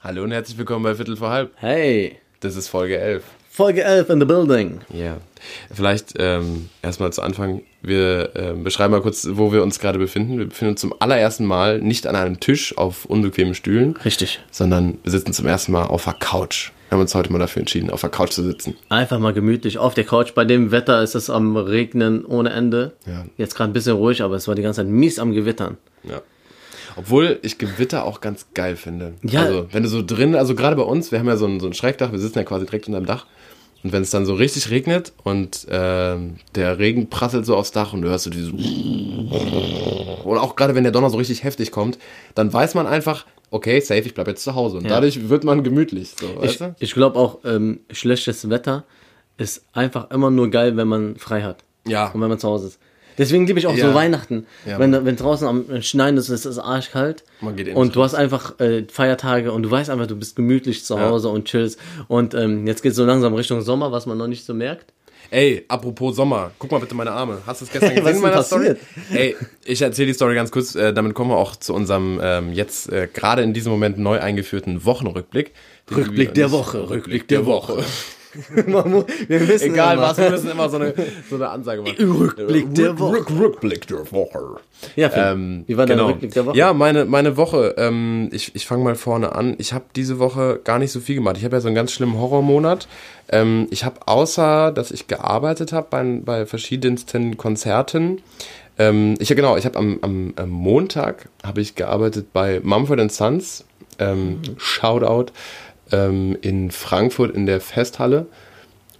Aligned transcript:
Hallo 0.00 0.22
und 0.22 0.30
herzlich 0.30 0.56
willkommen 0.56 0.84
bei 0.84 0.94
Viertel 0.94 1.16
vor 1.16 1.30
halb. 1.30 1.52
Hey, 1.56 2.18
Das 2.40 2.54
ist 2.54 2.68
Folge 2.68 2.98
11. 2.98 3.24
Folge 3.50 3.82
11 3.82 4.08
in 4.08 4.20
the 4.20 4.24
building. 4.24 4.80
Ja. 4.92 5.16
Vielleicht 5.74 6.14
ähm, 6.18 6.68
erstmal 6.80 7.12
zu 7.12 7.22
Anfang. 7.22 7.62
Wir 7.82 8.30
ähm, 8.36 8.62
beschreiben 8.62 8.92
mal 8.92 9.02
kurz, 9.02 9.26
wo 9.32 9.52
wir 9.52 9.64
uns 9.64 9.80
gerade 9.80 9.98
befinden. 9.98 10.38
Wir 10.38 10.46
befinden 10.46 10.72
uns 10.74 10.80
zum 10.80 10.94
allerersten 11.00 11.44
Mal 11.44 11.80
nicht 11.80 12.06
an 12.06 12.14
einem 12.14 12.38
Tisch 12.38 12.78
auf 12.78 13.04
unbequemen 13.04 13.54
Stühlen, 13.56 13.96
Richtig. 14.04 14.40
sondern 14.52 14.98
wir 15.02 15.10
sitzen 15.10 15.32
zum 15.32 15.46
ersten 15.48 15.72
Mal 15.72 15.86
auf 15.86 16.04
der 16.04 16.14
Couch. 16.14 16.70
Wir 16.92 16.96
haben 16.96 17.04
uns 17.04 17.14
heute 17.14 17.32
mal 17.32 17.38
dafür 17.38 17.60
entschieden, 17.60 17.88
auf 17.88 18.02
der 18.02 18.10
Couch 18.10 18.32
zu 18.32 18.42
sitzen. 18.42 18.76
Einfach 18.90 19.18
mal 19.18 19.32
gemütlich 19.32 19.78
auf 19.78 19.94
der 19.94 20.04
Couch. 20.04 20.34
Bei 20.34 20.44
dem 20.44 20.72
Wetter 20.72 21.02
ist 21.02 21.14
es 21.14 21.30
am 21.30 21.56
Regnen 21.56 22.22
ohne 22.22 22.50
Ende. 22.50 22.92
Ja. 23.06 23.24
Jetzt 23.38 23.54
gerade 23.54 23.70
ein 23.70 23.72
bisschen 23.72 23.96
ruhig, 23.96 24.20
aber 24.20 24.34
es 24.34 24.46
war 24.46 24.54
die 24.54 24.60
ganze 24.60 24.82
Zeit 24.82 24.88
mies 24.88 25.18
am 25.18 25.32
Gewittern. 25.32 25.78
Ja. 26.02 26.20
Obwohl 26.96 27.38
ich 27.40 27.56
Gewitter 27.56 28.04
auch 28.04 28.20
ganz 28.20 28.48
geil 28.52 28.76
finde. 28.76 29.14
Ja. 29.22 29.40
Also, 29.40 29.68
wenn 29.72 29.84
du 29.84 29.88
so 29.88 30.02
drin, 30.04 30.34
also 30.34 30.54
gerade 30.54 30.76
bei 30.76 30.82
uns, 30.82 31.10
wir 31.10 31.18
haben 31.18 31.28
ja 31.28 31.38
so 31.38 31.46
ein, 31.46 31.60
so 31.60 31.66
ein 31.66 31.72
Schrägdach, 31.72 32.12
wir 32.12 32.18
sitzen 32.18 32.40
ja 32.40 32.44
quasi 32.44 32.66
direkt 32.66 32.88
unterm 32.88 33.06
Dach. 33.06 33.24
Und 33.82 33.94
wenn 33.94 34.02
es 34.02 34.10
dann 34.10 34.26
so 34.26 34.34
richtig 34.34 34.68
regnet 34.68 35.14
und 35.22 35.66
ähm, 35.70 36.36
der 36.54 36.78
Regen 36.78 37.08
prasselt 37.08 37.46
so 37.46 37.56
aufs 37.56 37.72
Dach 37.72 37.94
und 37.94 38.02
du 38.02 38.10
hörst 38.10 38.24
so 38.24 38.30
dieses. 38.30 38.52
Oder 40.24 40.42
auch 40.42 40.56
gerade 40.56 40.74
wenn 40.74 40.82
der 40.84 40.92
Donner 40.92 41.08
so 41.08 41.16
richtig 41.16 41.42
heftig 41.42 41.70
kommt, 41.70 41.98
dann 42.34 42.52
weiß 42.52 42.74
man 42.74 42.86
einfach, 42.86 43.24
okay, 43.52 43.78
safe, 43.80 44.00
ich 44.00 44.14
bleib 44.14 44.26
jetzt 44.26 44.42
zu 44.42 44.54
Hause. 44.56 44.78
Und 44.78 44.84
Ja. 44.84 44.90
dadurch 44.90 45.28
wird 45.28 45.44
man 45.44 45.62
gemütlich. 45.62 46.14
So, 46.18 46.42
Ich, 46.42 46.58
ich 46.80 46.94
glaube 46.94 47.18
auch, 47.18 47.38
ähm, 47.44 47.80
schlechtes 47.90 48.50
Wetter 48.50 48.84
ist 49.38 49.64
einfach 49.72 50.10
immer 50.10 50.30
nur 50.30 50.50
geil, 50.50 50.76
wenn 50.76 50.88
man 50.88 51.16
frei 51.16 51.42
hat. 51.42 51.62
Ja. 51.86 52.08
Und 52.12 52.20
wenn 52.20 52.28
man 52.28 52.38
zu 52.38 52.48
Hause 52.48 52.66
ist. 52.68 52.78
Deswegen 53.18 53.46
liebe 53.46 53.58
ich 53.58 53.66
auch 53.66 53.76
Ja. 53.76 53.88
so 53.88 53.94
Weihnachten. 53.94 54.46
Ja, 54.66 54.78
wenn, 54.78 55.04
wenn 55.04 55.16
draußen 55.16 55.46
am 55.46 55.82
Schneien 55.82 56.16
ist, 56.16 56.30
ist 56.30 56.46
es 56.46 56.58
arschkalt. 56.58 57.24
Man 57.42 57.54
geht 57.56 57.68
eh 57.68 57.74
und 57.74 57.94
du 57.94 58.02
hast 58.02 58.14
einfach 58.14 58.58
äh, 58.58 58.84
Feiertage 58.90 59.52
und 59.52 59.62
du 59.64 59.70
weißt 59.70 59.90
einfach, 59.90 60.06
du 60.06 60.16
bist 60.16 60.34
gemütlich 60.34 60.84
zu 60.84 60.94
Ja. 60.94 61.10
Hause 61.10 61.28
und 61.28 61.44
chillst. 61.46 61.78
Und 62.08 62.32
ähm, 62.34 62.66
jetzt 62.66 62.82
geht 62.82 62.92
es 62.92 62.96
so 62.96 63.04
langsam 63.04 63.34
Richtung 63.34 63.60
Sommer, 63.60 63.92
was 63.92 64.06
man 64.06 64.16
noch 64.16 64.28
nicht 64.28 64.44
so 64.46 64.54
merkt. 64.54 64.92
Ey, 65.32 65.64
apropos 65.66 66.14
Sommer, 66.14 66.50
guck 66.58 66.70
mal 66.70 66.78
bitte 66.78 66.94
meine 66.94 67.10
Arme. 67.10 67.40
Hast 67.46 67.62
du 67.62 67.64
es 67.64 67.72
gestern 67.72 67.88
Was 67.88 67.96
gesehen 67.96 68.10
ist 68.10 68.16
in 68.16 68.22
meiner 68.22 68.42
Story? 68.42 68.74
passiert? 68.74 69.14
Ey, 69.14 69.36
ich 69.64 69.80
erzähle 69.80 70.08
die 70.08 70.12
Story 70.12 70.34
ganz 70.34 70.50
kurz. 70.50 70.74
Äh, 70.74 70.92
damit 70.92 71.14
kommen 71.14 71.30
wir 71.30 71.38
auch 71.38 71.56
zu 71.56 71.72
unserem 71.72 72.20
ähm, 72.22 72.52
jetzt 72.52 72.92
äh, 72.92 73.08
gerade 73.10 73.40
in 73.40 73.54
diesem 73.54 73.72
Moment 73.72 73.96
neu 73.96 74.20
eingeführten 74.20 74.84
Wochenrückblick. 74.84 75.52
Rückblick 75.90 76.34
der 76.34 76.50
Woche, 76.50 76.90
Rückblick 76.90 77.28
der 77.28 77.46
Woche. 77.46 77.82
Muss- 78.66 79.04
wir 79.28 79.48
wissen 79.48 79.72
Egal 79.72 79.94
immer. 79.96 80.02
was, 80.08 80.18
wir 80.18 80.30
müssen 80.30 80.50
immer 80.50 80.68
so 80.68 80.76
eine, 80.76 80.94
so 81.28 81.36
eine 81.36 81.48
Ansage 81.50 81.82
machen. 81.82 81.94
Rückblick 82.18 82.74
der 82.74 82.98
Woche. 82.98 83.16
Rück, 83.18 83.30
Rückblick 83.30 83.86
der 83.86 84.10
Woche. 84.12 84.56
Ja, 84.96 85.10
Phil, 85.10 85.22
Ähm, 85.24 85.64
wie 85.66 85.76
war 85.76 85.86
dein 85.86 85.96
genau. 85.98 86.08
Rückblick 86.10 86.32
der 86.32 86.46
Woche? 86.46 86.56
Ja, 86.56 86.72
meine, 86.72 87.04
meine 87.04 87.36
Woche. 87.36 87.74
Ähm, 87.76 88.28
ich 88.32 88.54
ich 88.54 88.66
fange 88.66 88.84
mal 88.84 88.94
vorne 88.94 89.34
an. 89.34 89.54
Ich 89.58 89.72
habe 89.72 89.84
diese 89.94 90.18
Woche 90.18 90.60
gar 90.64 90.78
nicht 90.78 90.92
so 90.92 91.00
viel 91.00 91.16
gemacht. 91.16 91.36
Ich 91.36 91.44
habe 91.44 91.56
ja 91.56 91.60
so 91.60 91.68
einen 91.68 91.74
ganz 91.74 91.92
schlimmen 91.92 92.18
Horrormonat. 92.18 92.88
Ähm, 93.28 93.66
ich 93.70 93.84
habe 93.84 94.00
außer, 94.06 94.72
dass 94.72 94.90
ich 94.90 95.06
gearbeitet 95.08 95.72
habe 95.72 95.86
bei, 95.90 96.02
bei 96.24 96.46
verschiedensten 96.46 97.36
Konzerten. 97.36 98.20
Ähm, 98.78 99.14
ich 99.18 99.28
ja 99.28 99.36
genau, 99.36 99.56
ich 99.56 99.66
habe 99.66 99.78
am, 99.78 99.98
am, 100.00 100.32
am 100.36 100.48
Montag 100.48 101.28
habe 101.44 101.60
ich 101.60 101.74
gearbeitet 101.74 102.32
bei 102.32 102.60
Mumford 102.62 103.12
Sons. 103.12 103.64
Ähm, 103.98 104.40
Shoutout 104.56 105.32
ähm, 105.92 106.36
in 106.40 106.70
Frankfurt 106.70 107.34
in 107.34 107.46
der 107.46 107.60
Festhalle 107.60 108.26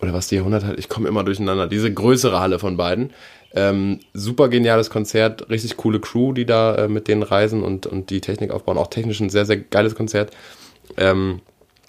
oder 0.00 0.12
was 0.12 0.26
die 0.28 0.36
Jahrhunderthalle, 0.36 0.76
ich 0.76 0.88
komme 0.88 1.08
immer 1.08 1.24
durcheinander, 1.24 1.66
diese 1.68 1.92
größere 1.92 2.40
Halle 2.40 2.58
von 2.58 2.76
beiden. 2.76 3.12
Ähm, 3.54 4.00
super 4.14 4.48
geniales 4.48 4.88
Konzert, 4.90 5.50
richtig 5.50 5.76
coole 5.76 6.00
Crew, 6.00 6.32
die 6.32 6.46
da 6.46 6.74
äh, 6.74 6.88
mit 6.88 7.06
denen 7.06 7.22
reisen 7.22 7.62
und, 7.62 7.86
und 7.86 8.10
die 8.10 8.20
Technik 8.20 8.50
aufbauen. 8.50 8.78
Auch 8.78 8.86
technisch 8.88 9.20
ein 9.20 9.30
sehr, 9.30 9.44
sehr 9.44 9.58
geiles 9.58 9.94
Konzert. 9.94 10.30
Ähm, 10.96 11.40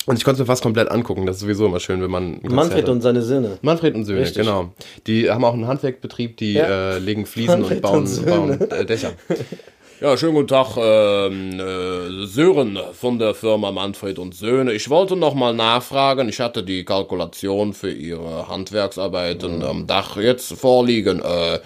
und 0.05 0.17
ich 0.17 0.25
konnte 0.25 0.35
es 0.35 0.39
mir 0.41 0.45
fast 0.51 0.61
komplett 0.61 0.91
angucken. 0.91 1.25
Das 1.25 1.37
ist 1.37 1.41
sowieso 1.41 1.65
immer 1.65 1.79
schön, 1.79 2.01
wenn 2.01 2.11
man. 2.11 2.39
Manfred 2.43 2.83
hat. 2.83 2.89
und 2.89 3.01
seine 3.01 3.21
Söhne. 3.21 3.57
Manfred 3.61 3.95
und 3.95 4.03
Söhne, 4.03 4.19
Richtig. 4.21 4.43
genau. 4.43 4.73
Die 5.07 5.29
haben 5.29 5.45
auch 5.45 5.53
einen 5.53 5.67
Handwerkbetrieb, 5.67 6.35
die 6.35 6.53
Ja. 6.53 6.95
äh, 6.95 6.99
legen 6.99 7.25
Fliesen 7.25 7.61
Manfred 7.61 7.77
und 7.77 7.81
bauen, 7.81 8.05
und 8.05 8.25
bauen 8.59 8.71
äh, 8.71 8.85
Dächer. 8.85 9.13
Ja, 10.03 10.17
schönen 10.17 10.33
guten 10.33 10.49
Tag, 10.49 10.75
ähm, 10.75 11.57
äh, 11.57 12.25
Sören 12.25 12.77
von 12.91 13.19
der 13.19 13.33
Firma 13.33 13.71
Manfred 13.71 14.19
und 14.19 14.35
Söhne. 14.35 14.73
Ich 14.73 14.89
wollte 14.89 15.15
noch 15.15 15.33
mal 15.33 15.53
nachfragen. 15.53 16.27
Ich 16.27 16.41
hatte 16.41 16.61
die 16.61 16.83
Kalkulation 16.83 17.71
für 17.71 17.89
Ihre 17.89 18.49
Handwerksarbeiten 18.49 19.63
am 19.63 19.87
Dach 19.87 20.17
jetzt 20.17 20.59
vorliegen. 20.59 21.21
Äh, 21.21 21.59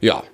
ja, 0.00 0.24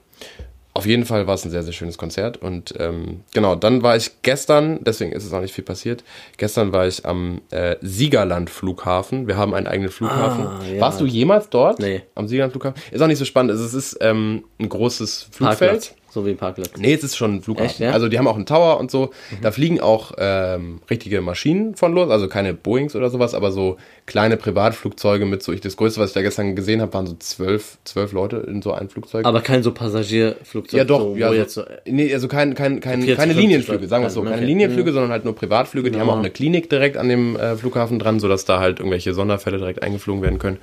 auf 0.73 0.87
jeden 0.87 1.05
Fall 1.05 1.27
war 1.27 1.35
es 1.35 1.45
ein 1.45 1.51
sehr, 1.51 1.63
sehr 1.63 1.75
schönes 1.75 1.99
Konzert. 1.99 2.39
Und 2.39 2.73
ähm, 2.79 3.25
genau, 3.35 3.57
dann 3.57 3.83
war 3.83 3.95
ich 3.95 4.23
gestern, 4.23 4.83
deswegen 4.83 5.13
ist 5.13 5.27
es 5.27 5.33
auch 5.35 5.43
nicht 5.43 5.53
viel 5.53 5.65
passiert, 5.65 6.03
gestern 6.39 6.73
war 6.73 6.87
ich 6.87 7.05
am 7.05 7.43
äh, 7.51 7.77
Siegerland-Flughafen. 7.83 9.27
Wir 9.27 9.37
haben 9.37 9.53
einen 9.53 9.67
eigenen 9.67 9.91
Flughafen. 9.91 10.47
Ah, 10.47 10.61
ja. 10.65 10.81
Warst 10.81 10.99
du 10.99 11.05
jemals 11.05 11.51
dort? 11.51 11.79
Nee. 11.79 12.05
Am 12.15 12.27
Siegerland-Flughafen? 12.27 12.81
Ist 12.91 13.03
auch 13.03 13.07
nicht 13.07 13.19
so 13.19 13.27
spannend. 13.27 13.53
Es 13.53 13.75
ist 13.75 13.99
ähm, 14.01 14.45
ein 14.59 14.71
großes 14.71 15.29
Flugfeld. 15.31 15.71
Parkplatz. 15.71 16.00
So 16.13 16.27
wie 16.27 16.31
ein 16.31 16.37
Parkplatz. 16.37 16.71
Nee, 16.77 16.93
es 16.93 17.05
ist 17.05 17.17
schon 17.17 17.37
ein 17.37 17.41
Flughafen. 17.43 17.71
Echt, 17.71 17.79
ja? 17.79 17.89
Mhm. 17.89 17.95
Also 17.95 18.09
die 18.09 18.19
haben 18.19 18.27
auch 18.27 18.35
einen 18.37 18.47
Tower 18.47 18.81
und 18.81 18.91
so. 18.91 19.11
Da 19.43 19.53
fliegen 19.53 19.81
auch 19.81 20.13
ähm, 20.19 20.81
richtige 20.91 21.21
Maschinen 21.21 21.77
von 21.77 21.93
los, 21.93 22.11
also 22.11 22.27
keine 22.29 22.53
Boeings 22.53 22.97
oder 22.97 23.11
sowas, 23.11 23.33
aber 23.35 23.53
so 23.53 23.77
kleine 24.07 24.37
Privatflugzeuge 24.37 25.25
mit 25.25 25.43
so, 25.43 25.53
ich 25.53 25.61
das 25.61 25.77
größte, 25.77 26.01
was 26.01 26.11
ich 26.11 26.15
da 26.15 26.23
gestern 26.23 26.57
gesehen 26.57 26.81
habe, 26.81 26.93
waren 26.93 27.07
so 27.07 27.15
zwölf, 27.19 27.79
zwölf 27.85 28.13
Leute 28.13 28.39
in 28.39 28.61
so 28.61 28.73
einem 28.73 28.89
Flugzeug. 28.91 29.25
Aber 29.25 29.41
kein 29.41 29.63
so 29.63 29.73
Passagierflugzeug. 29.73 30.77
ja, 30.79 30.85
doch, 30.85 31.01
so, 31.01 31.17
ja. 31.17 31.29
So, 31.29 31.35
jetzt 31.35 31.55
so, 31.55 31.63
nee, 31.87 32.13
also 32.13 32.27
kein, 32.27 32.55
kein, 32.55 32.81
kein, 32.81 33.03
40, 33.03 33.17
keine 33.17 33.33
50 33.35 33.37
Linienflüge, 33.43 33.87
sagen 33.87 34.03
wir 34.03 34.09
es 34.09 34.15
so. 34.15 34.21
Okay. 34.23 34.31
Keine 34.31 34.47
Linienflüge, 34.47 34.93
sondern 34.93 35.13
halt 35.13 35.25
nur 35.25 35.35
Privatflüge. 35.37 35.91
Die 35.91 35.99
haben 35.99 36.07
Genau. 36.07 36.15
auch 36.15 36.19
eine 36.19 36.31
Klinik 36.31 36.69
direkt 36.71 36.97
an 36.97 37.09
dem 37.09 37.37
äh, 37.37 37.57
Flughafen 37.57 37.99
dran, 38.01 38.19
sodass 38.19 38.45
da 38.45 38.59
halt 38.59 38.81
irgendwelche 38.81 39.15
Sonderfälle 39.15 39.59
direkt 39.59 39.83
eingeflogen 39.83 40.23
werden 40.23 40.39
können. 40.41 40.59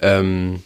Ähm, 0.00 0.60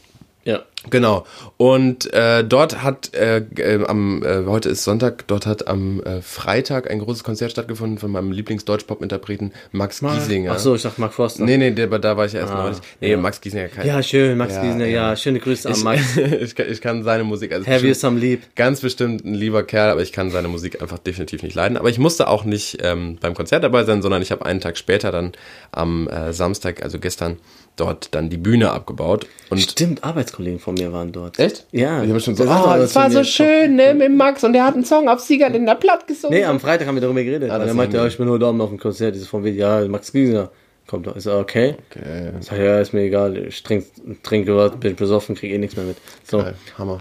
ja. 0.50 0.62
Genau. 0.88 1.26
Und 1.58 2.10
äh, 2.14 2.42
dort 2.42 2.82
hat 2.82 3.14
äh, 3.14 3.42
äh, 3.58 3.84
am 3.86 4.22
äh, 4.22 4.46
heute 4.46 4.70
ist 4.70 4.82
Sonntag, 4.84 5.26
dort 5.26 5.44
hat 5.44 5.68
am 5.68 6.02
äh, 6.02 6.22
Freitag 6.22 6.90
ein 6.90 7.00
großes 7.00 7.22
Konzert 7.22 7.50
stattgefunden 7.50 7.98
von 7.98 8.10
meinem 8.10 8.32
Lieblings-Deutsch-Pop-Interpreten 8.32 9.52
Max 9.72 10.00
Giesinger. 10.00 10.52
Ach 10.54 10.58
so, 10.58 10.74
ich 10.74 10.80
dachte 10.80 10.98
Mark 11.02 11.12
Forster. 11.12 11.44
Nee, 11.44 11.58
nee, 11.58 11.70
der, 11.72 11.86
da 11.98 12.16
war 12.16 12.24
ich 12.24 12.32
ja 12.32 12.40
erst 12.40 12.52
Ah, 12.54 12.62
neulich. 12.62 12.78
Nee, 13.00 13.14
Max 13.16 13.42
Giesinger 13.42 13.68
kann 13.68 13.86
Ja, 13.86 14.02
schön, 14.02 14.38
Max 14.38 14.54
Ja, 14.54 14.62
Giesner, 14.62 14.86
ja, 14.86 15.10
ja. 15.10 15.16
schöne 15.16 15.38
Grüße 15.40 15.68
an 15.68 15.74
ich, 15.74 15.84
Max. 15.84 16.16
ich, 16.40 16.54
kann, 16.54 16.66
ich 16.70 16.80
kann 16.80 17.02
seine 17.02 17.24
Musik, 17.24 17.52
also 17.52 17.66
Heavy 17.66 17.88
bestimmt- 17.88 17.90
is 17.92 18.00
some 18.00 18.18
lieb. 18.18 18.42
ganz 18.56 18.80
bestimmt 18.80 19.22
ein 19.26 19.34
lieber 19.34 19.62
Kerl, 19.64 19.90
aber 19.90 20.00
ich 20.00 20.12
kann 20.12 20.30
seine 20.30 20.48
Musik 20.48 20.80
einfach 20.80 20.98
definitiv 20.98 21.42
nicht 21.42 21.54
leiden. 21.54 21.76
Aber 21.76 21.90
ich 21.90 21.98
musste 21.98 22.26
auch 22.26 22.44
nicht 22.44 22.78
ähm, 22.82 23.18
beim 23.20 23.34
Konzert 23.34 23.64
dabei 23.64 23.84
sein, 23.84 24.00
sondern 24.00 24.22
ich 24.22 24.32
habe 24.32 24.46
einen 24.46 24.60
Tag 24.60 24.78
später 24.78 25.12
dann 25.12 25.32
am 25.72 26.08
äh, 26.08 26.32
Samstag, 26.32 26.82
also 26.82 26.98
gestern, 26.98 27.36
dort 27.80 28.14
dann 28.14 28.28
die 28.30 28.36
Bühne 28.36 28.70
abgebaut. 28.70 29.26
Und 29.48 29.58
Stimmt, 29.60 30.04
Arbeitskollegen 30.04 30.60
von 30.60 30.74
mir 30.74 30.92
waren 30.92 31.12
dort. 31.12 31.38
Echt? 31.38 31.66
Ja. 31.72 32.02
Ich 32.02 32.24
schon 32.24 32.36
so, 32.36 32.44
oh, 32.44 32.46
das 32.46 32.94
war 32.94 33.10
so 33.10 33.24
schön, 33.24 33.76
ne, 33.76 33.94
mit 33.94 34.12
Max 34.12 34.44
und 34.44 34.52
der 34.52 34.64
hat 34.64 34.74
einen 34.74 34.84
Song 34.84 35.08
auf 35.08 35.20
Sieger 35.20 35.52
in 35.54 35.66
der 35.66 35.74
Platt 35.74 36.06
gesungen. 36.06 36.38
Nee, 36.38 36.44
am 36.44 36.60
Freitag 36.60 36.86
haben 36.86 36.96
wir 36.96 37.02
darüber 37.02 37.22
geredet. 37.22 37.50
Ah, 37.50 37.56
und 37.56 37.66
er 37.66 37.74
meinte, 37.74 37.96
ja, 37.96 38.06
ich 38.06 38.16
bin 38.16 38.28
heute 38.28 38.46
Abend 38.46 38.60
auf 38.60 38.68
dem 38.68 38.78
Konzert, 38.78 39.14
dieses 39.14 39.28
von 39.28 39.44
Video, 39.44 39.60
ja, 39.60 39.88
Max 39.88 40.12
Giesner 40.12 40.50
kommt 40.90 41.06
doch. 41.06 41.16
Ich 41.16 41.22
so, 41.22 41.34
okay. 41.34 41.76
Okay, 41.90 42.32
Ich 42.38 42.46
sag, 42.46 42.58
ja, 42.58 42.80
ist 42.80 42.92
mir 42.92 43.02
egal, 43.02 43.36
ich 43.36 43.62
trink, 43.62 43.86
trinke 44.22 44.56
was, 44.56 44.76
bin 44.76 44.96
besoffen, 44.96 45.36
krieg 45.36 45.52
eh 45.52 45.58
nichts 45.58 45.76
mehr 45.76 45.86
mit. 45.86 45.96
So. 46.24 46.38
geil, 46.38 46.54
Hammer. 46.76 47.00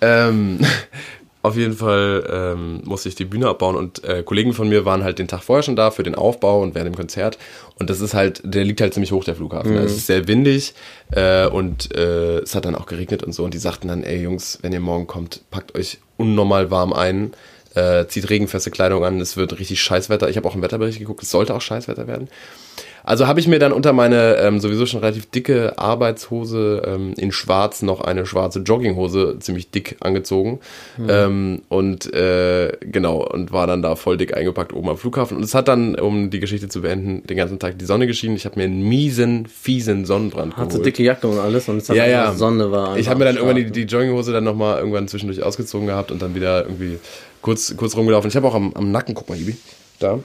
Ähm, 0.00 0.60
auf 1.46 1.56
jeden 1.56 1.74
Fall 1.74 2.26
ähm, 2.28 2.80
musste 2.84 3.08
ich 3.08 3.14
die 3.14 3.24
Bühne 3.24 3.48
abbauen 3.48 3.76
und 3.76 4.02
äh, 4.04 4.22
Kollegen 4.24 4.52
von 4.52 4.68
mir 4.68 4.84
waren 4.84 5.04
halt 5.04 5.18
den 5.18 5.28
Tag 5.28 5.42
vorher 5.42 5.62
schon 5.62 5.76
da 5.76 5.90
für 5.90 6.02
den 6.02 6.16
Aufbau 6.16 6.60
und 6.60 6.74
während 6.74 6.92
dem 6.92 6.96
Konzert. 6.96 7.38
Und 7.78 7.88
das 7.88 8.00
ist 8.00 8.14
halt, 8.14 8.40
der 8.44 8.64
liegt 8.64 8.80
halt 8.80 8.94
ziemlich 8.94 9.12
hoch, 9.12 9.22
der 9.22 9.36
Flughafen. 9.36 9.72
Mhm. 9.72 9.78
Es 9.78 9.92
ist 9.92 10.06
sehr 10.06 10.26
windig 10.26 10.74
äh, 11.12 11.46
und 11.46 11.94
äh, 11.94 12.38
es 12.38 12.54
hat 12.54 12.64
dann 12.64 12.74
auch 12.74 12.86
geregnet 12.86 13.22
und 13.22 13.32
so. 13.32 13.44
Und 13.44 13.54
die 13.54 13.58
sagten 13.58 13.88
dann, 13.88 14.02
ey 14.02 14.20
Jungs, 14.20 14.58
wenn 14.62 14.72
ihr 14.72 14.80
morgen 14.80 15.06
kommt, 15.06 15.42
packt 15.50 15.76
euch 15.76 15.98
unnormal 16.16 16.70
warm 16.70 16.92
ein. 16.92 17.32
Äh, 17.74 18.06
zieht 18.08 18.30
regenfeste 18.30 18.70
Kleidung 18.70 19.04
an, 19.04 19.20
es 19.20 19.36
wird 19.36 19.58
richtig 19.58 19.80
Scheißwetter. 19.82 20.28
Ich 20.28 20.36
habe 20.38 20.48
auch 20.48 20.54
im 20.54 20.62
Wetterbericht 20.62 20.98
geguckt, 20.98 21.22
es 21.22 21.30
sollte 21.30 21.54
auch 21.54 21.60
Scheißwetter 21.60 22.06
werden. 22.06 22.28
Also 23.06 23.28
habe 23.28 23.38
ich 23.38 23.46
mir 23.46 23.60
dann 23.60 23.72
unter 23.72 23.92
meine 23.92 24.36
ähm, 24.38 24.58
sowieso 24.58 24.84
schon 24.84 24.98
relativ 24.98 25.26
dicke 25.30 25.78
Arbeitshose 25.78 26.82
ähm, 26.84 27.14
in 27.16 27.30
Schwarz 27.30 27.82
noch 27.82 28.00
eine 28.00 28.26
schwarze 28.26 28.58
Jogginghose 28.58 29.36
ziemlich 29.38 29.70
dick 29.70 29.96
angezogen 30.00 30.58
ähm, 31.08 31.62
und 31.68 32.12
äh, 32.12 32.72
genau 32.80 33.24
und 33.24 33.52
war 33.52 33.68
dann 33.68 33.80
da 33.80 33.94
voll 33.94 34.16
dick 34.16 34.36
eingepackt 34.36 34.72
oben 34.72 34.88
am 34.88 34.98
Flughafen 34.98 35.36
und 35.36 35.44
es 35.44 35.54
hat 35.54 35.68
dann, 35.68 35.94
um 35.94 36.30
die 36.30 36.40
Geschichte 36.40 36.68
zu 36.68 36.82
beenden, 36.82 37.24
den 37.28 37.36
ganzen 37.36 37.60
Tag 37.60 37.78
die 37.78 37.84
Sonne 37.84 38.08
geschienen. 38.08 38.34
Ich 38.34 38.44
habe 38.44 38.58
mir 38.58 38.64
einen 38.64 38.82
miesen, 38.88 39.46
fiesen 39.46 40.04
Sonnenbrand 40.04 40.56
Hat 40.56 40.72
so 40.72 40.78
geholt. 40.78 40.86
dicke 40.86 41.04
Jacke 41.04 41.28
und 41.28 41.38
alles 41.38 41.68
und 41.68 41.76
es 41.76 41.88
hat 41.88 41.96
Ja, 41.96 42.06
ja. 42.06 42.32
Sonne 42.32 42.72
war. 42.72 42.98
Ich 42.98 43.08
habe 43.08 43.20
mir 43.20 43.26
dann 43.26 43.36
irgendwann 43.36 43.56
die, 43.56 43.70
die 43.70 43.82
Jogginghose 43.82 44.32
dann 44.32 44.42
nochmal 44.42 44.78
irgendwann 44.78 45.06
zwischendurch 45.06 45.44
ausgezogen 45.44 45.86
gehabt 45.86 46.10
und 46.10 46.20
dann 46.22 46.34
wieder 46.34 46.64
irgendwie 46.64 46.98
kurz, 47.40 47.76
kurz 47.76 47.96
rumgelaufen. 47.96 48.28
Ich 48.28 48.34
habe 48.36 48.48
auch 48.48 48.54
am, 48.56 48.72
am 48.74 48.90
Nacken, 48.90 49.14
guck 49.14 49.28
mal, 49.28 49.38
Ibi, 49.38 49.56
da. 50.00 50.18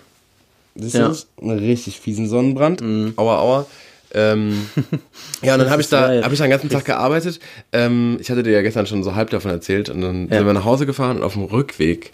Siehst 0.75 0.95
du 0.95 0.99
Ja. 0.99 1.07
das? 1.09 1.27
Einen 1.41 1.59
richtig 1.59 1.99
fiesen 1.99 2.27
Sonnenbrand. 2.27 2.81
Aua, 3.17 3.39
aua. 3.39 3.65
Ähm, 4.13 4.67
ja, 5.41 5.53
und 5.53 5.59
dann 5.59 5.69
habe 5.69 5.81
ich 5.81 5.87
da, 5.89 6.21
habe 6.21 6.33
ich 6.33 6.39
da 6.39 6.45
den 6.45 6.51
ganzen 6.51 6.69
Tag 6.69 6.85
gearbeitet. 6.85 7.39
Ähm, 7.71 8.17
ich 8.19 8.29
hatte 8.29 8.43
dir 8.43 8.51
ja 8.51 8.61
gestern 8.61 8.85
schon 8.85 9.03
so 9.03 9.15
halb 9.15 9.29
davon 9.29 9.51
erzählt 9.51 9.89
und 9.89 10.01
dann 10.01 10.27
sind 10.29 10.45
wir 10.45 10.53
nach 10.53 10.65
Hause 10.65 10.85
gefahren 10.85 11.17
und 11.17 11.23
auf 11.23 11.33
dem 11.33 11.43
Rückweg 11.43 12.11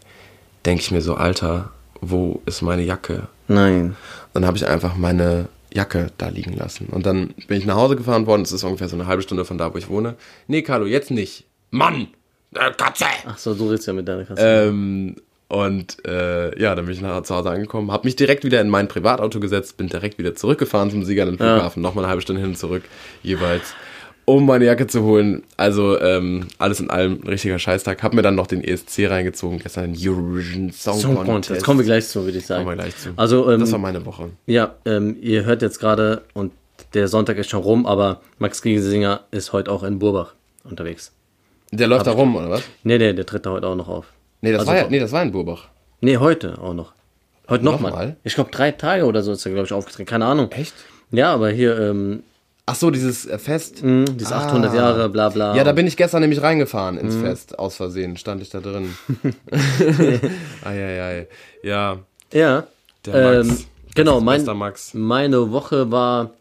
denke 0.65 0.81
ich 0.81 0.92
mir 0.92 1.01
so, 1.01 1.15
Alter, 1.15 1.71
wo 2.01 2.42
ist 2.45 2.62
meine 2.62 2.83
Jacke? 2.83 3.27
Nein. 3.48 3.95
Dann 4.33 4.45
habe 4.45 4.57
ich 4.57 4.68
einfach 4.68 4.95
meine 4.95 5.48
Jacke 5.74 6.12
da 6.18 6.27
liegen 6.30 6.53
lassen. 6.53 6.88
Und 6.92 7.06
dann 7.06 7.33
bin 7.48 7.57
ich 7.57 7.65
nach 7.65 7.75
Hause 7.75 7.95
gefahren 7.95 8.27
worden. 8.27 8.44
Es 8.44 8.51
ist 8.51 8.63
ungefähr 8.63 8.89
so 8.89 8.95
eine 8.95 9.07
halbe 9.07 9.24
Stunde 9.24 9.45
von 9.45 9.57
da, 9.57 9.74
wo 9.74 9.77
ich 9.77 9.89
wohne. 9.89 10.15
Nee, 10.48 10.62
Carlo, 10.62 10.86
jetzt 10.86 11.10
nicht. 11.12 11.45
Mann! 11.71 12.07
Äh, 12.53 12.71
Katze! 12.77 13.06
Ach 13.25 13.38
so, 13.38 13.53
du 13.56 13.69
redest 13.69 13.88
ja 13.88 13.94
mit 13.94 14.07
deiner 14.07 14.25
Katze. 14.25 14.42
Ähm, 14.44 15.15
und 15.50 16.06
äh, 16.06 16.60
ja, 16.60 16.76
dann 16.76 16.86
bin 16.86 16.94
ich 16.94 17.02
nachher 17.02 17.24
zu 17.24 17.36
Hause 17.36 17.52
angekommen, 17.52 17.92
habe 17.92 18.06
mich 18.06 18.16
direkt 18.16 18.44
wieder 18.44 18.60
in 18.60 18.70
mein 18.70 18.88
Privatauto 18.88 19.40
gesetzt, 19.40 19.78
bin 19.78 19.88
direkt 19.88 20.18
wieder 20.18 20.36
zurückgefahren 20.36 20.92
zum 20.92 21.04
Sieger 21.04 21.28
im 21.28 21.38
Flughafen, 21.38 21.82
nochmal 21.82 22.04
eine 22.04 22.10
halbe 22.10 22.22
Stunde 22.22 22.42
hin 22.42 22.52
und 22.52 22.58
zurück 22.58 22.84
jeweils, 23.24 23.74
um 24.26 24.46
meine 24.46 24.66
Jacke 24.66 24.88
zu 24.88 25.04
holen. 25.04 25.44
Also 25.56 26.00
ähm, 26.02 26.48
alles 26.58 26.82
in 26.82 26.90
allem 26.90 27.22
ein 27.24 27.28
richtiger 27.28 27.60
Scheißtag. 27.60 28.04
Hab 28.04 28.14
mir 28.14 28.24
dann 28.24 28.36
noch 28.36 28.48
den 28.48 28.62
ESC 28.62 29.10
reingezogen, 29.10 29.60
gestern 29.60 29.94
den 29.94 29.96
Eurovision 29.98 30.72
Song, 30.72 31.00
Song 31.00 31.16
Contest. 31.16 31.32
Contest. 31.32 31.66
Kommen 31.66 31.80
wir 31.80 31.86
gleich 31.86 32.08
zu, 32.08 32.26
würde 32.26 32.38
ich 32.38 32.46
sagen. 32.46 32.66
Kommen 32.66 32.78
wir 32.78 32.84
gleich 32.84 32.98
zu. 32.98 33.14
Also, 33.16 33.50
ähm, 33.50 33.62
das 33.62 33.72
war 33.72 33.80
meine 33.80 34.06
Woche. 34.06 34.32
ja, 34.48 34.76
ähm, 34.86 35.16
ihr 35.22 35.46
hört 35.46 35.62
jetzt 35.62 35.80
gerade, 35.80 36.24
und 36.34 36.52
der 36.94 37.08
Sonntag 37.08 37.38
ist 37.38 37.50
schon 37.50 37.62
rum, 37.64 37.86
aber 37.86 38.20
Max 38.38 38.62
Giesinger 38.62 39.22
ist 39.32 39.54
heute 39.54 39.72
auch 39.72 39.84
in 39.84 40.00
Burbach 40.00 40.34
unterwegs. 40.66 41.14
Der 41.72 41.88
läuft 41.88 42.08
da 42.08 42.12
rum, 42.12 42.36
oder 42.36 42.50
was? 42.50 42.64
Nee, 42.84 42.98
der, 42.98 43.14
der 43.14 43.26
tritt 43.26 43.46
da 43.46 43.52
heute 43.52 43.68
auch 43.68 43.76
noch 43.76 43.88
auf. 43.88 44.08
Nee, 44.42 44.51
das 44.51 44.60
Also 44.62 44.72
war 44.72 44.78
ja, 44.78 44.88
nee, 44.89 45.00
das 45.00 45.12
war 45.12 45.24
in 45.24 45.31
Burbach. 45.31 45.68
Nee, 46.01 46.18
heute 46.18 46.57
auch 46.62 46.74
noch. 46.74 46.94
Heute 47.50 47.63
nochmal. 47.66 47.92
Nochmal? 47.92 48.16
Ich 48.24 48.36
glaube, 48.36 48.51
drei 48.51 48.72
Tage 48.72 49.06
oder 49.06 49.24
so 49.24 49.31
ist 49.31 49.45
er, 49.45 49.51
glaube 49.54 49.66
ich, 49.66 49.74
aufgetreten. 49.74 50.07
Keine 50.10 50.25
Ahnung. 50.25 50.51
Echt? 50.51 50.74
Ja, 51.12 51.34
aber 51.34 51.50
hier, 51.50 51.80
ähm, 51.80 52.24
Ach 52.69 52.75
so, 52.75 52.92
dieses 52.92 53.25
äh, 53.25 53.39
Fest. 53.39 53.81
dieses 53.81 54.34
800 54.34 54.74
Jahre, 54.75 55.07
bla 55.07 55.30
bla. 55.30 55.56
Ja, 55.56 55.63
da 55.63 55.72
bin 55.72 55.88
ich 55.88 55.95
gestern 55.95 56.19
nämlich 56.22 56.42
reingefahren 56.42 56.98
ins 56.98 57.16
Fest, 57.16 57.57
aus 57.57 57.78
Versehen, 57.78 58.18
stand 58.18 58.42
ich 58.42 58.50
da 58.50 58.60
drin. 58.60 58.94
Eieiei. 60.66 61.28
Ja, 61.63 62.00
Ja. 62.34 62.68
der 63.06 63.44
Max. 63.44 63.48
Ähm, 63.60 63.66
genau, 63.95 64.19
mein, 64.19 64.44
Max. 64.45 64.94
meine 64.94 65.51
Woche 65.51 65.92
war. 65.92 66.31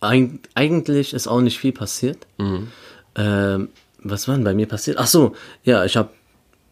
Eig 0.00 0.30
eigentlich 0.54 1.12
ist 1.12 1.26
auch 1.28 1.42
nicht 1.42 1.58
viel 1.58 1.72
passiert. 1.72 2.26
Mhm. 2.38 2.68
Ähm, 3.16 3.68
was 4.02 4.28
war 4.28 4.34
denn 4.34 4.44
bei 4.44 4.54
mir 4.54 4.66
passiert? 4.66 4.96
Ach 4.98 5.06
so, 5.06 5.34
ja, 5.62 5.84
ich 5.84 5.96
habe 5.98 6.08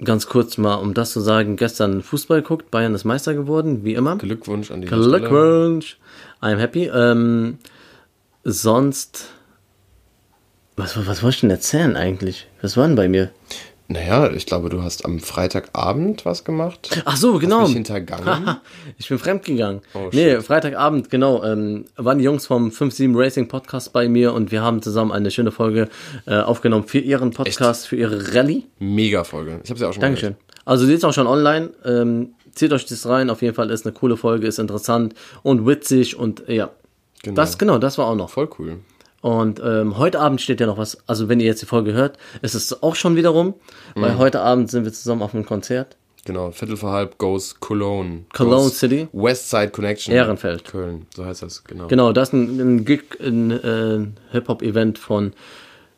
ganz 0.04 0.26
kurz 0.26 0.58
mal, 0.58 0.76
um 0.76 0.94
das 0.94 1.12
zu 1.12 1.20
sagen, 1.20 1.56
gestern 1.56 2.02
Fußball 2.02 2.42
geguckt. 2.42 2.70
Bayern 2.70 2.94
ist 2.94 3.04
Meister 3.04 3.34
geworden, 3.34 3.84
wie 3.84 3.94
immer. 3.94 4.16
Glückwunsch 4.16 4.70
an 4.70 4.80
die 4.80 4.86
Stelle. 4.86 5.18
Glückwunsch. 5.18 5.98
I'm 6.40 6.56
happy. 6.56 6.86
Ähm, 6.86 7.58
sonst. 8.44 9.30
Was, 10.76 10.96
was 11.06 11.22
wollte 11.22 11.34
ich 11.34 11.40
denn 11.40 11.50
erzählen 11.50 11.96
eigentlich? 11.96 12.46
Was 12.62 12.76
war 12.76 12.86
denn 12.86 12.96
bei 12.96 13.08
mir? 13.08 13.30
Naja, 13.90 14.30
ich 14.30 14.44
glaube, 14.44 14.68
du 14.68 14.82
hast 14.82 15.06
am 15.06 15.18
Freitagabend 15.18 16.26
was 16.26 16.44
gemacht. 16.44 17.02
Ach 17.06 17.16
so, 17.16 17.38
genau. 17.38 17.62
mich 17.62 17.72
hintergangen? 17.72 18.58
ich 18.98 19.08
bin 19.08 19.18
fremdgegangen. 19.18 19.80
Oh, 19.94 20.10
nee, 20.12 20.38
Freitagabend, 20.42 21.08
genau. 21.08 21.42
Ähm, 21.42 21.86
waren 21.96 22.18
die 22.18 22.24
Jungs 22.24 22.46
vom 22.46 22.68
5-7 22.68 23.18
Racing 23.18 23.48
Podcast 23.48 23.94
bei 23.94 24.06
mir 24.06 24.34
und 24.34 24.52
wir 24.52 24.60
haben 24.60 24.82
zusammen 24.82 25.10
eine 25.10 25.30
schöne 25.30 25.52
Folge 25.52 25.88
äh, 26.26 26.36
aufgenommen 26.36 26.86
für 26.86 26.98
ihren 26.98 27.30
Podcast, 27.30 27.88
für 27.88 27.96
ihre 27.96 28.34
Rallye. 28.34 28.66
Mega 28.78 29.24
Folge. 29.24 29.60
Ich 29.64 29.70
habe 29.70 29.78
sie 29.78 29.88
auch 29.88 29.94
schon 29.94 30.02
Dankeschön. 30.02 30.36
Also 30.66 30.86
die 30.86 30.92
ist 30.92 31.04
auch 31.06 31.14
schon 31.14 31.26
online. 31.26 31.70
Ähm, 31.82 32.34
zieht 32.54 32.74
euch 32.74 32.84
das 32.84 33.06
rein. 33.06 33.30
Auf 33.30 33.40
jeden 33.40 33.54
Fall 33.54 33.70
ist 33.70 33.86
eine 33.86 33.94
coole 33.94 34.18
Folge, 34.18 34.46
ist 34.46 34.58
interessant 34.58 35.14
und 35.42 35.66
witzig 35.66 36.14
und 36.14 36.46
äh, 36.46 36.56
ja. 36.56 36.70
Genau. 37.22 37.36
Das, 37.36 37.56
genau, 37.56 37.78
das 37.78 37.96
war 37.96 38.06
auch 38.06 38.14
noch. 38.14 38.28
Voll 38.28 38.50
cool. 38.58 38.80
Und 39.20 39.60
ähm, 39.64 39.98
heute 39.98 40.20
Abend 40.20 40.40
steht 40.40 40.60
ja 40.60 40.66
noch 40.66 40.78
was. 40.78 40.98
Also 41.08 41.28
wenn 41.28 41.40
ihr 41.40 41.46
jetzt 41.46 41.60
die 41.62 41.66
Folge 41.66 41.92
hört, 41.92 42.18
ist 42.42 42.54
es 42.54 42.82
auch 42.82 42.94
schon 42.94 43.16
wieder 43.16 43.30
rum, 43.30 43.54
weil 43.96 44.12
Mhm. 44.14 44.18
heute 44.18 44.40
Abend 44.40 44.70
sind 44.70 44.84
wir 44.84 44.92
zusammen 44.92 45.22
auf 45.22 45.34
einem 45.34 45.44
Konzert. 45.44 45.96
Genau, 46.24 46.50
Viertel 46.50 46.76
vor 46.76 46.92
halb 46.92 47.16
goes 47.18 47.58
Cologne. 47.58 48.24
Cologne 48.34 48.64
Goes 48.64 48.78
City. 48.78 49.08
Westside 49.12 49.70
Connection. 49.70 50.14
Ehrenfeld. 50.14 50.64
Köln, 50.66 51.06
so 51.16 51.24
heißt 51.24 51.42
das, 51.42 51.64
genau. 51.64 51.86
Genau, 51.88 52.12
das 52.12 52.28
ist 52.28 52.32
ein, 52.34 52.60
ein 52.60 52.84
Gig, 52.84 53.02
ein 53.20 53.50
äh, 53.50 54.06
Hip-Hop-Event 54.32 54.98
von 54.98 55.32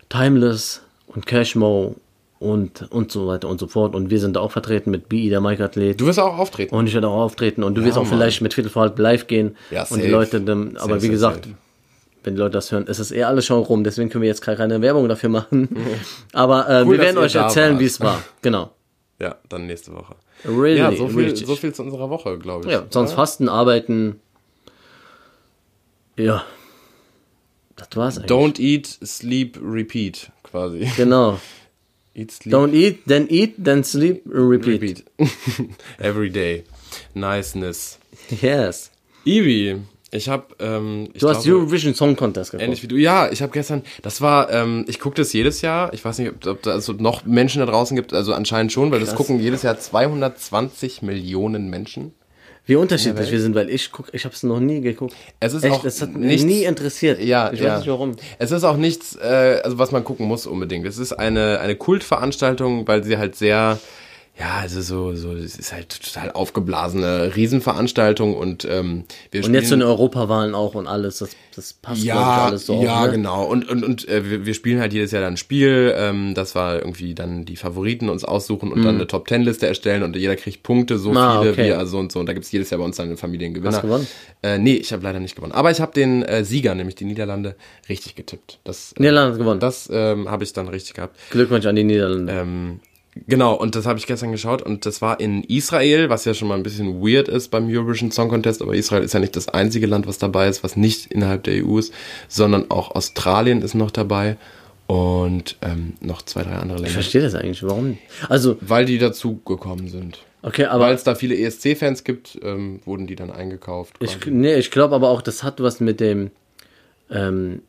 Timeless 0.09 0.83
und 1.09 1.27
Cashmo 1.27 1.97
und, 2.39 2.91
und 2.91 3.13
so 3.13 3.27
weiter 3.27 3.49
und 3.49 3.61
so 3.61 3.67
fort. 3.67 3.95
Und 3.95 4.11
wir 4.11 4.19
sind 4.21 4.37
da 4.37 4.41
auch 4.41 4.53
vertreten 4.53 4.91
mit 4.91 5.09
BI, 5.09 5.29
der 5.29 5.41
Mike-Athlet. 5.41 6.01
Du 6.01 6.07
wirst 6.07 6.19
auch 6.19 6.39
auftreten. 6.39 6.75
Und 6.75 6.87
ich 6.87 6.95
werde 6.95 7.09
auch 7.09 7.21
auftreten. 7.23 7.63
Und 7.65 7.75
du 7.75 7.85
wirst 7.85 7.99
auch 7.99 8.03
Mann. 8.05 8.13
vielleicht 8.13 8.41
mit 8.41 8.55
Viertel 8.55 8.71
vor 8.71 8.83
halb 8.83 8.99
live 8.99 9.27
gehen. 9.27 9.57
Ja, 9.71 9.83
und 9.83 9.97
die 9.99 10.03
safe. 10.03 10.09
Leute, 10.13 10.41
dann, 10.41 10.77
aber 10.77 10.95
Safe, 10.95 10.95
wie 10.95 11.01
safe, 11.01 11.11
gesagt, 11.11 11.45
safe. 11.47 11.57
Wenn 12.23 12.35
die 12.35 12.41
Leute 12.41 12.53
das 12.53 12.71
hören, 12.73 12.87
ist 12.87 12.99
es 12.99 13.13
eh 13.13 13.25
alles 13.25 13.47
schon 13.47 13.63
rum. 13.63 13.85
Deswegen 13.85 14.11
können 14.11 14.23
wir 14.23 14.29
jetzt 14.29 14.43
keine 14.43 14.83
Werbung 14.83 15.09
dafür 15.09 15.29
machen. 15.29 15.69
aber 16.33 16.69
äh, 16.69 16.83
Cool, 16.85 16.93
wir 16.93 16.99
werden 16.99 17.19
euch 17.19 17.35
erzählen, 17.35 17.79
wie 17.79 17.87
es 17.87 18.01
war. 18.01 18.23
Genau. 18.43 18.73
Ja, 19.19 19.37
dann 19.49 19.67
nächste 19.67 19.93
Woche. 19.93 20.17
Really, 20.45 20.79
ja, 20.79 20.93
so 20.93 21.09
viel, 21.09 21.25
richtig. 21.25 21.47
so 21.47 21.57
viel 21.57 21.75
zu 21.75 21.83
unserer 21.83 22.09
Woche, 22.09 22.39
glaube 22.39 22.67
ich. 22.67 22.73
Ja, 22.73 22.87
sonst 22.89 23.13
Fasten, 23.13 23.49
Arbeiten. 23.49 24.21
Ja. 26.17 26.45
Das 27.77 27.89
war's 27.95 28.19
eigentlich. 28.19 28.31
Don't 28.31 28.61
eat, 28.61 28.87
sleep, 28.87 29.59
repeat, 29.63 30.31
quasi. 30.43 30.91
Genau. 30.97 31.39
Eat, 32.13 32.33
sleep, 32.33 32.53
Don't 32.53 32.75
eat, 32.75 33.05
then 33.07 33.29
eat, 33.31 33.55
then 33.57 33.85
sleep, 33.85 34.23
repeat. 34.27 34.83
repeat. 34.83 35.05
Every 36.01 36.29
day. 36.29 36.65
Niceness. 37.15 37.99
Yes. 38.29 38.91
Ivi, 39.25 39.81
ich 40.13 40.29
habe, 40.29 40.45
ähm, 40.59 41.09
ich 41.15 41.21
Du 41.21 41.29
hast 41.29 41.45
glaube, 41.45 41.59
Eurovision 41.61 41.95
Song 41.95 42.17
Contest 42.17 42.51
geguckt. 42.51 42.65
ähnlich 42.65 42.83
wie 42.83 42.89
du. 42.89 42.97
Ja, 42.97 43.31
ich 43.31 43.43
habe 43.43 43.53
gestern, 43.53 43.83
das 44.03 44.21
war, 44.21 44.51
ähm, 44.53 44.85
ich 44.89 44.99
gucke 44.99 45.17
das 45.17 45.33
jedes 45.33 45.63
Jahr. 45.63 45.93
Ich 45.93 46.05
weiß 46.05 46.19
nicht, 46.19 46.31
ob, 46.31 46.47
ob 46.47 46.63
da 46.63 46.73
also 46.73 46.93
noch 46.95 47.25
Menschen 47.25 47.61
da 47.61 47.67
draußen 47.67 47.97
gibt, 47.97 48.13
also 48.13 48.35
anscheinend 48.35 48.73
schon, 48.73 48.91
weil 48.91 49.01
das 49.01 49.11
Krass. 49.11 49.19
gucken 49.19 49.39
jedes 49.41 49.63
Jahr 49.63 49.79
220 49.79 51.03
Millionen 51.03 51.71
Menschen. 51.71 52.13
Wie 52.67 52.77
unterschiedlich 52.77 53.33
wir 53.33 53.41
sind, 53.41 53.55
weil 53.55 53.69
ich 53.71 53.91
guck, 53.91 54.09
ich 54.13 54.25
habe 54.25 54.35
es 54.35 54.43
noch 54.43 54.61
nie 54.61 54.81
geguckt. 54.81 55.15
Es 55.41 55.55
ist 55.55 55.65
Echt, 55.65 55.75
auch 55.75 55.85
es 55.85 56.03
hat 56.03 56.15
nichts- 56.15 56.45
mich 56.45 56.59
nie 56.59 56.65
interessiert. 56.65 57.21
Ja, 57.21 57.51
ich 57.53 57.59
ja. 57.61 57.71
weiß 57.71 57.79
nicht 57.81 57.89
warum. 57.89 58.15
Es 58.39 58.51
ist 58.53 58.63
auch 58.65 58.77
nichts, 58.77 59.17
äh, 59.17 59.61
also 59.65 59.79
was 59.79 59.91
man 59.91 60.05
gucken 60.05 60.27
muss 60.29 60.47
unbedingt. 60.47 60.87
Es 60.87 60.99
ist 60.99 61.13
eine, 61.13 61.59
eine 61.61 61.75
Kultveranstaltung, 61.75 62.87
weil 62.87 63.03
sie 63.03 63.17
halt 63.19 63.35
sehr, 63.35 63.79
ja, 64.41 64.61
also 64.63 64.81
so, 64.81 65.15
so, 65.17 65.35
es 65.35 65.59
ist 65.59 65.75
halt 65.75 66.03
total 66.03 66.33
aufgeblasene 66.33 67.37
Riesenveranstaltung 67.37 68.35
und 68.35 68.65
ähm, 68.65 69.05
wir 69.31 69.45
Und 69.45 69.53
jetzt 69.53 69.69
so 69.69 69.75
in 69.75 69.83
Europawahlen 69.83 70.55
auch 70.55 70.75
und 70.75 70.87
alles, 70.87 71.19
das, 71.19 71.37
das 71.55 71.75
passt 71.75 72.03
ja, 72.03 72.47
alles 72.47 72.65
so. 72.65 72.83
ja, 72.83 73.01
auch, 73.03 73.07
ne? 73.07 73.13
genau. 73.13 73.45
Und, 73.45 73.69
und, 73.69 73.85
und 73.85 74.09
äh, 74.09 74.31
wir, 74.31 74.47
wir 74.47 74.55
spielen 74.55 74.81
halt 74.81 74.95
jedes 74.95 75.11
Jahr 75.11 75.21
dann 75.21 75.35
ein 75.35 75.37
Spiel. 75.37 75.93
Ähm, 75.95 76.33
das 76.35 76.55
war 76.55 76.77
irgendwie 76.77 77.15
dann 77.15 77.45
die 77.45 77.57
Favoriten 77.57 78.09
uns 78.09 78.25
aussuchen 78.25 78.73
und 78.73 78.83
dann 78.83 78.95
eine 78.95 79.07
Top-Ten-Liste 79.07 79.67
erstellen 79.67 80.03
und 80.03 80.17
jeder 80.17 80.37
kriegt 80.37 80.63
Punkte, 80.63 80.99
so 80.99 81.11
Mhm. 81.11 81.17
Ah, 81.19 81.41
viele 81.41 81.53
okay. 81.53 81.65
wie 81.65 81.69
er 81.69 81.85
so 81.87 81.99
und 81.99 82.11
so. 82.11 82.19
Und 82.19 82.27
da 82.27 82.33
gibt's 82.33 82.51
jedes 82.51 82.71
Jahr 82.71 82.79
bei 82.79 82.85
uns 82.87 82.97
dann 82.97 83.09
einen 83.09 83.19
Familiengewinner. 83.19 83.73
Hast 83.77 83.83
du 83.83 83.89
gewonnen? 83.89 84.07
Äh, 84.43 84.57
nee, 84.57 84.75
ich 84.77 84.91
habe 84.95 85.03
leider 85.03 85.21
nicht 85.21 85.37
gewonnen. 85.37 85.53
Aber 85.53 85.71
ich 85.71 85.83
habe 85.83 85.93
den 85.93 86.23
äh, 86.23 86.45
Sieger, 86.45 86.75
nämlich 86.75 86.95
die 86.95 87.05
Niederlande, 87.05 87.57
richtig 87.91 88.15
getippt. 88.15 88.59
Das, 88.65 88.93
äh, 88.93 89.03
Niederlande 89.03 89.33
hat 89.33 89.39
gewonnen. 89.39 89.61
das 89.61 89.91
ähm, 89.93 90.31
habe 90.31 90.45
ich 90.45 90.55
dann 90.55 90.69
richtig 90.69 90.95
gehabt. 90.95 91.19
Glückwunsch 91.31 91.67
an 91.67 91.77
die 91.77 91.85
Niederlande. 91.85 92.33
Ähm, 92.33 92.81
genau, 93.27 93.55
und 93.55 93.75
das 93.75 93.87
habe 93.87 93.99
ich 93.99 94.07
gestern 94.07 94.33
geschaut 94.33 94.63
und 94.63 94.87
das 94.87 95.03
war 95.03 95.21
in 95.21 95.43
Israel, 95.45 96.09
was 96.09 96.25
ja 96.25 96.35
schon 96.35 96.49
mal 96.49 96.55
ein 96.57 96.63
bisschen 96.63 97.01
weird 97.03 97.29
ist 97.29 97.49
beim 97.51 97.69
Eurovision 97.69 98.11
Song 98.11 98.29
Contest, 98.29 98.63
aber 98.63 98.75
Israel 98.75 99.03
ist 99.03 99.15
ja 99.15 99.21
nicht 99.21 99.37
das 99.37 99.49
einzige 99.49 99.87
Land, 99.87 100.07
was 100.07 100.19
dabei 100.19 100.49
ist, 100.49 100.63
was 100.65 100.77
nicht 100.77 101.07
innerhalb 101.13 101.45
der 101.45 101.65
EU 101.65 101.79
ist, 101.79 101.93
sondern 102.29 102.71
auch 102.71 102.95
Australien 102.95 103.63
ist 103.63 103.75
noch 103.75 103.91
dabei 103.91 104.37
und 104.87 105.57
ähm, 105.63 105.95
noch 106.01 106.23
zwei, 106.23 106.43
drei 106.43 106.57
andere 106.57 106.79
ich 106.79 106.83
Länder. 106.83 106.95
verstehe 106.95 107.23
das 107.23 107.35
eigentlich, 107.35 107.63
warum? 107.63 107.99
Also, 108.29 108.57
Weil 108.61 108.85
die 108.87 108.99
dazu 108.99 109.41
gekommen 109.45 109.89
sind. 109.89 110.19
okay, 110.43 110.65
aber 110.65 110.85
Weil 110.87 110.95
es 110.95 111.05
da 111.05 111.15
viele 111.15 111.37
ESC-Fans 111.39 112.03
gibt, 112.05 112.39
ähm, 112.43 112.81
wurden 112.85 113.07
die 113.07 113.15
dann 113.17 113.31
eingekauft. 113.31 113.95
ich, 114.01 114.19
nee, 114.27 114.55
ich 114.55 114.71
glaube 114.71 114.95
aber 114.97 115.09
auch, 115.11 115.23
das 115.23 115.43
hat 115.45 115.61
was 115.63 115.79
mit 115.81 116.01
dem, 116.01 116.31
ähm, 117.11 117.63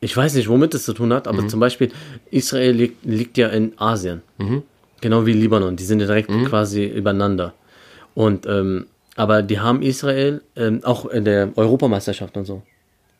ich 0.00 0.16
weiß 0.16 0.34
nicht, 0.34 0.48
womit 0.48 0.74
es 0.74 0.84
zu 0.84 0.92
tun 0.92 1.12
hat, 1.12 1.26
aber 1.28 1.46
zum 1.48 1.60
Beispiel, 1.60 1.90
Israel 2.30 2.72
liegt, 2.72 3.04
liegt 3.04 3.36
ja 3.38 3.48
in 3.48 3.72
Asien. 3.78 4.22
Genau 5.00 5.26
wie 5.26 5.32
Libanon, 5.32 5.76
die 5.76 5.84
sind 5.84 6.00
ja 6.00 6.06
direkt 6.06 6.30
quasi 6.46 6.84
übereinander. 6.84 7.54
Und, 8.14 8.46
ähm, 8.46 8.86
aber 9.16 9.42
die 9.42 9.58
haben 9.60 9.82
Israel, 9.82 10.42
ähm, 10.56 10.80
auch 10.84 11.06
in 11.06 11.24
der 11.24 11.50
Europameisterschaft 11.56 12.36
und 12.36 12.44
so. 12.44 12.62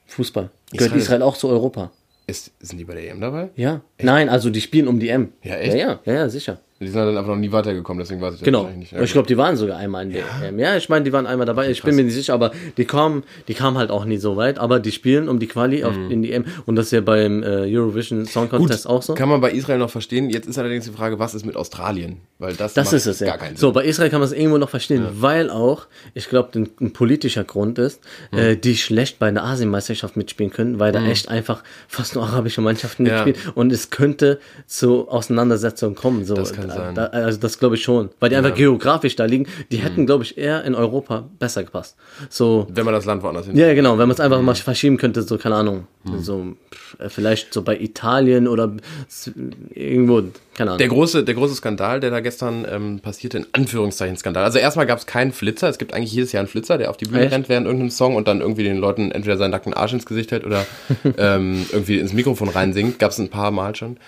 Fußball. 0.06 0.50
Gehört 0.72 0.90
Israel- 0.92 0.98
Israel 1.02 1.22
auch 1.22 1.36
zu 1.36 1.48
Europa. 1.48 1.90
Ist, 2.26 2.50
sind 2.60 2.78
die 2.78 2.84
bei 2.84 2.94
der 2.94 3.10
EM 3.10 3.20
dabei? 3.20 3.50
Ja. 3.56 3.80
Nein, 4.02 4.28
also 4.28 4.50
die 4.50 4.60
spielen 4.60 4.86
um 4.88 4.98
die 5.00 5.08
M. 5.08 5.32
Ja, 5.42 5.54
echt? 5.56 5.74
Ja, 5.74 5.80
ja, 5.88 6.00
ja, 6.04 6.12
ja 6.12 6.28
sicher. 6.28 6.58
Die 6.80 6.86
sind 6.86 6.96
halt 6.96 7.08
dann 7.08 7.16
einfach 7.18 7.30
noch 7.30 7.40
nie 7.40 7.50
weitergekommen, 7.50 7.98
deswegen 8.00 8.20
weiß 8.20 8.34
ich 8.34 8.40
das 8.40 8.44
Genau. 8.44 8.68
nicht. 8.68 8.92
Ich 8.92 9.12
glaube, 9.12 9.26
die 9.26 9.36
waren 9.36 9.56
sogar 9.56 9.78
einmal 9.78 10.04
in 10.04 10.12
der 10.12 10.22
EM. 10.44 10.60
Ja, 10.60 10.76
ich 10.76 10.88
meine, 10.88 11.04
die 11.04 11.12
waren 11.12 11.26
einmal 11.26 11.44
dabei. 11.44 11.68
Ich 11.70 11.82
bin 11.82 11.96
mir 11.96 12.04
nicht 12.04 12.14
sicher, 12.14 12.34
aber 12.34 12.52
die 12.76 12.84
kamen, 12.84 13.24
die 13.48 13.54
kamen 13.54 13.76
halt 13.78 13.90
auch 13.90 14.04
nie 14.04 14.18
so 14.18 14.36
weit. 14.36 14.60
Aber 14.60 14.78
die 14.78 14.92
spielen 14.92 15.28
um 15.28 15.40
die 15.40 15.48
Quali 15.48 15.82
auf, 15.82 15.96
in 15.96 16.22
die 16.22 16.32
EM. 16.32 16.44
Und 16.66 16.76
das 16.76 16.86
ist 16.86 16.92
ja 16.92 17.00
beim 17.00 17.42
äh, 17.42 17.66
Eurovision 17.76 18.26
Song 18.26 18.48
Contest 18.48 18.86
auch 18.88 19.02
so. 19.02 19.14
Kann 19.14 19.28
man 19.28 19.40
bei 19.40 19.50
Israel 19.50 19.78
noch 19.78 19.90
verstehen. 19.90 20.30
Jetzt 20.30 20.46
ist 20.46 20.56
allerdings 20.56 20.84
die 20.84 20.92
Frage, 20.92 21.18
was 21.18 21.34
ist 21.34 21.44
mit 21.44 21.56
Australien? 21.56 22.18
Weil 22.38 22.54
das, 22.54 22.74
Das 22.74 22.92
ist 22.92 23.06
es, 23.06 23.18
ja. 23.18 23.26
gar 23.30 23.38
keinen 23.38 23.56
Sinn. 23.56 23.60
So, 23.60 23.72
bei 23.72 23.84
Israel 23.84 24.08
kann 24.10 24.20
man 24.20 24.28
es 24.28 24.32
irgendwo 24.32 24.58
noch 24.58 24.70
verstehen, 24.70 25.04
weil 25.14 25.50
auch, 25.50 25.86
ich 26.14 26.28
glaube, 26.28 26.56
ein, 26.60 26.68
ein 26.80 26.92
politischer 26.92 27.42
Grund 27.42 27.80
ist, 27.80 28.00
äh, 28.30 28.56
die 28.56 28.76
schlecht 28.76 29.18
bei 29.18 29.28
der 29.32 29.42
Asienmeisterschaft 29.42 30.16
mitspielen 30.16 30.52
können, 30.52 30.78
weil 30.78 30.92
da 30.92 31.04
echt 31.04 31.28
einfach 31.28 31.64
fast 31.88 32.14
nur 32.14 32.22
arabische 32.22 32.60
Mannschaften 32.60 33.04
Ja. 33.04 33.24
mitspielen 33.24 33.52
und 33.56 33.72
es 33.72 33.90
könnte 33.90 34.38
zu 34.68 35.08
Auseinandersetzungen 35.08 35.96
kommen. 35.96 36.24
So, 36.24 36.34
Das 36.36 36.52
kann 36.52 36.67
sein. 36.70 36.94
Da, 36.94 37.06
also 37.06 37.38
das 37.38 37.58
glaube 37.58 37.76
ich 37.76 37.82
schon, 37.82 38.10
weil 38.20 38.30
die 38.30 38.36
einfach 38.36 38.54
geografisch 38.54 39.16
da 39.16 39.24
liegen. 39.24 39.46
Die 39.70 39.78
hätten, 39.78 40.06
glaube 40.06 40.24
ich, 40.24 40.36
eher 40.38 40.64
in 40.64 40.74
Europa 40.74 41.28
besser 41.38 41.64
gepasst. 41.64 41.96
So, 42.30 42.66
Wenn 42.70 42.84
man 42.84 42.94
das 42.94 43.04
Land 43.04 43.22
woanders 43.22 43.46
hin. 43.46 43.56
ja, 43.56 43.72
genau, 43.74 43.92
wenn 43.92 44.08
man 44.08 44.10
es 44.10 44.18
Mhm. 44.18 44.24
einfach 44.24 44.42
mal 44.42 44.54
verschieben 44.54 44.96
könnte, 44.96 45.22
so, 45.22 45.38
keine 45.38 45.54
Ahnung, 45.56 45.86
so, 46.20 46.54
pff, 46.72 46.96
äh, 47.00 47.08
vielleicht 47.08 47.52
so 47.52 47.62
bei 47.62 47.78
Italien 47.78 48.48
oder 48.48 48.72
irgendwo, 49.74 50.22
keine 50.54 50.70
Ahnung. 50.70 50.78
Der 50.78 50.88
große, 50.88 51.24
der 51.24 51.34
große 51.34 51.54
Skandal, 51.54 52.00
der 52.00 52.10
da 52.10 52.20
gestern 52.20 52.66
ähm, 52.70 53.00
passierte, 53.00 53.38
in 53.38 53.46
Anführungszeichen 53.52 54.16
Skandal. 54.16 54.44
Also 54.44 54.58
erstmal 54.58 54.86
gab 54.86 54.98
es 54.98 55.06
keinen 55.06 55.32
Flitzer. 55.32 55.68
Es 55.68 55.78
gibt 55.78 55.94
eigentlich 55.94 56.12
jedes 56.12 56.32
Jahr 56.32 56.40
einen 56.40 56.48
Flitzer, 56.48 56.78
der 56.78 56.90
auf 56.90 56.96
die 56.96 57.04
Bühne 57.06 57.22
Echt? 57.24 57.32
rennt 57.32 57.48
während 57.48 57.66
irgendeinem 57.66 57.90
Song 57.90 58.16
und 58.16 58.26
dann 58.28 58.40
irgendwie 58.40 58.64
den 58.64 58.78
Leuten 58.78 59.10
entweder 59.10 59.36
seinen 59.36 59.50
nackten 59.50 59.74
Arsch 59.74 59.92
ins 59.92 60.06
Gesicht 60.06 60.32
hält 60.32 60.44
oder 60.44 60.66
ähm, 61.18 61.64
irgendwie 61.72 61.98
ins 61.98 62.12
Mikrofon 62.12 62.48
reinsingt. 62.48 62.98
Gab 62.98 63.10
es 63.12 63.18
ein 63.18 63.28
paar 63.28 63.50
Mal 63.50 63.74
schon. 63.76 63.98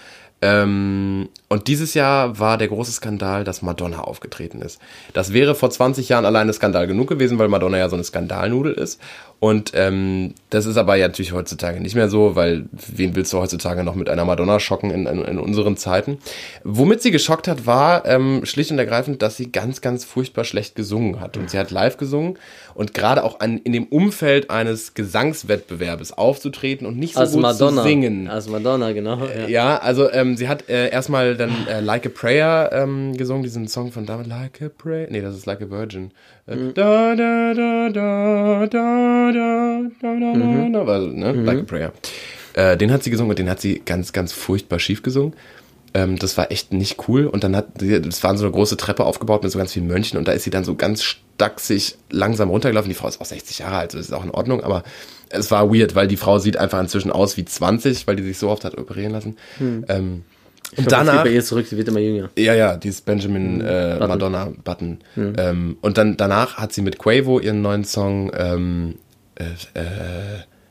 Ähm, 0.43 1.29
und 1.49 1.69
dieses 1.69 1.95
Jahr 1.95 2.39
war 2.39 2.57
der 2.57 2.69
große 2.69 2.93
Skandal, 2.93 3.45
dass 3.45 3.61
Madonna 3.61 4.01
aufgetreten 4.01 4.63
ist. 4.63 4.81
Das 5.13 5.33
wäre 5.33 5.55
vor 5.55 5.71
20 5.71 6.09
Jahren 6.09 6.25
alleine 6.25 6.53
Skandal 6.53 6.87
genug 6.87 7.09
gewesen, 7.09 7.39
weil 7.39 7.49
Madonna 7.49 7.77
ja 7.77 7.89
so 7.89 7.97
eine 7.97 8.05
Skandalnudel 8.05 8.73
ist. 8.73 9.01
Und 9.41 9.73
ähm, 9.75 10.35
das 10.51 10.67
ist 10.67 10.77
aber 10.77 10.97
ja 10.97 11.09
natürlich 11.09 11.33
heutzutage 11.33 11.81
nicht 11.81 11.95
mehr 11.95 12.11
so, 12.11 12.37
weil 12.37 12.67
wen 12.73 13.17
willst 13.17 13.33
du 13.33 13.39
heutzutage 13.39 13.83
noch 13.85 13.95
mit 13.95 14.11
einer 14.11 14.27
Madonna 14.27 14.61
schocken 14.61 14.91
in, 14.91 15.07
in, 15.07 15.25
in 15.25 15.39
unseren 15.39 15.79
Zeiten? 15.79 16.19
Womit 16.63 17.01
sie 17.01 17.11
geschockt 17.11 17.49
hat, 17.49 17.65
war 17.65 18.05
ähm, 18.05 18.43
schlicht 18.45 18.71
und 18.71 18.79
ergreifend, 18.79 19.23
dass 19.23 19.39
sie 19.39 19.51
ganz, 19.51 19.81
ganz 19.81 20.05
furchtbar 20.05 20.45
schlecht 20.45 20.75
gesungen 20.75 21.21
hat. 21.21 21.39
Und 21.39 21.49
sie 21.49 21.59
hat 21.59 21.71
live 21.71 21.97
gesungen 21.97 22.39
und 22.75 22.93
gerade 22.93 23.25
auch 23.25 23.41
an, 23.41 23.57
in 23.57 23.73
dem 23.73 23.87
Umfeld 23.87 24.51
eines 24.51 24.93
Gesangswettbewerbes 24.93 26.13
aufzutreten 26.13 26.87
und 26.87 26.99
nicht 26.99 27.15
so 27.15 27.21
Als 27.21 27.33
gut 27.33 27.41
Madonna. 27.41 27.83
zu 27.83 27.89
singen. 27.89 28.29
Als 28.29 28.47
Madonna, 28.47 28.93
genau. 28.93 29.25
Ja. 29.25 29.49
Ja, 29.49 29.79
also 29.79 30.11
ähm, 30.13 30.37
sie 30.37 30.49
hat 30.49 30.69
äh, 30.69 30.91
erstmal 30.91 31.35
dann 31.35 31.67
äh, 31.67 31.81
Like 31.81 32.05
a 32.05 32.11
Prayer 32.11 32.71
ähm, 32.75 33.17
gesungen, 33.17 33.43
diesen 33.43 33.69
Song 33.69 33.91
von 33.91 34.05
David, 34.05 34.27
Like 34.27 34.61
a 34.61 34.69
Prayer. 34.69 35.09
Nee, 35.11 35.23
das 35.23 35.35
ist 35.35 35.47
Like 35.47 35.63
a 35.63 35.71
Virgin. 35.71 36.11
Mhm. 36.47 36.75
Da, 36.75 37.15
da, 37.15 37.55
da, 37.55 37.89
da, 37.91 38.67
da, 38.67 39.33
da, 39.33 39.83
da, 40.01 40.17
mhm. 40.17 40.73
da, 40.73 40.85
also, 40.85 41.09
ne? 41.09 41.33
Mhm. 41.33 41.45
Like 41.45 41.59
a 41.61 41.63
Prayer. 41.63 41.93
Äh, 42.55 42.77
den 42.77 42.91
hat 42.91 43.05
sie 43.05 43.11
gesungen 43.11 43.31
und 43.31 43.39
den 43.39 43.49
hat 43.49 43.61
sie 43.61 43.83
ganz, 43.85 44.13
ganz 44.13 44.33
furchtbar 44.33 44.79
schief 44.79 45.03
gesungen. 45.03 45.35
Ähm, 45.93 46.19
das 46.19 46.37
war 46.37 46.51
echt 46.51 46.73
nicht 46.73 47.09
cool. 47.09 47.27
Und 47.27 47.45
dann 47.45 47.57
hat, 47.57 47.83
es 47.83 48.23
waren 48.23 48.37
so 48.37 48.45
eine 48.45 48.53
große 48.53 48.77
Treppe 48.77 49.05
aufgebaut 49.05 49.43
mit 49.43 49.53
so 49.53 49.59
ganz 49.59 49.73
vielen 49.73 49.87
Mönchen 49.87 50.19
und 50.19 50.29
da 50.29 50.33
ist 50.33 50.45
sie 50.45 50.51
dann 50.51 50.65
so 50.65 50.75
ganz 50.75 51.03
stachsig 51.03 51.97
langsam 52.11 52.51
runtergelaufen. 52.51 52.89
Die 52.89 52.95
Frau 52.95 53.09
ist 53.09 53.21
auch 53.21 53.27
60 53.27 53.59
Jahre 53.59 53.79
alt, 53.79 53.95
also 53.95 53.99
ist 53.99 54.13
auch 54.13 54.25
in 54.25 54.31
Ordnung, 54.31 54.63
aber 54.63 54.85
es 55.29 55.51
war 55.51 55.73
weird, 55.73 55.95
weil 55.95 56.09
die 56.09 56.17
Frau 56.17 56.39
sieht 56.39 56.57
einfach 56.57 56.81
inzwischen 56.81 57.13
aus 57.13 57.37
wie 57.37 57.45
20, 57.45 58.07
weil 58.07 58.17
die 58.17 58.23
sich 58.23 58.39
so 58.39 58.51
oft 58.51 58.65
hat 58.65 58.77
operieren 58.79 59.13
lassen. 59.13 59.37
Hm. 59.59 59.85
Ähm, 59.89 60.25
und 60.77 60.91
Danach. 60.91 61.07
danach, 61.07 61.25
Bei 61.25 61.31
ihr 61.31 61.43
zurück, 61.45 61.67
sie 61.67 61.77
wird 61.77 61.89
immer 61.89 62.00
jünger. 62.00 62.31
ja, 62.37 62.55
ja, 62.55 62.77
dieses 62.77 63.00
Benjamin 63.00 63.61
äh, 63.61 63.97
Button. 63.99 64.09
Madonna 64.09 64.53
Button. 64.65 64.99
Ähm, 65.17 65.77
und 65.81 65.99
dann 65.99 66.17
danach 66.17 66.57
hat 66.59 66.73
sie 66.73 66.83
mit 66.83 66.99
Quavo 66.99 67.41
ihren 67.41 67.61
neuen 67.62 67.85
Song 67.85 68.31
ähm, 68.37 68.95
äh, 69.35 69.45
äh, 69.79 69.85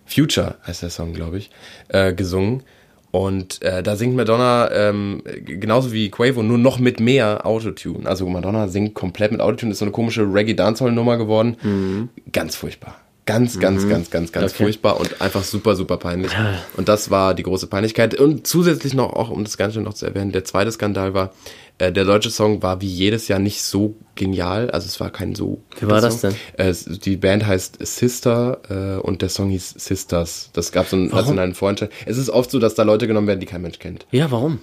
Future 0.06 0.56
heißt 0.66 0.82
der 0.84 0.90
Song, 0.90 1.14
glaube 1.14 1.38
ich, 1.38 1.52
äh, 1.90 2.14
gesungen. 2.14 2.64
Und 3.12 3.62
äh, 3.64 3.82
da 3.84 3.96
singt 3.96 4.16
Madonna 4.16 4.70
ähm, 4.72 5.24
genauso 5.46 5.92
wie 5.92 6.10
Quavo, 6.12 6.44
nur 6.44 6.58
noch 6.60 6.78
mit 6.80 7.00
mehr 7.00 7.46
Autotune. 7.46 8.08
Also 8.08 8.28
Madonna 8.30 8.68
singt 8.68 8.94
komplett 8.94 9.32
mit 9.32 9.42
Autotune, 9.42 9.72
ist 9.72 9.80
so 9.80 9.86
eine 9.86 9.92
komische 9.92 10.22
Reggae-Dancehall-Nummer 10.24 11.18
geworden. 11.18 12.10
Ganz 12.32 12.56
furchtbar. 12.56 12.96
Ganz, 13.30 13.60
ganz, 13.60 13.88
ganz, 13.88 14.10
ganz, 14.10 14.32
ganz 14.32 14.54
Okay. 14.54 14.64
furchtbar 14.64 15.00
und 15.00 15.22
einfach 15.22 15.44
super, 15.44 15.76
super 15.76 15.98
peinlich. 15.98 16.32
Und 16.78 16.90
das 16.90 17.10
war 17.10 17.34
die 17.34 17.44
große 17.44 17.68
Peinlichkeit. 17.68 18.16
Und 18.16 18.48
zusätzlich 18.48 18.94
noch, 18.94 19.14
auch 19.14 19.30
um 19.30 19.44
das 19.44 19.58
Ganze 19.58 19.82
noch 19.82 19.94
zu 19.94 20.06
erwähnen, 20.06 20.32
der 20.32 20.46
zweite 20.46 20.72
Skandal 20.72 21.14
war, 21.14 21.34
äh, 21.78 21.92
der 21.92 22.06
deutsche 22.06 22.30
Song 22.30 22.62
war 22.62 22.82
wie 22.82 22.88
jedes 22.88 23.28
Jahr 23.28 23.40
nicht 23.40 23.62
so 23.64 23.96
genial. 24.16 24.70
Also 24.72 24.88
es 24.88 25.00
war 25.00 25.12
kein 25.12 25.36
so. 25.36 25.62
Wie 25.80 25.88
war 25.88 26.02
das 26.02 26.22
Song. 26.22 26.34
denn? 26.58 26.68
Äh, 26.68 26.74
die 27.06 27.16
Band 27.18 27.46
heißt 27.46 27.78
Sister 27.86 28.60
äh, 28.98 29.00
und 29.00 29.22
der 29.22 29.30
Song 29.30 29.50
hieß 29.50 29.76
Sisters. 29.78 30.50
Das 30.54 30.72
gab 30.72 30.88
so 30.88 30.96
einen 30.98 31.08
nationalen 31.10 31.54
Vorentscheid. 31.56 31.92
Es 32.06 32.18
ist 32.18 32.30
oft 32.30 32.52
so, 32.52 32.60
dass 32.60 32.76
da 32.76 32.84
Leute 32.84 33.08
genommen 33.08 33.28
werden, 33.28 33.40
die 33.40 33.46
kein 33.46 33.62
Mensch 33.62 33.80
kennt 33.80 34.06
Ja, 34.12 34.30
warum? 34.32 34.60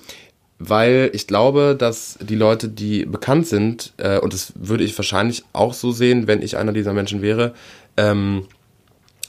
weil 0.58 1.10
ich 1.12 1.26
glaube, 1.26 1.76
dass 1.78 2.18
die 2.22 2.34
Leute, 2.34 2.68
die 2.70 3.04
bekannt 3.04 3.46
sind, 3.46 3.92
äh, 3.98 4.18
und 4.18 4.32
das 4.32 4.52
würde 4.54 4.84
ich 4.84 4.96
wahrscheinlich 4.96 5.44
auch 5.52 5.74
so 5.74 5.92
sehen, 5.92 6.26
wenn 6.26 6.40
ich 6.40 6.56
einer 6.56 6.72
dieser 6.72 6.94
Menschen 6.94 7.20
wäre, 7.20 7.52
ähm, 7.98 8.46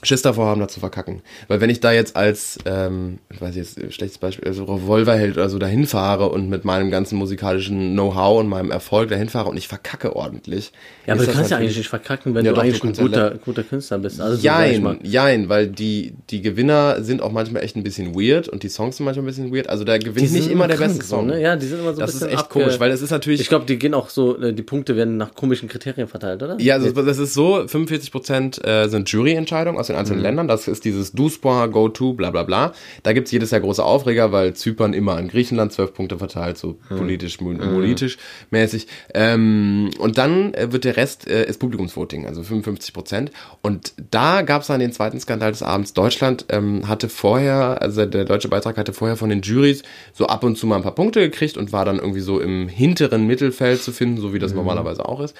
Schiss 0.02 0.22
davor 0.22 0.46
haben, 0.46 0.60
da 0.60 0.68
zu 0.68 0.80
verkacken. 0.80 1.22
Weil 1.48 1.60
wenn 1.60 1.70
ich 1.70 1.80
da 1.80 1.92
jetzt 1.92 2.16
als, 2.16 2.58
ähm, 2.66 3.18
ich 3.32 3.40
weiß 3.40 3.56
jetzt, 3.56 3.78
schlechtes 3.92 4.18
Beispiel, 4.18 4.46
also 4.48 4.64
Revolverheld 4.64 5.36
oder 5.36 5.48
so 5.48 5.58
dahin 5.58 5.86
fahre 5.86 6.28
und 6.28 6.48
mit 6.48 6.64
meinem 6.64 6.90
ganzen 6.90 7.16
musikalischen 7.18 7.92
Know-how 7.92 8.38
und 8.40 8.48
meinem 8.48 8.70
Erfolg 8.70 9.08
dahin 9.10 9.28
fahre 9.28 9.48
und 9.48 9.56
ich 9.56 9.66
verkacke 9.68 10.14
ordentlich. 10.14 10.72
Ja, 11.06 11.14
aber 11.14 11.22
du 11.22 11.26
das 11.26 11.34
kannst 11.36 11.50
ja 11.50 11.56
eigentlich 11.58 11.76
nicht 11.76 11.88
verkacken, 11.88 12.34
wenn 12.34 12.44
Ja, 12.44 12.52
du 12.52 12.56
doch, 12.56 12.62
du 12.62 12.68
eigentlich 12.68 12.82
ein 12.82 12.86
kannst 12.86 13.00
ja 13.00 13.06
guter, 13.06 13.30
guter 13.44 13.62
Künstler 13.64 13.98
bist. 13.98 14.20
Also, 14.20 14.36
ich 14.36 14.44
mal. 14.44 14.68
Jein, 14.70 14.98
jein, 15.02 15.48
weil 15.48 15.66
die, 15.68 16.14
die 16.30 16.42
Gewinner 16.42 17.02
sind 17.02 17.22
auch 17.22 17.32
manchmal 17.32 17.64
echt 17.64 17.76
ein 17.76 17.82
bisschen 17.82 18.14
weird 18.14 18.48
und 18.48 18.62
die 18.62 18.68
Songs 18.68 18.96
sind 18.98 19.04
manchmal 19.06 19.24
ein 19.24 19.26
bisschen 19.26 19.54
weird. 19.54 19.68
Also 19.68 19.84
da 19.84 19.98
gewinnt 19.98 20.32
nicht 20.32 20.50
immer 20.50 20.68
der 20.68 20.76
beste 20.76 21.02
so, 21.02 21.16
Song. 21.16 21.26
ne? 21.26 21.40
Ja, 21.40 21.56
die 21.56 21.66
sind 21.66 21.80
immer 21.80 21.94
so 21.94 22.00
ein 22.00 22.06
das 22.06 22.14
ist 22.14 22.20
bisschen 22.20 22.34
echt 22.34 22.44
abge- 22.46 22.48
komisch, 22.52 22.78
weil 22.80 22.90
es 22.90 23.02
ist 23.02 23.10
natürlich. 23.10 23.40
Ich 23.40 23.48
glaube, 23.48 23.66
die 23.66 23.78
gehen 23.78 23.94
auch 23.94 24.08
so, 24.10 24.40
äh, 24.40 24.52
die 24.52 24.62
Punkte 24.62 24.96
werden 24.96 25.16
nach 25.16 25.34
komischen 25.34 25.68
Kriterien 25.68 26.08
verteilt, 26.08 26.42
oder? 26.42 26.56
Ja, 26.60 26.74
also 26.74 26.90
das 26.92 27.18
ist 27.18 27.34
so, 27.34 27.56
45% 27.56 28.64
äh, 28.64 28.88
sind 28.88 29.08
Juryentscheidungen 29.10 29.78
aus 29.80 29.87
den 29.88 29.96
einzelnen 29.96 30.22
Ländern. 30.22 30.48
Das 30.48 30.68
ist 30.68 30.84
dieses 30.84 31.12
Duspoint, 31.12 31.72
Go-To, 31.72 32.12
bla 32.14 32.30
bla 32.30 32.42
bla. 32.44 32.72
Da 33.02 33.12
gibt's 33.12 33.30
jedes 33.30 33.50
Jahr 33.50 33.60
große 33.60 33.84
Aufreger, 33.84 34.32
weil 34.32 34.54
Zypern 34.54 34.92
immer 34.94 35.16
an 35.16 35.28
Griechenland 35.28 35.72
12 35.72 35.94
Punkte 35.94 36.18
verteilt, 36.18 36.58
so 36.58 36.76
politisch, 36.88 37.40
mo- 37.40 37.54
politisch 37.54 38.18
mäßig. 38.50 38.86
Ähm, 39.14 39.90
und 39.98 40.18
dann 40.18 40.54
äh, 40.54 40.72
wird 40.72 40.84
der 40.84 40.96
Rest 40.96 41.26
äh, 41.28 41.44
ist 41.48 41.58
Publikumsvoting, 41.60 42.26
also 42.26 42.40
55%. 42.42 43.28
Und 43.62 43.92
da 44.10 44.42
gab's 44.42 44.68
dann 44.68 44.80
den 44.80 44.92
zweiten 44.92 45.20
Skandal 45.20 45.50
des 45.52 45.62
Abends. 45.62 45.92
Deutschland 45.92 46.46
ähm, 46.50 46.88
hatte 46.88 47.08
vorher, 47.08 47.82
also 47.82 48.04
der 48.06 48.24
deutsche 48.24 48.48
Beitrag 48.48 48.76
hatte 48.76 48.92
vorher 48.92 49.16
von 49.16 49.28
den 49.30 49.42
Juries 49.42 49.82
so 50.12 50.26
ab 50.26 50.44
und 50.44 50.56
zu 50.56 50.66
mal 50.66 50.76
ein 50.76 50.82
paar 50.82 50.94
Punkte 50.94 51.20
gekriegt 51.20 51.56
und 51.56 51.72
war 51.72 51.84
dann 51.84 51.98
irgendwie 51.98 52.20
so 52.20 52.40
im 52.40 52.68
hinteren 52.68 53.26
Mittelfeld 53.26 53.82
zu 53.82 53.92
finden, 53.92 54.20
so 54.20 54.32
wie 54.34 54.38
das 54.38 54.54
normalerweise 54.54 55.04
auch 55.04 55.20
ist. 55.20 55.34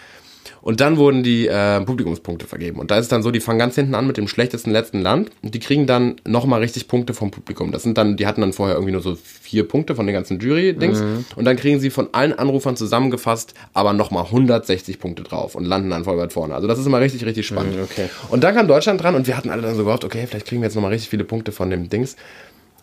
Und 0.63 0.81
dann 0.81 0.97
wurden 0.97 1.23
die 1.23 1.47
äh, 1.47 1.81
Publikumspunkte 1.81 2.47
vergeben. 2.47 2.79
Und 2.79 2.91
da 2.91 2.97
ist 2.97 3.05
es 3.05 3.09
dann 3.09 3.23
so, 3.23 3.31
die 3.31 3.41
fangen 3.41 3.59
ganz 3.59 3.75
hinten 3.75 3.95
an 3.95 4.07
mit 4.07 4.17
dem 4.17 4.29
schlechtesten 4.29 4.71
letzten 4.71 5.01
Land 5.01 5.31
und 5.43 5.55
die 5.55 5.61
kriegen 5.61 5.87
dann 5.87 6.17
nochmal 6.27 6.61
richtig 6.61 6.89
Punkte 6.89 7.15
vom 7.15 7.31
Publikum. 7.31 7.73
Das 7.73 7.83
sind 7.83 7.99
dann, 7.99 8.17
die 8.17 8.27
hatten 8.27 8.41
dann 8.41 8.53
vorher 8.53 8.77
irgendwie 8.77 8.93
nur 8.93 9.03
so 9.03 9.17
vier 9.17 9.67
Punkte 9.67 9.95
von 9.95 10.07
den 10.07 10.15
ganzen 10.15 10.39
Jury-Dings. 10.41 11.03
Und 11.37 11.45
dann 11.45 11.57
kriegen 11.57 11.81
sie 11.81 11.91
von 11.91 12.09
allen 12.13 12.33
Anrufern 12.33 12.77
zusammengefasst 12.77 13.55
aber 13.75 13.93
nochmal 13.93 14.25
160 14.25 14.99
Punkte 14.99 15.23
drauf 15.23 15.55
und 15.55 15.65
landen 15.65 15.91
dann 15.91 16.05
voll 16.05 16.19
weit 16.19 16.33
vorne. 16.33 16.55
Also 16.55 16.67
das 16.67 16.79
ist 16.79 16.87
immer 16.87 17.01
richtig, 17.01 17.25
richtig 17.25 17.47
spannend. 17.47 17.75
okay. 17.83 18.09
Und 18.31 18.45
dann 18.45 18.55
kam 18.55 18.69
Deutschland 18.69 19.03
dran 19.03 19.15
und 19.15 19.27
wir 19.27 19.37
hatten 19.37 19.51
alle 19.51 19.63
dann 19.63 19.75
so 19.75 19.85
gehofft, 19.85 20.05
okay, 20.05 20.27
vielleicht 20.27 20.47
kriegen 20.47 20.63
wir 20.63 20.67
jetzt 20.67 20.75
nochmal 20.75 20.93
richtig 20.93 21.11
viele 21.11 21.25
Punkte 21.25 21.53
von 21.53 21.71
dem 21.71 21.89
Dings. 21.89 22.17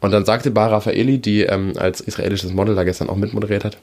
Und 0.02 0.12
dann 0.12 0.26
sagte 0.26 0.52
Bar 0.52 0.72
Raffaeli, 0.72 1.20
die 1.20 1.42
ähm, 1.42 1.74
als 1.78 2.02
israelisches 2.02 2.54
Model 2.54 2.76
da 2.76 2.84
gestern 2.84 3.10
auch 3.10 3.16
mitmoderiert 3.16 3.64
hat, 3.64 3.78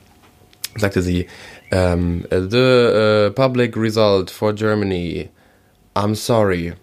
sagte 0.77 1.03
sie, 1.03 1.27
ähm, 1.71 2.25
the 2.31 3.29
uh, 3.29 3.31
public 3.33 3.77
result 3.77 4.31
for 4.31 4.55
Germany, 4.55 5.29
I'm 5.95 6.15
sorry, 6.15 6.75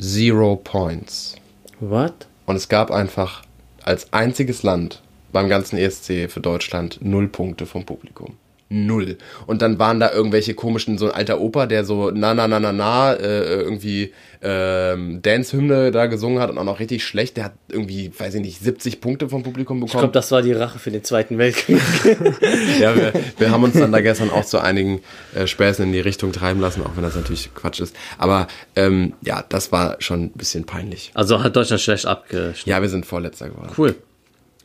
zero 0.00 0.56
points. 0.56 1.36
What? 1.80 2.26
Und 2.46 2.56
es 2.56 2.68
gab 2.68 2.90
einfach 2.90 3.42
als 3.82 4.12
einziges 4.12 4.62
Land 4.62 5.02
beim 5.32 5.48
ganzen 5.48 5.78
ESC 5.78 6.30
für 6.30 6.40
Deutschland 6.40 6.98
null 7.00 7.28
Punkte 7.28 7.66
vom 7.66 7.84
Publikum. 7.84 8.36
Null. 8.70 9.16
Und 9.46 9.62
dann 9.62 9.78
waren 9.78 9.98
da 9.98 10.12
irgendwelche 10.12 10.52
komischen, 10.54 10.98
so 10.98 11.06
ein 11.06 11.12
alter 11.12 11.40
Opa, 11.40 11.64
der 11.66 11.84
so 11.84 12.10
na 12.10 12.34
na 12.34 12.46
na 12.46 12.60
na 12.60 12.72
na 12.72 13.14
äh, 13.14 13.62
irgendwie 13.62 14.12
ähm, 14.42 15.20
Dance-Hymne 15.22 15.90
da 15.90 16.06
gesungen 16.06 16.38
hat 16.38 16.50
und 16.50 16.58
auch 16.58 16.64
noch 16.64 16.78
richtig 16.78 17.04
schlecht. 17.04 17.36
Der 17.38 17.44
hat 17.44 17.52
irgendwie, 17.68 18.12
weiß 18.16 18.34
ich 18.34 18.40
nicht, 18.42 18.60
70 18.60 19.00
Punkte 19.00 19.28
vom 19.30 19.42
Publikum 19.42 19.78
Ich 19.78 19.86
bekommen. 19.86 20.00
glaube, 20.02 20.12
das 20.12 20.30
war 20.30 20.42
die 20.42 20.52
Rache 20.52 20.78
für 20.78 20.90
den 20.90 21.02
Zweiten 21.02 21.38
Weltkrieg. 21.38 21.80
Ja, 22.78 22.94
wir, 22.94 23.12
wir 23.38 23.50
haben 23.50 23.64
uns 23.64 23.74
dann 23.74 23.90
da 23.90 24.00
gestern 24.00 24.30
auch 24.30 24.44
zu 24.44 24.58
einigen 24.58 25.00
äh, 25.34 25.46
Späßen 25.46 25.84
in 25.84 25.92
die 25.92 26.00
Richtung 26.00 26.32
treiben 26.32 26.60
lassen, 26.60 26.82
auch 26.84 26.94
wenn 26.94 27.02
das 27.02 27.16
natürlich 27.16 27.52
Quatsch 27.54 27.80
ist. 27.80 27.96
Aber 28.18 28.46
ähm, 28.76 29.14
ja, 29.22 29.44
das 29.48 29.72
war 29.72 29.96
schon 30.00 30.24
ein 30.24 30.30
bisschen 30.32 30.64
peinlich. 30.64 31.10
Also 31.14 31.42
hat 31.42 31.56
Deutschland 31.56 31.80
schlecht 31.80 32.06
abgeschnitten. 32.06 32.68
Ja, 32.70 32.80
wir 32.82 32.88
sind 32.88 33.06
Vorletzter 33.06 33.48
geworden. 33.48 33.72
Cool. 33.76 33.94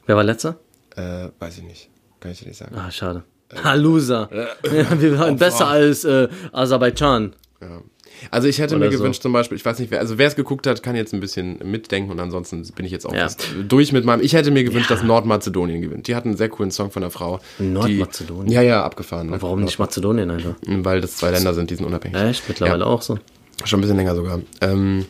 Wer 0.05 0.15
war 0.15 0.23
letzter? 0.23 0.57
Äh, 0.95 1.29
weiß 1.39 1.57
ich 1.57 1.63
nicht. 1.63 1.89
Kann 2.19 2.31
ich 2.31 2.39
dir 2.39 2.47
nicht 2.49 2.57
sagen. 2.57 2.75
Ah, 2.75 2.91
schade. 2.91 3.23
Halusa. 3.63 4.29
wir 4.97 5.17
waren 5.19 5.37
besser 5.37 5.67
als 5.67 6.03
äh, 6.05 6.27
Aserbaidschan. 6.51 7.33
Ja. 7.61 7.81
Also 8.31 8.47
ich 8.47 8.59
hätte 8.59 8.75
Oder 8.75 8.85
mir 8.85 8.91
so. 8.91 8.99
gewünscht 8.99 9.21
zum 9.21 9.33
Beispiel, 9.33 9.57
ich 9.57 9.65
weiß 9.65 9.79
nicht 9.79 9.91
wer, 9.91 9.99
also 9.99 10.17
wer 10.17 10.27
es 10.27 10.35
geguckt 10.35 10.65
hat, 10.67 10.81
kann 10.81 10.95
jetzt 10.95 11.13
ein 11.13 11.19
bisschen 11.19 11.57
mitdenken 11.63 12.11
und 12.11 12.19
ansonsten 12.19 12.63
bin 12.75 12.85
ich 12.85 12.91
jetzt 12.91 13.05
auch 13.05 13.13
Ja. 13.13 13.27
durch 13.67 13.91
mit 13.91 14.05
meinem, 14.05 14.21
ich 14.21 14.33
hätte 14.33 14.51
mir 14.51 14.63
gewünscht, 14.63 14.89
dass 14.91 15.03
Nordmazedonien 15.03 15.81
gewinnt. 15.81 16.07
Die 16.07 16.15
hatten 16.15 16.29
einen 16.29 16.37
sehr 16.37 16.49
coolen 16.49 16.71
Song 16.71 16.91
von 16.91 17.01
der 17.01 17.11
Frau. 17.11 17.39
Nordmazedonien? 17.59 18.47
Die, 18.47 18.53
ja, 18.53 18.61
ja, 18.61 18.83
abgefahren. 18.83 19.29
Ne? 19.31 19.41
Warum 19.41 19.63
nicht 19.63 19.77
Mazedonien 19.79 20.31
einfach? 20.31 20.55
Weil 20.65 21.01
das 21.01 21.17
zwei 21.17 21.31
Länder 21.31 21.53
sind, 21.53 21.69
die 21.69 21.75
sind 21.75 21.85
unabhängig. 21.85 22.17
Echt? 22.21 22.47
Mittlerweile 22.47 22.85
auch 22.85 23.01
so. 23.01 23.17
Schon 23.65 23.79
ein 23.79 23.81
bisschen 23.81 23.97
länger 23.97 24.15
sogar. 24.15 24.39
Ähm, 24.61 25.05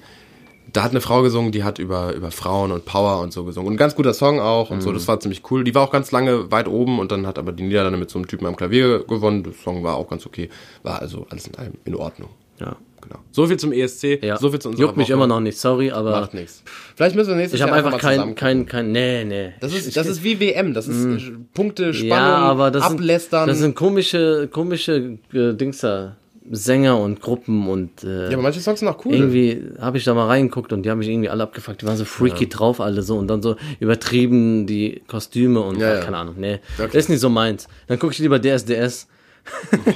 da 0.74 0.84
hat 0.84 0.92
eine 0.92 1.02
Frau 1.02 1.22
gesungen, 1.22 1.52
die 1.52 1.64
hat 1.64 1.80
über, 1.80 2.14
über 2.14 2.32
Frauen 2.32 2.72
und 2.72 2.86
Power 2.86 3.22
und 3.22 3.32
so 3.32 3.44
gesungen. 3.46 3.68
Und 3.68 3.76
ein 3.76 3.78
ganz 3.78 3.96
guter 3.96 4.14
Song 4.14 4.40
auch 4.40 4.70
und 4.72 4.82
so, 4.82 4.90
Mhm. 4.90 4.96
das 4.96 5.08
war 5.08 5.20
ziemlich 5.20 5.44
cool. 5.52 5.64
Die 5.64 5.74
war 5.76 5.84
auch 5.84 5.92
ganz 5.92 6.12
lange 6.12 6.52
weit 6.52 6.68
oben 6.68 7.00
und 7.00 7.12
dann 7.12 7.26
hat 7.28 7.38
aber 7.40 7.52
die 7.52 7.64
Niederlande 7.64 7.98
mit 7.98 8.10
so 8.10 8.20
einem 8.20 8.28
Typen 8.28 8.46
am 8.48 8.56
Klavier 8.56 9.04
gewonnen. 9.06 9.44
Der 9.44 9.54
Song 9.54 9.84
war 9.84 9.96
auch 9.96 10.10
ganz 10.10 10.26
okay. 10.26 10.50
War 10.82 11.00
also 11.00 11.26
alles 11.30 11.48
in 11.48 11.56
allem 11.56 11.74
in 11.86 11.96
Ordnung. 11.96 12.30
Ja. 12.60 12.76
Genau. 13.02 13.20
So 13.32 13.46
viel 13.48 13.58
zum 13.58 13.74
ESC, 13.74 14.24
ja. 14.24 14.38
so 14.38 14.50
viel 14.50 14.60
zu 14.60 14.70
unserer 14.70 14.86
Juckt 14.86 14.96
mich 14.96 15.08
Woche. 15.08 15.14
immer 15.16 15.28
noch 15.28 15.42
nicht, 15.42 15.58
sorry, 15.58 15.92
aber 15.92 16.22
Macht 16.22 16.34
nichts. 16.34 16.64
Vielleicht 16.96 17.18
müssen 17.18 17.32
wir 17.32 17.36
nächstes 17.36 17.60
ich 17.60 17.62
habe 17.62 17.72
Jahr 17.72 17.80
einfach 17.80 17.92
mal 17.92 17.98
kein, 17.98 18.14
zusammen 18.16 18.36
kein, 18.36 18.66
kein, 18.66 18.92
nee, 18.94 19.26
nee. 19.26 19.52
Das 19.60 19.74
ist, 19.74 19.98
das 19.98 20.08
ist 20.08 20.24
wie 20.24 20.40
WM, 20.40 20.74
das 20.74 20.88
ist 20.88 21.04
äh, 21.06 21.32
Punkte, 21.54 21.94
Spannung, 21.94 22.12
ja, 22.16 22.38
aber 22.38 22.72
das 22.72 22.84
Ablästern. 22.84 23.42
Sind, 23.42 23.50
das 23.50 23.60
sind 23.60 23.76
komische, 23.76 24.48
komische 24.50 25.18
äh, 25.34 25.54
Dings 25.54 25.80
da. 25.80 26.16
Sänger 26.52 27.00
und 27.00 27.22
Gruppen 27.22 27.68
und 27.70 28.04
äh, 28.04 28.26
ja, 28.28 28.34
aber 28.34 28.42
manche 28.42 28.60
Songs 28.60 28.80
sind 28.80 28.90
auch 28.90 29.06
cool. 29.06 29.14
irgendwie 29.14 29.62
habe 29.80 29.98
ich 29.98 30.04
da 30.04 30.14
mal 30.14 30.28
reingeguckt 30.28 30.74
und 30.74 30.84
die 30.84 30.90
haben 30.90 31.00
mich 31.00 31.08
irgendwie 31.08 31.30
alle 31.30 31.44
abgefuckt. 31.44 31.82
Die 31.82 31.86
waren 31.86 31.96
so 31.98 32.06
freaky 32.06 32.50
drauf, 32.50 32.82
alle 32.82 33.02
so 33.02 33.18
und 33.18 33.28
dann 33.28 33.42
so 33.42 33.56
übertrieben 33.80 34.68
die 34.68 35.02
Kostüme 35.08 35.62
und 35.62 35.80
Ja, 35.80 35.92
ach, 35.92 35.96
ja. 36.00 36.02
keine 36.04 36.18
Ahnung. 36.18 36.36
Nee, 36.38 36.60
Okay. 36.78 36.88
das 36.88 36.96
ist 36.96 37.10
nicht 37.10 37.20
so 37.22 37.30
meins. 37.30 37.68
Dann 37.88 37.98
gucke 38.00 38.14
ich 38.14 38.20
lieber 38.20 38.40
DSDS 38.42 39.08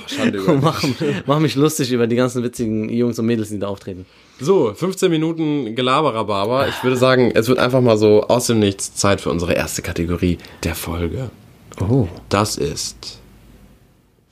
Schande 0.08 0.38
über 0.40 0.54
und 0.54 0.64
mach, 0.64 0.84
mach 1.26 1.40
mich 1.40 1.56
lustig 1.56 1.92
über 1.92 2.08
die 2.08 2.16
ganzen 2.16 2.44
witzigen 2.44 2.90
Jungs 2.90 3.18
und 3.20 3.26
Mädels, 3.26 3.50
die 3.50 3.60
da 3.60 3.68
auftreten. 3.68 4.06
So, 4.40 4.74
15 4.74 5.10
Minuten 5.10 5.74
Gelaberababa. 5.76 6.68
Ich 6.68 6.84
würde 6.84 6.96
sagen, 6.98 7.32
es 7.34 7.48
wird 7.48 7.58
einfach 7.60 7.82
mal 7.82 7.98
so 7.98 8.24
aus 8.24 8.48
dem 8.48 8.60
Nichts 8.60 8.94
Zeit 8.96 9.20
für 9.22 9.32
unsere 9.32 9.54
erste 9.54 9.82
Kategorie 9.82 10.38
der 10.64 10.76
Folge. 10.76 11.30
Oh. 11.82 12.08
Das 12.30 12.58
ist 12.58 13.20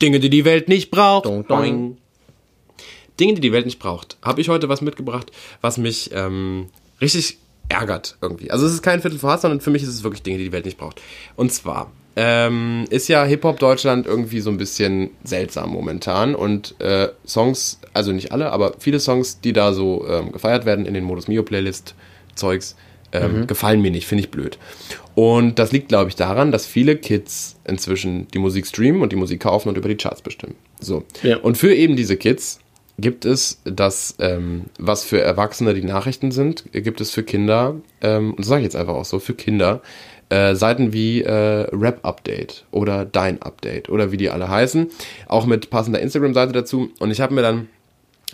Dinge, 0.02 0.20
die 0.20 0.30
die 0.30 0.46
Welt 0.46 0.68
nicht 0.70 0.92
braucht. 0.92 1.26
Dong, 1.26 1.46
dong. 1.48 1.98
Dinge, 3.20 3.36
die 3.36 3.42
die 3.42 3.52
Welt 3.52 3.66
nicht 3.66 3.80
braucht. 3.80 4.18
Habe 4.22 4.42
ich 4.42 4.50
heute 4.50 4.70
was 4.70 4.82
mitgebracht, 4.82 5.32
was 5.62 5.78
mich 5.78 6.12
ähm, 6.14 6.68
richtig 7.02 7.38
ärgert 7.70 8.18
irgendwie. 8.22 8.52
Also 8.52 8.66
es 8.66 8.74
ist 8.74 8.82
kein 8.82 9.02
Viertel 9.02 9.20
vor 9.20 9.32
Hass, 9.32 9.42
sondern 9.42 9.62
für 9.62 9.72
mich 9.72 9.84
ist 9.84 9.90
es 9.90 10.04
wirklich 10.04 10.24
Dinge, 10.24 10.38
die 10.38 10.46
die 10.46 10.52
Welt 10.52 10.66
nicht 10.66 10.78
braucht. 10.78 11.02
Und 11.36 11.52
zwar 11.52 11.92
ähm, 12.16 12.86
ist 12.90 13.08
ja 13.08 13.24
Hip-Hop 13.26 13.60
Deutschland 13.60 14.06
irgendwie 14.06 14.40
so 14.40 14.50
ein 14.50 14.58
bisschen 14.58 15.10
seltsam 15.24 15.72
momentan 15.72 16.36
und 16.36 16.80
äh, 16.80 17.10
Songs, 17.26 17.80
also 17.94 18.12
nicht 18.12 18.32
alle, 18.32 18.52
aber 18.52 18.76
viele 18.80 19.00
Songs, 19.00 19.42
die 19.42 19.54
da 19.54 19.74
so 19.74 20.08
ähm, 20.08 20.32
gefeiert 20.32 20.66
werden 20.66 20.86
in 20.86 20.94
den 20.94 21.04
Modus 21.04 21.28
Mio 21.28 21.44
Playlist 21.44 21.96
Zeugs, 22.36 22.76
ähm, 23.12 23.48
gefallen 23.48 23.82
mir 23.82 23.92
nicht, 23.92 24.08
finde 24.08 24.24
ich 24.24 24.32
blöd. 24.32 24.58
Und 25.14 25.60
das 25.60 25.72
liegt, 25.72 25.88
glaube 25.88 26.10
ich, 26.10 26.16
daran, 26.16 26.52
dass 26.52 26.66
viele 26.66 26.98
Kids 26.98 27.56
inzwischen 27.66 28.28
die 28.30 28.40
Musik 28.40 28.68
streamen 28.68 29.02
und 29.02 29.12
die 29.12 29.16
Musik 29.16 29.42
kaufen 29.42 29.70
und 29.70 29.78
über 29.78 29.88
die 29.88 29.96
Charts 29.96 30.22
bestimmen. 30.22 30.56
So. 30.82 31.04
Ja. 31.24 31.38
Und 31.38 31.58
für 31.58 31.74
eben 31.74 31.96
diese 31.96 32.18
Kids 32.18 32.60
gibt 32.98 33.26
es 33.26 33.62
das, 33.66 34.16
ähm, 34.20 34.66
was 34.80 35.04
für 35.04 35.22
Erwachsene 35.22 35.74
die 35.74 35.84
Nachrichten 35.84 36.32
sind, 36.32 36.66
gibt 36.72 37.02
es 37.02 37.12
für 37.12 37.24
Kinder, 37.24 37.76
ähm, 38.02 38.32
und 38.32 38.40
das 38.40 38.48
sage 38.48 38.62
ich 38.62 38.66
jetzt 38.66 38.76
einfach 38.76 38.96
auch 38.96 39.06
so, 39.06 39.20
für 39.20 39.34
Kinder, 39.34 39.82
äh, 40.30 40.56
Seiten 40.56 40.94
wie 40.94 41.22
äh, 41.22 41.68
Rap 41.72 42.00
Update 42.04 42.66
oder 42.72 43.06
Dein 43.06 43.42
Update 43.42 43.90
oder 43.90 44.12
wie 44.12 44.18
die 44.18 44.30
alle 44.30 44.50
heißen, 44.50 44.90
auch 45.28 45.46
mit 45.46 45.70
passender 45.70 46.00
Instagram-Seite 46.00 46.52
dazu. 46.52 46.90
Und 47.00 47.12
ich 47.12 47.22
habe 47.22 47.34
mir 47.34 47.42
dann 47.42 47.68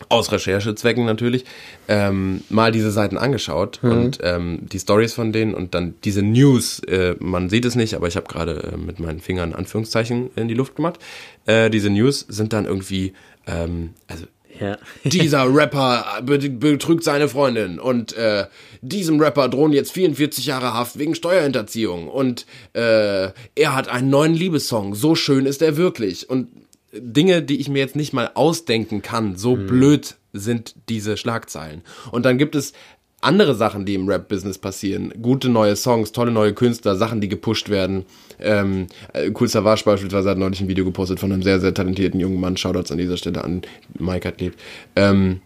aus 0.10 0.32
Recherchezwecken 0.32 1.06
natürlich, 1.06 1.46
ähm, 1.88 2.42
mal 2.50 2.72
diese 2.72 2.92
Seiten 2.92 3.18
angeschaut 3.18 3.84
und 3.84 4.20
ähm, 4.24 4.60
die 4.62 4.80
Stories 4.80 5.14
von 5.14 5.32
denen 5.32 5.54
und 5.54 5.76
dann 5.76 5.96
diese 6.04 6.24
News, 6.24 6.80
äh, 6.80 7.16
man 7.20 7.50
sieht 7.50 7.66
es 7.66 7.76
nicht, 7.76 7.94
aber 7.94 8.08
ich 8.08 8.16
habe 8.16 8.28
gerade 8.28 8.72
äh, 8.74 8.78
mit 8.78 9.00
meinen 9.00 9.20
Fingern 9.20 9.54
Anführungszeichen 9.54 10.32
in 10.36 10.48
die 10.48 10.54
Luft 10.54 10.76
gemacht. 10.76 11.00
Äh, 11.46 11.70
diese 11.70 11.90
News 11.90 12.26
sind 12.30 12.54
dann 12.54 12.66
irgendwie, 12.66 13.14
ähm, 13.46 13.92
also 14.08 14.26
Ja. 14.62 14.78
dieser 15.04 15.54
Rapper 15.54 16.22
be- 16.24 16.38
betrügt 16.50 17.04
seine 17.04 17.28
Freundin 17.28 17.80
und 17.80 18.14
äh, 18.14 18.46
diesem 18.82 19.20
Rapper 19.20 19.50
drohen 19.50 19.74
jetzt 19.74 19.92
44 19.92 20.46
Jahre 20.46 20.74
Haft 20.74 20.98
wegen 21.00 21.16
Steuerhinterziehung 21.16 22.08
und 22.08 22.46
äh, 22.74 23.30
er 23.56 23.76
hat 23.76 23.90
einen 23.90 24.10
neuen 24.10 24.34
Liebessong, 24.36 24.96
so 24.96 25.16
schön 25.16 25.46
ist 25.46 25.62
er 25.62 25.76
wirklich 25.78 26.30
und 26.30 26.48
Dinge, 26.94 27.42
die 27.42 27.60
ich 27.60 27.70
mir 27.70 27.80
jetzt 27.80 27.96
nicht 27.96 28.14
mal 28.14 28.32
ausdenken 28.34 29.02
kann, 29.02 29.36
so 29.38 29.56
blöd 29.56 30.16
sind 30.34 30.76
diese 30.90 31.16
Schlagzeilen. 31.18 31.84
Und 32.12 32.26
dann 32.26 32.38
gibt 32.38 32.54
es 32.54 32.74
andere 33.22 33.56
Sachen, 33.56 33.86
die 33.86 33.94
im 33.96 34.08
Rap-Business 34.08 34.58
passieren. 34.58 35.14
Gute 35.22 35.50
neue 35.50 35.76
Songs, 35.76 36.12
tolle 36.12 36.32
neue 36.32 36.54
Künstler, 36.54 36.96
Sachen, 36.96 37.22
die 37.22 37.30
gepusht 37.30 37.70
werden. 37.70 38.06
Ähm, 38.40 38.88
äh, 39.14 39.32
Cool 39.40 39.48
Savage 39.48 39.84
beispielsweise 39.86 40.30
hat 40.32 40.38
neulich 40.38 40.60
ein 40.62 40.68
Video 40.68 40.84
gepostet 40.86 41.20
von 41.20 41.32
einem 41.32 41.44
sehr, 41.44 41.60
sehr 41.60 41.74
talentierten 41.74 42.20
jungen 42.20 42.40
Mann. 42.40 42.58
Shoutouts 42.58 42.92
an 42.92 42.98
dieser 42.98 43.18
Stelle 43.18 43.44
an 43.44 43.62
Mike 44.00 44.28
hat 44.28 44.42
lebt. 44.42 44.60
Ähm, 44.96 45.42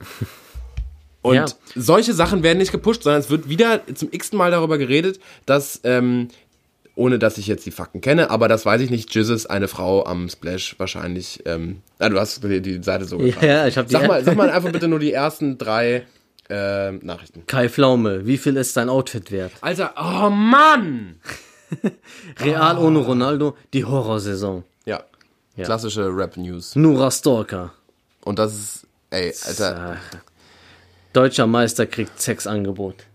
und 1.22 1.36
Ja. 1.36 1.46
solche 1.76 2.14
Sachen 2.14 2.44
werden 2.44 2.60
nicht 2.60 2.72
gepusht, 2.72 3.04
sondern 3.04 3.20
es 3.22 3.30
wird 3.30 3.50
wieder 3.50 3.82
zum 3.94 4.10
x-ten 4.12 4.38
Mal 4.38 4.52
darüber 4.52 4.78
geredet, 4.78 5.20
dass, 5.46 5.82
ähm, 5.84 6.30
ohne 6.96 7.20
dass 7.20 7.38
ich 7.38 7.48
jetzt 7.48 7.66
die 7.66 7.72
Fakten 7.72 8.00
kenne, 8.00 8.30
aber 8.30 8.48
das 8.48 8.66
weiß 8.66 8.80
ich 8.80 8.90
nicht, 8.90 9.14
Jizzes 9.14 9.46
eine 9.48 9.68
Frau 9.68 10.06
am 10.06 10.30
Splash 10.30 10.76
wahrscheinlich, 10.78 11.44
ähm, 11.46 11.82
ah, 12.00 12.08
du 12.08 12.18
hast 12.18 12.42
die, 12.42 12.62
die 12.62 12.82
Seite 12.82 13.04
so 13.04 13.18
gefragt. 13.18 13.46
Ja, 13.46 13.68
ich 13.68 13.78
habe 13.78 13.86
die 13.88 13.92
Sag 13.92 14.08
mal, 14.08 14.24
sag 14.24 14.38
mal 14.38 14.50
einfach 14.50 14.72
bitte 14.72 14.88
nur 14.88 15.00
die 15.00 15.12
ersten 15.12 15.58
drei 15.58 16.04
ähm, 16.50 17.00
Nachrichten. 17.04 17.44
Kai 17.48 17.70
Pflaume, 17.70 18.26
wie 18.26 18.38
viel 18.38 18.56
ist 18.58 18.76
dein 18.78 18.90
Outfit 18.90 19.32
wert? 19.32 19.52
Alter, 19.62 19.94
oh 19.98 20.30
Mann! 20.30 21.20
Real 22.40 22.78
ohne 22.78 23.00
Ronaldo, 23.00 23.58
die 23.74 23.84
Horrorsaison. 23.86 24.64
Ja, 24.86 25.04
Ja. 25.56 25.66
klassische 25.66 26.06
Rap-News. 26.16 26.76
Nura 26.76 27.10
Stalker. 27.12 27.74
Und 28.24 28.40
das 28.40 28.54
ist, 28.54 28.88
ey, 29.10 29.34
Alter. 29.46 29.98
Deutscher 31.14 31.48
Meister 31.48 31.86
kriegt 31.86 32.22
Sexangebot. 32.22 33.06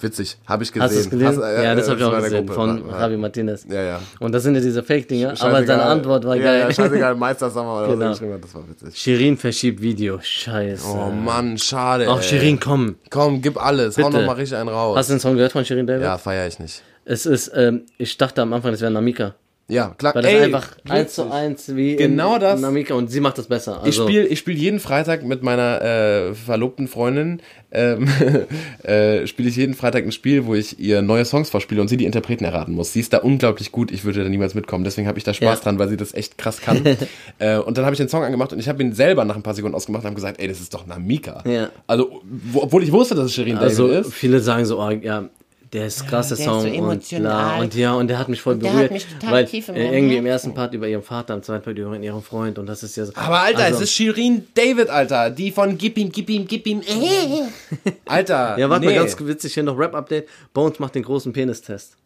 Witzig, 0.00 0.36
habe 0.46 0.62
ich 0.64 0.72
gesehen. 0.72 0.82
Hast 0.82 0.94
du 0.94 1.00
es 1.00 1.10
gelesen? 1.10 1.42
Hast- 1.42 1.48
äh, 1.58 1.64
ja, 1.64 1.74
das 1.74 1.86
äh, 1.86 1.90
habe 1.90 2.00
ich 2.00 2.06
auch 2.06 2.16
gesehen 2.16 2.46
Gruppe. 2.46 2.52
von 2.54 2.88
War- 2.88 3.00
Javi 3.00 3.16
Martinez. 3.16 3.66
Ja, 3.68 3.82
ja. 3.82 4.00
Und 4.20 4.32
das 4.32 4.42
sind 4.42 4.54
ja 4.54 4.60
diese 4.60 4.82
Fake-Dinger, 4.82 5.34
aber 5.40 5.64
seine 5.64 5.82
Antwort 5.82 6.24
war 6.24 6.36
ja, 6.36 6.42
geil. 6.42 6.60
Ja, 6.60 6.72
scheißegal, 6.74 7.14
Meister 7.14 7.50
Sommer 7.50 7.78
oder 7.84 7.88
Genau. 7.94 8.12
so 8.12 8.24
das 8.40 8.54
war 8.54 8.68
witzig. 8.68 8.96
Shirin 8.96 9.36
verschiebt 9.36 9.80
Video. 9.80 10.18
Scheiße. 10.20 10.86
Oh 10.86 11.10
Mann, 11.10 11.56
schade. 11.58 12.10
Auch. 12.10 12.22
Shirin, 12.22 12.60
komm. 12.60 12.96
Komm, 13.10 13.40
gib 13.40 13.56
alles. 13.62 13.96
Hau 13.98 14.06
Bitte. 14.08 14.18
noch 14.20 14.26
mal 14.26 14.32
richtig 14.36 14.58
einen 14.58 14.68
raus. 14.68 14.96
Hast 14.98 15.08
du 15.10 15.14
den 15.14 15.20
Song 15.20 15.34
gehört 15.34 15.52
von 15.52 15.64
Shirin 15.64 15.86
David? 15.86 16.02
ja, 16.02 16.18
feier 16.18 16.46
ich 16.46 16.58
nicht. 16.58 16.82
Es 17.06 17.26
ist, 17.26 17.52
ähm, 17.54 17.82
ich 17.98 18.16
dachte 18.16 18.40
am 18.42 18.52
Anfang, 18.52 18.70
das 18.72 18.80
wäre 18.80 18.90
Namika. 18.90 19.34
Ja, 19.66 19.94
klar. 19.96 20.14
Weil 20.14 20.22
das 20.22 20.30
Ey, 20.32 20.42
einfach 20.42 20.76
eins 20.88 21.14
zu 21.14 21.30
eins 21.30 21.74
wie 21.74 21.96
Genau 21.96 22.34
in 22.34 22.40
das. 22.42 22.60
Namika 22.60 22.92
und 22.94 23.10
sie 23.10 23.20
macht 23.20 23.38
das 23.38 23.46
besser. 23.46 23.78
Ich 23.80 23.98
Also, 23.98 24.02
spiele 24.06 24.26
ich 24.26 24.38
spiel 24.38 24.56
jeden 24.58 24.78
Freitag 24.78 25.24
mit 25.24 25.42
meiner 25.42 25.80
äh, 25.80 26.34
verlobten 26.34 26.86
Freundin, 26.86 27.40
ähm, 27.72 28.06
äh, 28.82 29.26
spiele 29.26 29.48
ich 29.48 29.56
jeden 29.56 29.74
Freitag 29.74 30.04
ein 30.04 30.12
Spiel, 30.12 30.44
wo 30.44 30.54
ich 30.54 30.78
ihr 30.78 31.00
neue 31.00 31.24
Songs 31.24 31.48
vorspiele 31.48 31.80
und 31.80 31.88
sie 31.88 31.96
die 31.96 32.04
Interpreten 32.04 32.44
erraten 32.44 32.74
muss. 32.74 32.92
Sie 32.92 33.00
ist 33.00 33.14
da 33.14 33.18
unglaublich 33.18 33.72
gut, 33.72 33.90
ich 33.90 34.04
würde 34.04 34.22
da 34.22 34.28
niemals 34.28 34.54
mitkommen, 34.54 34.84
deswegen 34.84 35.08
habe 35.08 35.16
ich 35.16 35.24
da 35.24 35.32
Spaß 35.32 35.58
Ja. 35.60 35.64
dran, 35.64 35.78
weil 35.78 35.88
sie 35.88 35.96
das 35.96 36.12
echt 36.12 36.36
krass 36.36 36.60
kann. 36.60 36.82
äh, 37.38 37.56
und 37.56 37.78
dann 37.78 37.86
habe 37.86 37.94
ich 37.94 37.98
den 37.98 38.08
Song 38.10 38.22
angemacht 38.22 38.52
und 38.52 38.58
ich 38.58 38.68
habe 38.68 38.82
ihn 38.82 38.92
selber 38.92 39.24
nach 39.24 39.36
ein 39.36 39.42
paar 39.42 39.54
Sekunden 39.54 39.74
ausgemacht 39.76 40.02
und 40.02 40.08
habe 40.08 40.14
gesagt, 40.14 40.40
ey, 40.40 40.46
das 40.48 40.60
ist 40.60 40.74
doch 40.74 40.86
Namika. 40.86 41.42
Ja. 41.46 41.70
Also, 41.86 42.20
wo, 42.24 42.62
obwohl 42.64 42.82
ich 42.82 42.92
wusste, 42.92 43.14
dass 43.14 43.26
es 43.26 43.34
Shirin 43.34 43.56
also 43.56 43.88
David 43.88 44.06
ist. 44.06 44.12
viele 44.14 44.40
sagen 44.40 44.66
so, 44.66 44.78
oh, 44.78 44.90
ja, 44.90 45.30
der 45.74 45.86
ist 45.86 46.06
krass, 46.06 46.28
der 46.28 46.36
der 46.36 46.46
ist 46.46 46.50
Song 46.52 46.60
so 46.62 46.68
und 46.68 46.74
emotional. 46.74 47.20
bla 47.20 47.60
und 47.60 47.74
ja 47.74 47.92
und 47.94 48.06
der 48.06 48.18
hat 48.18 48.28
mich 48.28 48.40
voll 48.40 48.56
der 48.56 48.70
berührt, 48.70 48.84
hat 48.84 48.92
mich 48.92 49.06
total 49.06 49.32
weil 49.32 49.44
tief 49.44 49.68
in 49.68 49.74
meinem 49.74 49.92
irgendwie 49.92 50.16
im 50.16 50.26
ersten 50.26 50.54
Part 50.54 50.72
über 50.72 50.86
ihren 50.86 51.02
Vater, 51.02 51.34
im 51.34 51.42
zweiten 51.42 51.64
Part 51.64 51.76
über 51.76 51.98
ihren 51.98 52.22
Freund 52.22 52.58
und 52.58 52.66
das 52.66 52.84
ist 52.84 52.96
ja 52.96 53.04
so. 53.04 53.12
Aber 53.16 53.40
Alter, 53.40 53.64
also, 53.64 53.78
es 53.78 53.90
ist 53.90 53.92
Shirin 53.92 54.46
David, 54.54 54.88
Alter. 54.88 55.30
Die 55.30 55.50
von 55.50 55.76
Gib 55.76 55.98
ihm, 55.98 56.12
gib 56.12 56.30
ihm, 56.30 56.46
gib 56.46 56.66
ihm. 56.68 56.80
Äh. 56.80 57.90
Alter. 58.06 58.56
ja, 58.56 58.70
warte 58.70 58.86
nee. 58.86 58.92
mal 58.92 59.00
ganz 59.00 59.16
witzig 59.18 59.54
hier 59.54 59.64
noch 59.64 59.76
Rap 59.76 59.94
Update. 59.96 60.28
Bones 60.52 60.78
macht 60.78 60.94
den 60.94 61.02
großen 61.02 61.32
Penistest. 61.32 61.96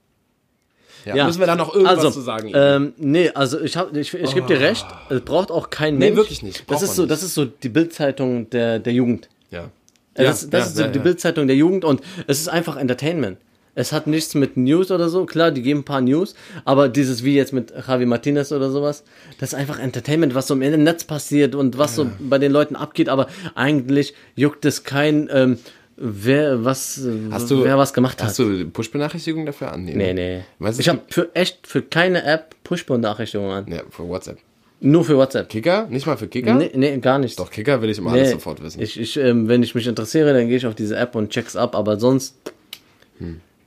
Ja, 1.04 1.26
Müssen 1.26 1.38
wir 1.38 1.46
da 1.46 1.54
noch 1.54 1.72
irgendwas 1.74 1.98
also, 1.98 2.11
zu 2.11 2.20
sagen? 2.22 2.50
Ähm, 2.54 2.92
nee, 2.96 3.31
also 3.31 3.61
ich 3.61 3.76
hab, 3.76 3.94
ich, 3.94 4.12
ich 4.12 4.35
gebe 4.35 4.46
dir 4.46 4.61
recht, 4.61 4.87
es 5.11 5.20
braucht 5.20 5.50
auch 5.50 5.70
kein 5.70 5.96
Mensch. 5.98 6.16
wirklich 6.16 6.42
nicht. 6.42 6.66
Braucht 6.66 6.83
Das 6.83 6.88
ist 6.88 6.96
so, 6.96 7.02
nicht. 7.02 7.11
das 7.11 7.22
ist 7.22 7.35
so 7.35 7.44
die 7.44 7.68
Bildzeitung 7.68 8.48
der 8.50 8.78
der 8.78 8.92
Jugend. 8.94 9.28
ja. 9.50 9.70
Das 10.14 10.50
das 10.50 10.68
ist 10.68 10.76
so 10.76 10.83
ja, 10.83 10.88
die 10.88 10.98
ja. 10.98 11.04
Bildzeitung 11.04 11.46
der 11.46 11.57
Jugend 11.57 11.85
und 11.85 12.00
es 12.26 12.40
ist 12.40 12.48
einfach 12.48 12.76
Entertainment. 12.76 13.38
Es 13.74 13.92
hat 13.92 14.07
nichts 14.07 14.35
mit 14.35 14.57
News 14.57 14.90
oder 14.90 15.09
so. 15.09 15.24
Klar, 15.24 15.50
die 15.50 15.62
geben 15.62 15.81
ein 15.81 15.85
paar 15.85 16.00
News, 16.00 16.35
aber 16.64 16.88
dieses 16.88 17.24
wie 17.24 17.37
jetzt 17.37 17.52
mit 17.52 17.72
Javi 17.87 18.07
Martinez 18.07 18.50
oder 18.52 18.70
sowas, 18.70 19.04
das 19.38 19.52
ist 19.52 19.54
einfach 19.59 19.78
Entertainment, 19.78 20.35
was 20.35 20.46
so 20.48 20.54
im 20.54 20.83
Netz 20.83 21.04
passiert 21.04 21.54
und 21.54 21.78
was 21.78 21.94
so 21.94 22.11
bei 22.18 22.38
den 22.38 22.52
Leuten 22.52 22.76
abgeht. 22.76 23.09
Aber 23.09 23.28
eigentlich 23.54 24.14
juckt 24.35 24.64
es 24.64 24.85
kein, 24.85 25.28
ähm, 25.33 25.59
wer 25.96 26.64
was, 26.64 27.00
Hast 27.31 27.50
du, 27.50 27.64
wer 27.64 27.78
was 27.78 27.92
gemacht 27.92 28.22
Hast 28.22 28.38
hat. 28.38 28.46
du 28.46 28.68
Push-Benachrichtigungen 28.70 29.46
dafür 29.46 29.72
an? 29.72 29.85
Nee, 29.85 30.12
nee. 30.14 30.40
Weißt 30.59 30.81
ich 30.81 30.88
habe 30.88 31.00
für 31.09 31.31
echt 31.35 31.66
für 31.66 31.83
keine 31.83 32.24
App 32.24 32.54
Push-Benachrichtigungen 32.64 33.52
an. 33.52 33.72
Ja, 33.72 33.83
für 33.90 34.09
WhatsApp. 34.09 34.38
Nur 34.81 35.04
für 35.04 35.16
WhatsApp. 35.16 35.48
Kicker? 35.48 35.88
Nicht 35.90 36.07
mal 36.07 36.16
für 36.16 36.28
Kicker? 36.28 36.54
Nee, 36.54 36.70
nee, 36.74 36.98
gar 36.98 37.18
nicht. 37.18 37.38
Doch, 37.38 37.50
Kicker 37.50 37.83
will 37.83 37.90
ich 37.90 37.98
immer 37.98 38.12
Nee, 38.12 38.20
alles 38.20 38.31
sofort 38.33 38.62
wissen. 38.62 38.81
Ich, 38.81 38.98
ich, 38.98 39.16
ähm, 39.16 39.48
wenn 39.48 39.62
ich 39.62 39.74
mich 39.74 39.88
interessiere, 39.88 40.33
dann 40.33 40.46
gehe 40.46 40.57
ich 40.57 40.66
auf 40.66 40.76
diese 40.76 40.96
App 40.96 41.16
und 41.16 41.31
check's 41.31 41.57
ab, 41.57 41.74
aber 41.74 41.98
sonst. 41.98 42.37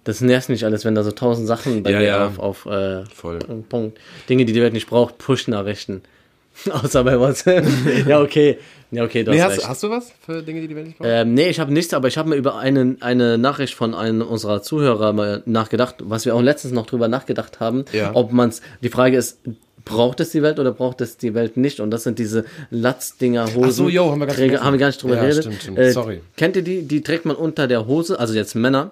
Das 0.04 0.22
nervt 0.22 0.50
nicht 0.50 0.64
alles, 0.64 0.84
wenn 0.84 0.96
da 0.96 1.04
so 1.04 1.12
tausend 1.12 1.48
Sachen 1.48 1.84
bei 1.84 1.92
Ja, 1.92 2.00
mir 2.00 2.06
ja. 2.06 2.28
auf, 2.28 2.40
auf 2.40 2.66
äh, 2.66 3.04
Voll. 3.14 3.40
Punkt. 3.70 4.00
Dinge, 4.30 4.46
die 4.46 4.54
die 4.54 4.62
Welt 4.62 4.74
nicht 4.74 4.88
braucht, 4.90 5.18
Push-Nachrichten. 5.20 6.02
Außer 6.70 7.04
bei 7.04 7.20
WhatsApp. 7.20 7.66
ja, 8.08 8.20
okay. 8.22 8.58
Ja, 8.94 9.06
okay, 9.06 9.24
du 9.24 9.32
nee, 9.32 9.42
hast 9.42 9.58
hast, 9.60 9.70
hast 9.70 9.84
du 9.84 9.90
was 9.90 10.12
für 10.26 10.42
Dinge, 10.44 10.60
die 10.62 10.68
die 10.68 10.76
Welt 10.76 10.88
nicht 10.88 10.98
braucht? 10.98 11.08
Ähm, 11.10 11.34
nee, 11.34 11.48
ich 11.50 11.62
habe 11.62 11.72
nichts, 11.72 11.94
aber 11.94 12.10
ich 12.10 12.18
habe 12.18 12.28
mir 12.30 12.36
über 12.36 12.58
eine, 12.58 12.98
eine 13.00 13.38
Nachricht 13.38 13.74
von 13.74 13.94
einem 13.96 14.22
unserer 14.22 14.62
Zuhörer 14.62 15.14
mal 15.14 15.44
nachgedacht, 15.46 15.96
was 16.00 16.26
wir 16.26 16.36
auch 16.36 16.42
letztens 16.42 16.74
noch 16.74 16.88
drüber 16.88 17.08
nachgedacht 17.08 17.62
haben, 17.62 17.86
Ja. 17.94 18.12
ob 18.16 18.34
man's, 18.34 18.62
die 18.82 18.90
Frage 18.90 19.16
ist, 19.16 19.40
braucht 19.86 20.20
es 20.20 20.32
die 20.32 20.42
Welt 20.42 20.60
oder 20.60 20.72
braucht 20.74 21.00
es 21.00 21.16
die 21.16 21.34
Welt 21.34 21.56
nicht? 21.56 21.80
Und 21.80 21.90
das 21.92 22.04
sind 22.04 22.20
diese 22.20 22.44
Latzdinger, 22.70 23.46
Hosen. 23.56 23.64
Ach 23.66 23.72
so, 23.72 23.88
jo, 23.90 24.12
haben 24.12 24.20
wir 24.20 24.26
ganz 24.28 24.38
Träger, 24.38 24.50
vergessen. 24.58 24.66
haben 24.66 24.74
wir 24.74 24.80
gar 24.80 24.88
nicht 24.88 25.02
drüber 25.04 25.16
Ja, 25.16 25.22
geredet. 25.22 25.44
stimmt, 25.46 25.62
stimmt. 25.62 25.78
Äh, 25.80 25.92
Sorry. 25.94 26.22
Kennt 26.36 26.56
ihr 26.58 26.62
die? 26.62 26.82
Die 26.84 27.02
trägt 27.02 27.26
man 27.26 27.38
unter 27.38 27.68
der 27.68 27.88
Hose, 27.88 28.20
also 28.20 28.34
jetzt 28.34 28.56
Männer, 28.56 28.92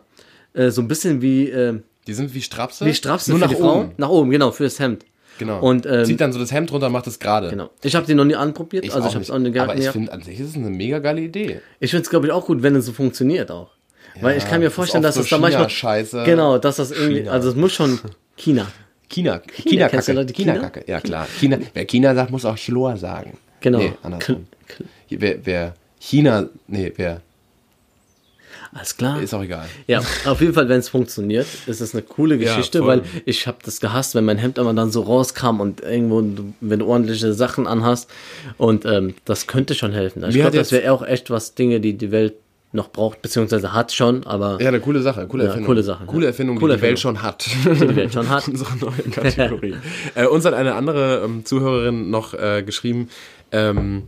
äh, 0.53 0.69
so 0.71 0.81
ein 0.81 0.87
bisschen 0.87 1.21
wie, 1.21 1.49
äh, 1.49 1.79
Die 2.07 2.13
sind 2.13 2.33
wie 2.33 2.41
Strapse? 2.41 2.85
wie 2.85 2.93
Strapse 2.93 3.31
Nur 3.31 3.39
für 3.39 3.45
nach 3.45 3.51
die 3.51 3.59
Frauen. 3.59 3.85
oben. 3.85 3.93
Nach 3.97 4.09
oben, 4.09 4.29
genau, 4.31 4.51
fürs 4.51 4.79
Hemd. 4.79 5.05
Genau. 5.37 5.59
Und, 5.61 5.85
ähm, 5.85 6.03
Zieht 6.05 6.19
dann 6.19 6.33
so 6.33 6.39
das 6.39 6.51
Hemd 6.51 6.71
runter 6.71 6.87
und 6.87 6.91
macht 6.93 7.07
es 7.07 7.17
gerade. 7.19 7.49
Genau. 7.49 7.69
Ich 7.81 7.95
habe 7.95 8.05
die 8.05 8.13
noch 8.13 8.25
nie 8.25 8.35
anprobiert, 8.35 8.83
Ich 8.83 8.93
also 8.93 9.05
auch 9.05 9.09
ich 9.09 9.15
habe 9.15 9.23
es 9.23 9.31
auch 9.31 9.39
nicht 9.39 9.57
Aber 9.57 9.75
ich 9.77 9.87
finde, 9.89 10.11
an 10.11 10.21
sich 10.21 10.37
ist 10.39 10.49
es 10.49 10.55
eine 10.55 10.69
mega 10.69 10.99
geile 10.99 11.21
Idee. 11.21 11.61
Ich 11.79 11.91
finde 11.91 12.03
es, 12.03 12.09
glaube 12.09 12.27
ich, 12.27 12.33
auch 12.33 12.45
gut, 12.45 12.61
wenn 12.61 12.75
es 12.75 12.85
so 12.85 12.91
funktioniert 12.91 13.49
auch. 13.51 13.69
Weil 14.21 14.37
ich 14.37 14.45
kann 14.45 14.59
mir 14.59 14.65
das 14.65 14.73
vorstellen, 14.73 15.01
dass 15.03 15.15
so 15.15 15.21
es 15.21 15.29
da 15.29 15.37
manchmal. 15.37 15.63
China-Scheiße. 15.69 16.23
Genau, 16.25 16.57
dass 16.57 16.75
das 16.75 16.91
irgendwie. 16.91 17.19
China. 17.21 17.31
Also 17.31 17.49
es 17.49 17.55
muss 17.55 17.71
schon 17.71 17.99
China. 18.35 18.67
China. 19.07 19.41
China-Kacke. 19.63 20.05
du 20.07 20.13
Leute 20.13 20.33
China? 20.33 20.53
China-Kacke. 20.55 20.83
Ja, 20.87 20.99
klar. 20.99 21.25
China. 21.39 21.57
Wer 21.73 21.85
China 21.85 22.13
sagt, 22.15 22.31
muss 22.31 22.43
auch 22.43 22.57
Chiloa 22.57 22.97
sagen. 22.97 23.37
Genau. 23.61 23.77
Nee, 23.79 23.93
andersrum. 24.03 24.47
Kl- 24.67 24.83
Wer, 25.21 25.45
wer 25.45 25.73
China, 25.99 26.47
nee, 26.67 26.91
wer, 26.97 27.21
Alles 28.73 28.97
klar. 28.97 29.21
ist 29.21 29.33
auch 29.33 29.41
egal. 29.43 29.65
Ja, 29.87 30.01
auf 30.25 30.41
jeden 30.41 30.53
Fall, 30.53 30.69
wenn 30.69 30.79
es 30.79 30.89
funktioniert, 30.89 31.47
ist 31.65 31.81
es 31.81 31.93
eine 31.93 32.03
coole 32.03 32.35
Ja, 32.35 32.55
Geschichte, 32.55 32.79
voll. 32.79 32.87
weil 32.87 33.01
ich 33.25 33.47
habe 33.47 33.57
das 33.63 33.79
gehasst, 33.79 34.13
wenn 34.15 34.25
mein 34.25 34.37
Hemd 34.37 34.57
immer 34.57 34.73
dann 34.73 34.91
so 34.91 35.01
rauskam 35.01 35.59
und 35.59 35.81
irgendwo, 35.81 36.23
wenn 36.61 36.79
du 36.79 36.85
ordentliche 36.85 37.33
Sachen 37.33 37.65
anhast. 37.67 38.09
Und 38.57 38.85
ähm, 38.85 39.15
das 39.25 39.47
könnte 39.47 39.73
schon 39.75 39.91
helfen. 39.91 40.23
Ich 40.29 40.35
Mir 40.35 40.43
hat 40.43 40.51
glaube, 40.51 40.57
das 40.63 40.71
wäre 40.71 40.91
auch 40.93 41.01
echt 41.05 41.29
was 41.31 41.55
Dinge, 41.55 41.79
die 41.79 41.93
die 41.97 42.11
Welt 42.11 42.33
noch 42.71 42.91
braucht, 42.91 43.23
beziehungsweise 43.23 43.73
hat 43.73 43.91
schon, 43.91 44.27
aber 44.27 44.61
Ja, 44.61 44.67
eine 44.67 44.79
coole 44.79 45.01
Sache, 45.01 45.25
coole 45.27 45.45
Ja, 45.45 45.49
Erfindung. 45.49 45.65
coole 45.71 45.81
Sache, 45.81 46.05
Coole 46.05 46.25
ja. 46.25 46.27
Erfindung, 46.29 46.59
Coole 46.59 46.73
die 46.75 46.77
die 46.81 46.83
Welt 46.83 46.99
schon 46.99 47.23
hat. 47.23 47.47
die 47.65 47.95
Welt 47.95 48.13
schon 48.13 48.29
hat. 48.29 48.47
Unsere 48.47 48.77
neue 48.77 48.91
Kategorie. 49.11 49.75
äh, 50.13 50.27
uns 50.27 50.45
hat 50.45 50.53
eine 50.53 50.75
andere 50.75 51.23
ähm, 51.25 51.45
Zuhörerin 51.45 52.11
noch 52.11 52.35
äh, 52.35 52.61
geschrieben, 52.61 53.09
ähm, 53.51 54.03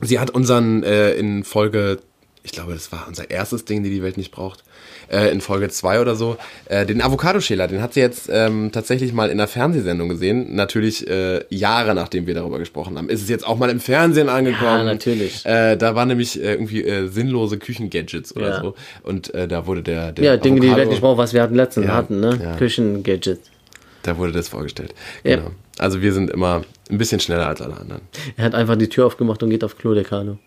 sie 0.00 0.18
hat 0.18 0.30
unseren 0.30 0.82
äh, 0.82 1.12
in 1.14 1.44
Folge, 1.44 2.00
ich 2.46 2.52
glaube, 2.52 2.74
das 2.74 2.92
war 2.92 3.06
unser 3.08 3.30
erstes 3.30 3.64
Ding, 3.64 3.82
die 3.82 3.88
die 3.90 4.02
Welt 4.02 4.18
nicht 4.18 4.30
braucht, 4.30 4.62
äh, 5.10 5.32
in 5.32 5.40
Folge 5.40 5.70
2 5.70 6.00
oder 6.00 6.14
so, 6.14 6.36
äh, 6.66 6.84
den 6.84 7.00
Avocadoschäler, 7.00 7.66
den 7.68 7.80
hat 7.80 7.94
sie 7.94 8.00
jetzt 8.00 8.28
ähm, 8.30 8.70
tatsächlich 8.70 9.12
mal 9.14 9.30
in 9.30 9.40
einer 9.40 9.48
Fernsehsendung 9.48 10.10
gesehen, 10.10 10.54
natürlich 10.54 11.08
äh, 11.08 11.42
Jahre 11.48 11.94
nachdem 11.94 12.26
wir 12.26 12.34
darüber 12.34 12.58
gesprochen 12.58 12.98
haben. 12.98 13.08
Ist 13.08 13.22
es 13.22 13.30
jetzt 13.30 13.46
auch 13.46 13.56
mal 13.56 13.70
im 13.70 13.80
Fernsehen 13.80 14.28
angekommen? 14.28 14.78
Ja, 14.78 14.84
natürlich. 14.84 15.44
Äh, 15.46 15.76
da 15.76 15.94
waren 15.94 16.08
nämlich 16.08 16.38
äh, 16.38 16.52
irgendwie 16.52 16.84
äh, 16.84 17.08
sinnlose 17.08 17.58
Küchengadgets 17.58 18.36
oder 18.36 18.48
Ja. 18.50 18.60
so 18.60 18.74
und 19.02 19.32
äh, 19.34 19.48
da 19.48 19.66
wurde 19.66 19.82
der, 19.82 20.12
der 20.12 20.24
ja, 20.24 20.36
Dinge, 20.36 20.60
die 20.60 20.68
die 20.68 20.76
Welt 20.76 20.90
nicht 20.90 21.00
braucht, 21.00 21.16
was 21.18 21.32
wir 21.32 21.40
hatten 21.42 21.54
letztens 21.54 21.86
Ja, 21.86 21.94
hatten, 21.94 22.20
ne? 22.20 22.38
ja. 22.42 22.56
Küchen-Gadgets. 22.56 23.50
Da 24.02 24.18
wurde 24.18 24.32
das 24.32 24.48
vorgestellt. 24.48 24.94
Genau. 25.22 25.50
Also 25.78 26.02
wir 26.02 26.12
sind 26.12 26.30
immer 26.30 26.62
ein 26.90 26.98
bisschen 26.98 27.20
schneller 27.20 27.46
als 27.48 27.62
alle 27.62 27.76
anderen. 27.78 28.02
Er 28.36 28.44
hat 28.44 28.54
einfach 28.54 28.76
die 28.76 28.90
Tür 28.90 29.06
aufgemacht 29.06 29.42
und 29.42 29.48
geht 29.48 29.64
auf 29.64 29.78
Klo, 29.78 29.94
der 29.94 30.04
Carlo. 30.04 30.38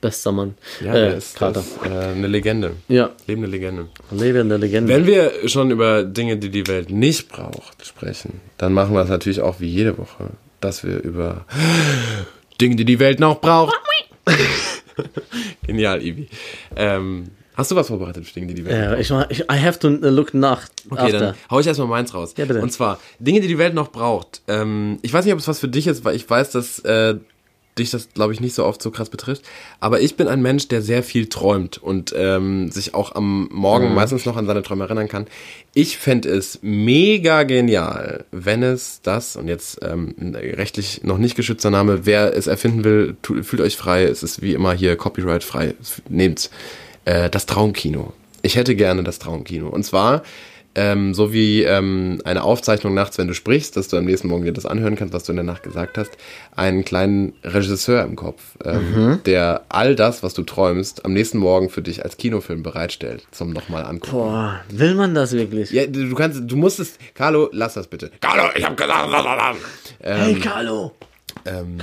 Bester 0.00 0.30
Mann. 0.32 0.54
Ja, 0.80 0.92
äh, 0.94 1.00
der 1.00 1.16
ist, 1.16 1.40
das 1.40 1.56
ist 1.56 1.78
äh, 1.84 1.88
eine 1.88 2.26
Legende. 2.28 2.72
Ja, 2.88 3.10
Lebende 3.26 3.48
Legende. 3.48 3.88
lebende 4.10 4.56
Legende. 4.56 4.92
Wenn 4.92 5.06
wir 5.06 5.32
schon 5.48 5.70
über 5.70 6.04
Dinge, 6.04 6.36
die 6.36 6.50
die 6.50 6.66
Welt 6.68 6.90
nicht 6.90 7.28
braucht, 7.28 7.84
sprechen, 7.84 8.40
dann 8.58 8.72
machen 8.72 8.94
wir 8.94 9.02
es 9.02 9.08
natürlich 9.08 9.40
auch 9.40 9.58
wie 9.60 9.66
jede 9.68 9.98
Woche, 9.98 10.30
dass 10.60 10.84
wir 10.84 11.00
über 11.02 11.44
Dinge, 12.60 12.76
die 12.76 12.84
die 12.84 12.98
Welt 13.00 13.18
noch 13.20 13.40
braucht. 13.40 13.74
Genial, 15.66 16.02
Ivi. 16.02 16.28
Ähm, 16.76 17.24
hast 17.54 17.70
du 17.70 17.76
was 17.76 17.88
vorbereitet 17.88 18.26
für 18.26 18.34
Dinge, 18.34 18.48
die 18.48 18.54
die 18.54 18.64
Welt 18.64 18.76
Ja, 18.76 18.96
ich, 18.98 19.10
mach- 19.10 19.30
ich, 19.30 19.40
I 19.50 19.58
have 19.60 19.78
to 19.78 19.88
look 19.88 20.34
nach. 20.34 20.68
Okay, 20.90 21.00
after. 21.02 21.18
dann 21.18 21.34
hau 21.50 21.60
ich 21.60 21.66
erstmal 21.66 21.88
meins 21.88 22.14
raus. 22.14 22.34
Ja, 22.36 22.44
bitte. 22.44 22.60
Und 22.60 22.70
zwar, 22.72 22.98
Dinge, 23.18 23.40
die 23.40 23.48
die 23.48 23.58
Welt 23.58 23.74
noch 23.74 23.90
braucht. 23.92 24.42
Ähm, 24.48 24.98
ich 25.02 25.12
weiß 25.12 25.24
nicht, 25.24 25.34
ob 25.34 25.40
es 25.40 25.48
was 25.48 25.58
für 25.60 25.68
dich 25.68 25.86
ist, 25.86 26.04
weil 26.04 26.16
ich 26.16 26.28
weiß, 26.28 26.50
dass 26.52 26.78
äh, 26.80 27.16
dich 27.78 27.90
das, 27.90 28.10
glaube 28.12 28.32
ich, 28.32 28.40
nicht 28.40 28.54
so 28.54 28.64
oft 28.64 28.82
so 28.82 28.90
krass 28.90 29.08
betrifft. 29.08 29.42
Aber 29.80 30.00
ich 30.00 30.16
bin 30.16 30.28
ein 30.28 30.42
Mensch, 30.42 30.68
der 30.68 30.82
sehr 30.82 31.02
viel 31.02 31.28
träumt 31.28 31.78
und 31.78 32.14
ähm, 32.16 32.70
sich 32.70 32.94
auch 32.94 33.14
am 33.14 33.38
Mhm. 33.38 33.48
Morgen 33.50 33.94
meistens 33.94 34.26
noch 34.26 34.36
an 34.36 34.46
seine 34.46 34.62
Träume 34.62 34.84
erinnern 34.84 35.08
kann. 35.08 35.26
Ich 35.74 35.98
fände 35.98 36.28
es 36.28 36.60
mega 36.62 37.42
genial, 37.44 38.24
wenn 38.30 38.62
es 38.62 39.00
das, 39.02 39.36
und 39.36 39.48
jetzt 39.48 39.80
ähm, 39.82 40.14
rechtlich 40.34 41.02
noch 41.04 41.18
nicht 41.18 41.36
geschützter 41.36 41.70
Name, 41.70 42.06
wer 42.06 42.36
es 42.36 42.46
erfinden 42.46 42.84
will, 42.84 43.16
tu, 43.22 43.42
fühlt 43.42 43.62
euch 43.62 43.76
frei. 43.76 44.04
Es 44.04 44.22
ist 44.22 44.42
wie 44.42 44.54
immer 44.54 44.72
hier 44.72 44.96
Copyright 44.96 45.44
frei. 45.44 45.74
Nehmt's. 46.08 46.50
Äh, 47.04 47.30
das 47.30 47.46
Traumkino. 47.46 48.12
Ich 48.42 48.56
hätte 48.56 48.74
gerne 48.74 49.02
das 49.02 49.18
Traumkino. 49.18 49.68
Und 49.68 49.84
zwar 49.84 50.22
ähm, 50.74 51.14
so 51.14 51.32
wie 51.32 51.62
ähm, 51.62 52.20
eine 52.24 52.44
Aufzeichnung 52.44 52.94
nachts, 52.94 53.18
wenn 53.18 53.28
du 53.28 53.34
sprichst, 53.34 53.76
dass 53.76 53.88
du 53.88 53.96
am 53.96 54.04
nächsten 54.04 54.28
Morgen 54.28 54.44
dir 54.44 54.52
das 54.52 54.66
anhören 54.66 54.96
kannst, 54.96 55.14
was 55.14 55.24
du 55.24 55.32
in 55.32 55.36
der 55.36 55.44
Nacht 55.44 55.62
gesagt 55.62 55.98
hast, 55.98 56.12
einen 56.54 56.84
kleinen 56.84 57.34
Regisseur 57.42 58.02
im 58.04 58.16
Kopf, 58.16 58.42
ähm, 58.64 59.20
der 59.26 59.62
all 59.68 59.96
das, 59.96 60.22
was 60.22 60.34
du 60.34 60.42
träumst, 60.42 61.04
am 61.04 61.12
nächsten 61.12 61.38
Morgen 61.38 61.68
für 61.70 61.82
dich 61.82 62.04
als 62.04 62.16
Kinofilm 62.16 62.62
bereitstellt, 62.62 63.26
zum 63.30 63.50
nochmal 63.50 63.84
angucken. 63.84 64.12
Boah, 64.12 64.60
will 64.70 64.94
man 64.94 65.14
das 65.14 65.32
wirklich? 65.32 65.70
Ja, 65.70 65.86
du 65.86 66.14
kannst, 66.14 66.40
du 66.44 66.56
musstest, 66.56 66.98
Carlo, 67.14 67.48
lass 67.52 67.74
das 67.74 67.86
bitte. 67.86 68.10
Carlo, 68.20 68.50
ich 68.54 68.64
hab 68.64 68.76
gesagt, 68.76 69.08
ähm, 70.00 70.16
hey, 70.16 70.34
Carlo! 70.38 70.92
ähm, 71.44 71.78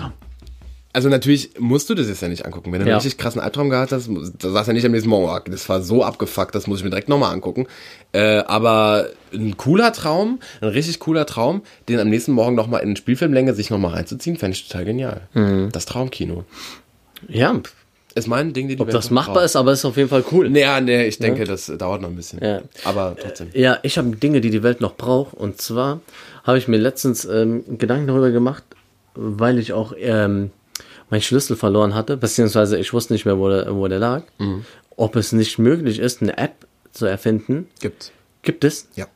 also 0.95 1.09
natürlich 1.09 1.51
musst 1.59 1.89
du 1.89 1.93
das 1.93 2.07
jetzt 2.07 2.21
ja 2.21 2.27
nicht 2.29 2.45
angucken. 2.45 2.71
Wenn 2.71 2.79
du 2.79 2.85
Ja. 2.87 2.93
einen 2.93 3.01
richtig 3.01 3.17
krassen 3.19 3.41
Albtraum 3.41 3.69
gehabt 3.69 3.91
hast, 3.91 4.09
da 4.39 4.49
sagst 4.49 4.67
du 4.67 4.71
ja 4.71 4.73
nicht 4.73 4.85
am 4.85 4.91
nächsten 4.93 5.09
Morgen, 5.09 5.51
das 5.51 5.67
war 5.69 5.81
so 5.81 6.03
abgefuckt, 6.03 6.55
das 6.55 6.65
muss 6.67 6.79
ich 6.79 6.83
mir 6.83 6.89
direkt 6.89 7.09
nochmal 7.09 7.33
angucken. 7.33 7.67
Äh, 8.13 8.37
aber 8.47 9.07
ein 9.33 9.57
cooler 9.57 9.91
Traum, 9.91 10.39
ein 10.61 10.69
richtig 10.69 10.99
cooler 10.99 11.25
Traum, 11.25 11.61
den 11.89 11.99
am 11.99 12.09
nächsten 12.09 12.31
Morgen 12.31 12.55
nochmal 12.55 12.81
in 12.83 12.95
Spielfilmlänge 12.95 13.53
sich 13.53 13.69
nochmal 13.69 13.91
reinzuziehen, 13.91 14.37
fände 14.37 14.55
ich 14.55 14.67
total 14.67 14.85
genial. 14.85 15.21
Mhm. 15.33 15.69
Das 15.71 15.85
Traumkino. 15.85 16.45
Ja, 17.27 17.59
Ist 18.15 18.27
mein 18.29 18.53
Ding, 18.53 18.69
die 18.69 18.77
die 18.77 18.81
ob 18.81 18.89
das 18.89 19.11
machbar 19.11 19.43
ist, 19.43 19.57
aber 19.57 19.73
ist 19.73 19.83
auf 19.83 19.97
jeden 19.97 20.07
Fall 20.07 20.23
cool. 20.31 20.49
Naja, 20.49 20.79
nee, 20.79 21.05
ich 21.05 21.19
denke, 21.19 21.43
das 21.43 21.65
dauert 21.77 22.01
noch 22.01 22.07
ein 22.09 22.15
bisschen. 22.15 22.39
Ja. 22.41 22.61
Aber 22.85 23.13
trotzdem. 23.21 23.49
Ja, 23.53 23.79
ich 23.83 23.97
habe 23.97 24.15
Dinge, 24.15 24.39
die 24.39 24.49
die 24.51 24.63
Welt 24.63 24.79
noch 24.79 24.95
braucht. 24.95 25.33
Und 25.33 25.59
zwar 25.61 25.99
habe 26.45 26.57
ich 26.57 26.69
mir 26.69 26.77
letztens 26.77 27.25
ähm, 27.25 27.65
Gedanken 27.77 28.07
darüber 28.07 28.31
gemacht, 28.31 28.63
weil 29.15 29.59
ich 29.59 29.73
auch 29.73 29.93
ähm, 29.99 30.51
meinen 31.09 31.21
Schlüssel 31.21 31.55
verloren 31.55 31.93
hatte, 31.95 32.17
beziehungsweise 32.17 32.77
ich 32.77 32.93
wusste 32.93 33.13
nicht 33.13 33.25
mehr, 33.25 33.37
wo 33.37 33.49
der, 33.49 33.75
wo 33.75 33.87
der 33.87 33.99
lag. 33.99 34.23
Mhm. 34.39 34.65
Ob 34.97 35.15
es 35.15 35.31
nicht 35.31 35.59
möglich 35.59 35.99
ist, 35.99 36.21
eine 36.21 36.37
App 36.37 36.65
zu 36.91 37.05
erfinden. 37.05 37.67
Gibt's. 37.81 38.11
Gibt 38.41 38.63
es? 38.63 38.87
Ja. 38.95 39.07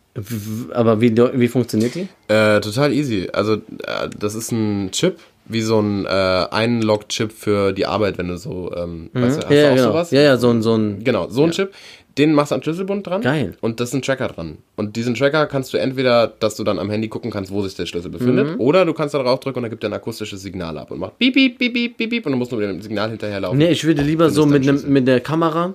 Aber 0.73 0.99
wie, 1.01 1.15
wie 1.15 1.47
funktioniert 1.47 1.95
die? 1.95 2.07
Äh, 2.27 2.59
total 2.59 2.91
easy. 2.91 3.29
Also, 3.31 3.53
äh, 3.53 4.09
das 4.19 4.35
ist 4.35 4.51
ein 4.51 4.89
Chip, 4.91 5.17
wie 5.45 5.61
so 5.61 5.79
ein 5.79 6.05
äh, 6.05 6.09
Einlog-Chip 6.09 7.31
für 7.31 7.71
die 7.71 7.85
Arbeit, 7.85 8.17
wenn 8.17 8.27
du 8.27 8.37
so, 8.37 8.71
ähm, 8.75 9.09
weißt 9.13 9.37
du, 9.37 9.41
hast 9.43 9.49
Mhm. 9.49 9.55
ja, 9.55 9.61
du 9.61 9.69
auch 9.71 9.75
genau. 9.75 9.87
sowas? 9.91 10.11
ja, 10.11 10.21
ja, 10.21 10.37
so 10.37 10.49
ein, 10.49 10.61
so 10.61 10.75
ein. 10.75 11.03
Genau, 11.03 11.29
so 11.29 11.43
ein 11.43 11.51
Chip. 11.51 11.73
Den 12.19 12.33
machst 12.33 12.51
du 12.51 12.55
am 12.55 12.61
Schlüsselbund 12.61 13.07
dran. 13.07 13.21
Geil. 13.21 13.55
Und 13.61 13.79
das 13.79 13.89
ist 13.89 13.95
ein 13.95 14.01
Tracker 14.03 14.27
dran. 14.27 14.57
Und 14.75 14.95
diesen 14.95 15.15
Tracker 15.15 15.47
kannst 15.47 15.73
du 15.73 15.77
entweder, 15.77 16.27
dass 16.27 16.55
du 16.55 16.63
dann 16.63 16.77
am 16.77 16.89
Handy 16.91 17.07
gucken 17.07 17.31
kannst, 17.31 17.51
wo 17.51 17.61
sich 17.63 17.73
der 17.75 17.85
Schlüssel 17.87 18.11
befindet, 18.11 18.55
Mhm. 18.55 18.59
oder 18.59 18.85
du 18.85 18.93
kannst 18.93 19.15
da 19.15 19.23
drauf 19.23 19.39
drücken 19.39 19.57
und 19.59 19.63
dann 19.63 19.71
gibt 19.71 19.83
er 19.83 19.89
ein 19.89 19.93
akustisches 19.93 20.41
Signal 20.41 20.77
ab 20.77 20.91
und 20.91 20.99
macht 20.99 21.17
piep, 21.17 21.33
piep, 21.33 21.57
piep, 21.57 21.73
piep, 21.73 21.97
piep, 21.97 22.09
piep 22.11 22.25
und 22.27 22.33
du 22.33 22.37
musst 22.37 22.51
nur 22.51 22.59
mit 22.61 22.69
dem 22.69 22.81
Signal 22.81 23.09
hinterherlaufen. 23.09 23.57
Nee, 23.57 23.69
ich 23.71 23.83
würde 23.85 24.01
lieber 24.03 24.29
so 24.29 24.45
mit, 24.45 24.65
Schlüssel. 24.65 24.89
mit 24.89 25.07
der 25.07 25.21
Kamera 25.21 25.73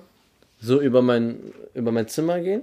so 0.61 0.79
über 0.79 1.01
mein, 1.01 1.35
über 1.73 1.91
mein 1.91 2.07
Zimmer 2.07 2.39
gehen. 2.39 2.61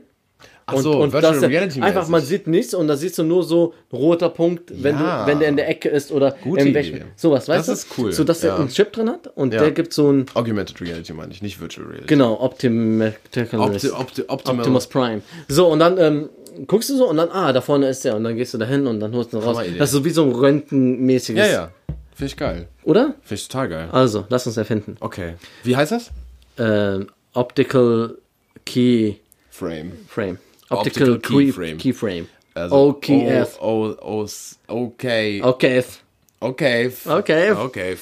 Ach 0.74 0.82
so, 0.82 0.98
Virtual 1.00 1.22
dass 1.22 1.40
der- 1.40 1.48
Reality 1.50 1.80
Einfach, 1.80 2.08
man 2.08 2.22
sieht 2.22 2.46
nichts 2.46 2.74
und 2.74 2.88
da 2.88 2.96
siehst 2.96 3.18
du 3.18 3.22
nur 3.22 3.42
so 3.44 3.74
ein 3.92 3.96
roter 3.96 4.28
Punkt, 4.28 4.70
wenn, 4.82 4.96
Ja. 4.96 5.24
du, 5.24 5.30
wenn 5.30 5.38
der 5.40 5.48
in 5.48 5.56
der 5.56 5.68
Ecke 5.68 5.88
ist 5.88 6.11
oder 6.12 6.32
Gute 6.42 6.62
in 6.68 6.74
welchem, 6.74 7.00
sowas, 7.16 7.48
weißt 7.48 7.68
Das 7.68 7.87
du? 7.87 7.87
ist 7.92 7.98
cool, 7.98 8.12
So, 8.12 8.24
dass 8.24 8.42
ja. 8.42 8.50
der 8.50 8.58
einen 8.61 8.68
Chip 8.68 8.92
drin 8.92 9.08
hat 9.11 9.28
und 9.37 9.52
Ja. 9.54 9.61
der 9.61 9.70
gibt 9.72 9.92
so 9.92 10.11
ein, 10.12 10.26
Augmented 10.35 10.80
Reality 10.80 11.12
meine 11.12 11.32
ich, 11.32 11.42
nicht 11.42 11.61
Virtual 11.61 11.87
Reality. 11.87 12.06
genau, 12.06 12.40
Optim 12.40 13.00
Opti 13.02 13.90
Opti 13.90 14.22
Optimal. 14.28 14.58
Optimus 14.61 14.87
Prime. 14.87 15.22
So, 15.48 15.66
und 15.68 15.78
dann 15.78 15.98
ähm, 15.98 16.28
guckst 16.66 16.90
du 16.90 16.96
so 16.96 17.08
und 17.08 17.16
dann, 17.16 17.28
ah, 17.30 17.52
da 17.52 17.61
vorne 17.61 17.88
ist 17.88 18.04
der 18.04 18.16
und 18.16 18.24
dann 18.24 18.37
gehst 18.37 18.52
du 18.54 18.58
da 18.58 18.66
hin 18.66 18.87
und 18.87 19.00
dann 19.00 19.14
holst 19.14 19.32
du 19.32 19.38
ihn 19.38 19.42
raus. 19.42 19.58
Das 19.78 19.88
ist 19.90 19.92
so 19.94 20.04
wie 20.04 20.11
so 20.11 20.24
ein 20.24 20.32
Röntgenmäßiges, 20.32 21.46
Ja, 21.46 21.52
ja. 21.52 21.70
Finde 22.14 22.26
ich 22.26 22.37
geil. 22.37 22.68
oder? 22.85 23.14
Finde 23.22 23.35
ich 23.40 23.48
total 23.48 23.68
geil. 23.70 23.88
Also, 23.90 24.26
lass 24.28 24.46
uns 24.46 24.56
erfinden. 24.58 24.96
Okay. 25.00 25.35
Wie 25.64 25.74
heißt 25.76 25.92
das? 25.92 26.11
Ähm, 26.58 27.06
Optical 27.32 28.18
Key 28.66 29.14
Frame. 29.50 29.92
Frame. 30.08 30.38
Optical 30.78 31.18
Key 31.18 31.46
Keyframe. 31.46 31.78
Keyframe. 31.78 32.26
Also 32.54 32.74
OKF. 32.90 33.58
O, 33.61 33.94
O, 34.00 34.22
O, 34.22 34.26
okay. 34.68 35.42
OKF. 35.42 36.00
Okay. 36.40 36.90
Okay. 37.06 37.50
Okay. 37.52 37.96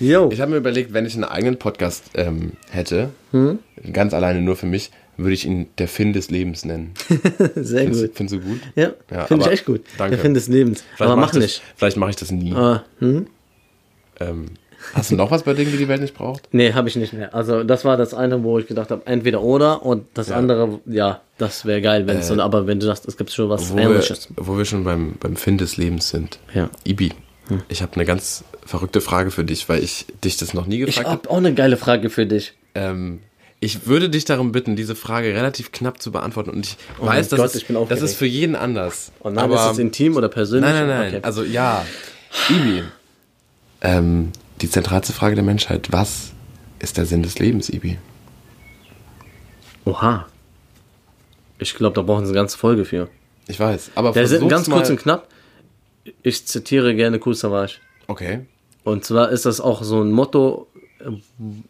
Jo. 0.00 0.28
Ich 0.32 0.40
habe 0.40 0.50
mir 0.50 0.56
überlegt, 0.58 0.92
wenn 0.92 1.06
ich 1.06 1.14
einen 1.14 1.24
eigenen 1.24 1.58
Podcast 1.58 2.10
ähm, 2.14 2.52
hätte, 2.70 3.10
Hm? 3.30 3.60
ganz 3.92 4.12
alleine 4.12 4.40
nur 4.42 4.56
für 4.56 4.66
mich, 4.66 4.90
würde 5.16 5.32
ich 5.34 5.46
ihn 5.46 5.68
der 5.78 5.86
Finn 5.86 6.12
des 6.12 6.28
Lebens 6.30 6.64
nennen. 6.64 6.92
Sehr 7.54 7.82
Findest, 7.82 8.02
gut. 8.02 8.10
findest 8.16 8.34
du 8.34 8.40
gut? 8.48 8.60
Ja, 8.74 8.92
Ja, 9.10 9.26
finde 9.26 9.46
ich 9.46 9.52
echt 9.52 9.64
gut. 9.64 9.82
danke. 9.96 10.16
Der 10.16 10.22
Find 10.24 10.36
des 10.36 10.48
Lebens. 10.48 10.82
Vielleicht 10.96 11.00
aber 11.02 11.14
mach 11.14 11.28
mach 11.28 11.34
ich 11.34 11.34
das, 11.34 11.42
nicht. 11.42 11.62
Vielleicht 11.76 11.96
mache 11.96 12.10
ich 12.10 12.16
das 12.16 12.30
nie. 12.32 12.52
Ah, 12.52 12.84
hm? 12.98 13.26
Ähm, 14.20 14.46
hast 14.92 15.10
du 15.10 15.16
noch 15.16 15.30
was 15.30 15.42
bei 15.44 15.54
Dingen, 15.54 15.72
die 15.72 15.78
die 15.78 15.88
Welt 15.88 16.00
nicht 16.00 16.14
braucht? 16.14 16.48
Nee, 16.52 16.72
habe 16.72 16.88
ich 16.88 16.96
nicht 16.96 17.12
mehr. 17.12 17.34
Also 17.34 17.64
das 17.64 17.84
war 17.84 17.96
das 17.96 18.12
eine, 18.14 18.42
wo 18.42 18.58
ich 18.58 18.66
gedacht 18.66 18.90
habe, 18.90 19.02
entweder 19.06 19.40
oder 19.42 19.84
und 19.84 20.06
das 20.14 20.28
Ja. 20.28 20.36
andere, 20.36 20.80
ja, 20.86 21.20
das 21.38 21.64
wäre 21.64 21.80
geil, 21.80 22.06
wenn 22.06 22.18
es 22.18 22.28
so, 22.28 22.40
aber 22.40 22.66
wenn 22.66 22.80
du 22.80 22.86
sagst, 22.86 23.06
es 23.08 23.16
gibt 23.16 23.30
schon 23.32 23.48
was 23.48 23.72
Wo 23.72 23.76
wir, 23.76 23.84
Ähnliches. 23.84 24.28
wo 24.36 24.56
wir 24.58 24.64
schon 24.64 24.84
beim, 24.84 25.14
beim 25.20 25.36
Finn 25.36 25.58
des 25.58 25.76
Lebens 25.76 26.08
sind. 26.10 26.38
Ja. 26.54 26.68
Ibi, 26.84 27.12
ich 27.68 27.82
habe 27.82 27.94
eine 27.94 28.04
ganz 28.04 28.44
verrückte 28.66 29.00
Frage 29.00 29.30
für 29.30 29.44
dich, 29.44 29.68
weil 29.68 29.82
ich 29.82 30.06
dich 30.24 30.36
das 30.36 30.54
noch 30.54 30.66
nie 30.66 30.80
Ich 30.80 30.86
gefragt 30.86 31.06
habe. 31.08 31.18
habe 31.22 31.30
auch 31.30 31.36
eine 31.38 31.54
geile 31.54 31.76
Frage 31.76 32.10
für 32.10 32.26
dich. 32.26 32.54
Ähm, 32.74 33.20
ich 33.60 33.86
würde 33.86 34.10
dich 34.10 34.24
darum 34.26 34.52
bitten, 34.52 34.76
diese 34.76 34.94
Frage 34.94 35.28
relativ 35.34 35.72
knapp 35.72 36.00
zu 36.02 36.12
beantworten. 36.12 36.50
Und 36.50 36.66
ich 36.66 36.76
Oh 37.00 37.06
weiß, 37.06 37.28
dass 37.30 37.38
Gott, 37.38 37.46
es, 37.50 37.54
ich 37.56 37.66
bin 37.66 37.76
das 37.88 38.02
ist 38.02 38.14
für 38.16 38.26
jeden 38.26 38.56
anders. 38.56 39.10
Und 39.20 39.36
dann 39.36 39.44
aber, 39.44 39.54
ist 39.66 39.72
es 39.72 39.78
intim 39.78 40.16
oder 40.16 40.28
persönlich? 40.28 40.70
Nein, 40.70 40.86
nein, 40.86 40.98
nein. 40.98 41.08
Okay. 41.14 41.20
Also 41.24 41.44
ja, 41.44 41.84
Ibi. 42.50 42.82
Ähm, 43.80 44.32
die 44.64 44.70
zentralste 44.70 45.12
Frage 45.12 45.34
der 45.34 45.44
Menschheit. 45.44 45.88
Was 45.92 46.32
ist 46.78 46.96
der 46.96 47.04
Sinn 47.04 47.22
des 47.22 47.38
Lebens, 47.38 47.68
Ibi? 47.68 47.98
Oha. 49.84 50.26
Ich 51.58 51.74
glaube, 51.74 51.94
da 51.94 52.00
brauchen 52.00 52.24
sie 52.24 52.30
eine 52.30 52.36
ganze 52.40 52.56
Folge 52.56 52.86
für. 52.86 53.08
Ich 53.46 53.60
weiß, 53.60 53.90
aber 53.94 54.12
Der 54.12 54.26
Sinn, 54.26 54.48
ganz 54.48 54.70
kurz 54.70 54.88
und 54.88 54.96
knapp. 54.98 55.28
Ich 56.22 56.46
zitiere 56.46 56.94
gerne 56.94 57.18
Kool 57.18 57.34
Savage. 57.34 57.74
Okay. 58.06 58.46
Und 58.84 59.04
zwar 59.04 59.28
ist 59.28 59.44
das 59.44 59.60
auch 59.60 59.82
so 59.82 60.00
ein 60.02 60.10
Motto, 60.12 60.66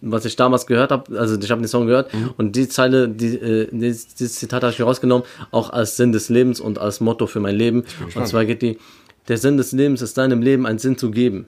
was 0.00 0.24
ich 0.24 0.36
damals 0.36 0.64
gehört 0.68 0.92
habe. 0.92 1.18
Also 1.18 1.36
ich 1.36 1.50
habe 1.50 1.60
den 1.62 1.68
Song 1.68 1.86
gehört 1.86 2.14
Mhm. 2.14 2.30
und 2.36 2.54
die 2.54 2.68
Zeile, 2.68 3.08
die, 3.08 3.34
äh, 3.34 3.68
dieses, 3.72 4.14
Zitat 4.36 4.62
habe 4.62 4.72
ich 4.72 4.78
mir 4.78 4.84
rausgenommen, 4.84 5.26
auch 5.50 5.70
als 5.70 5.96
Sinn 5.96 6.12
des 6.12 6.28
Lebens 6.28 6.60
und 6.60 6.78
als 6.78 7.00
Motto 7.00 7.26
für 7.26 7.40
mein 7.40 7.56
Leben. 7.56 7.82
Und 8.14 8.28
zwar 8.28 8.44
geht 8.44 8.62
die, 8.62 8.78
der 9.26 9.38
Sinn 9.38 9.56
des 9.56 9.72
Lebens 9.72 10.00
ist 10.00 10.16
deinem 10.16 10.42
Leben 10.42 10.64
einen 10.64 10.78
Sinn 10.78 10.96
zu 10.96 11.10
geben. 11.10 11.46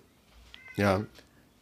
Ja. 0.75 1.03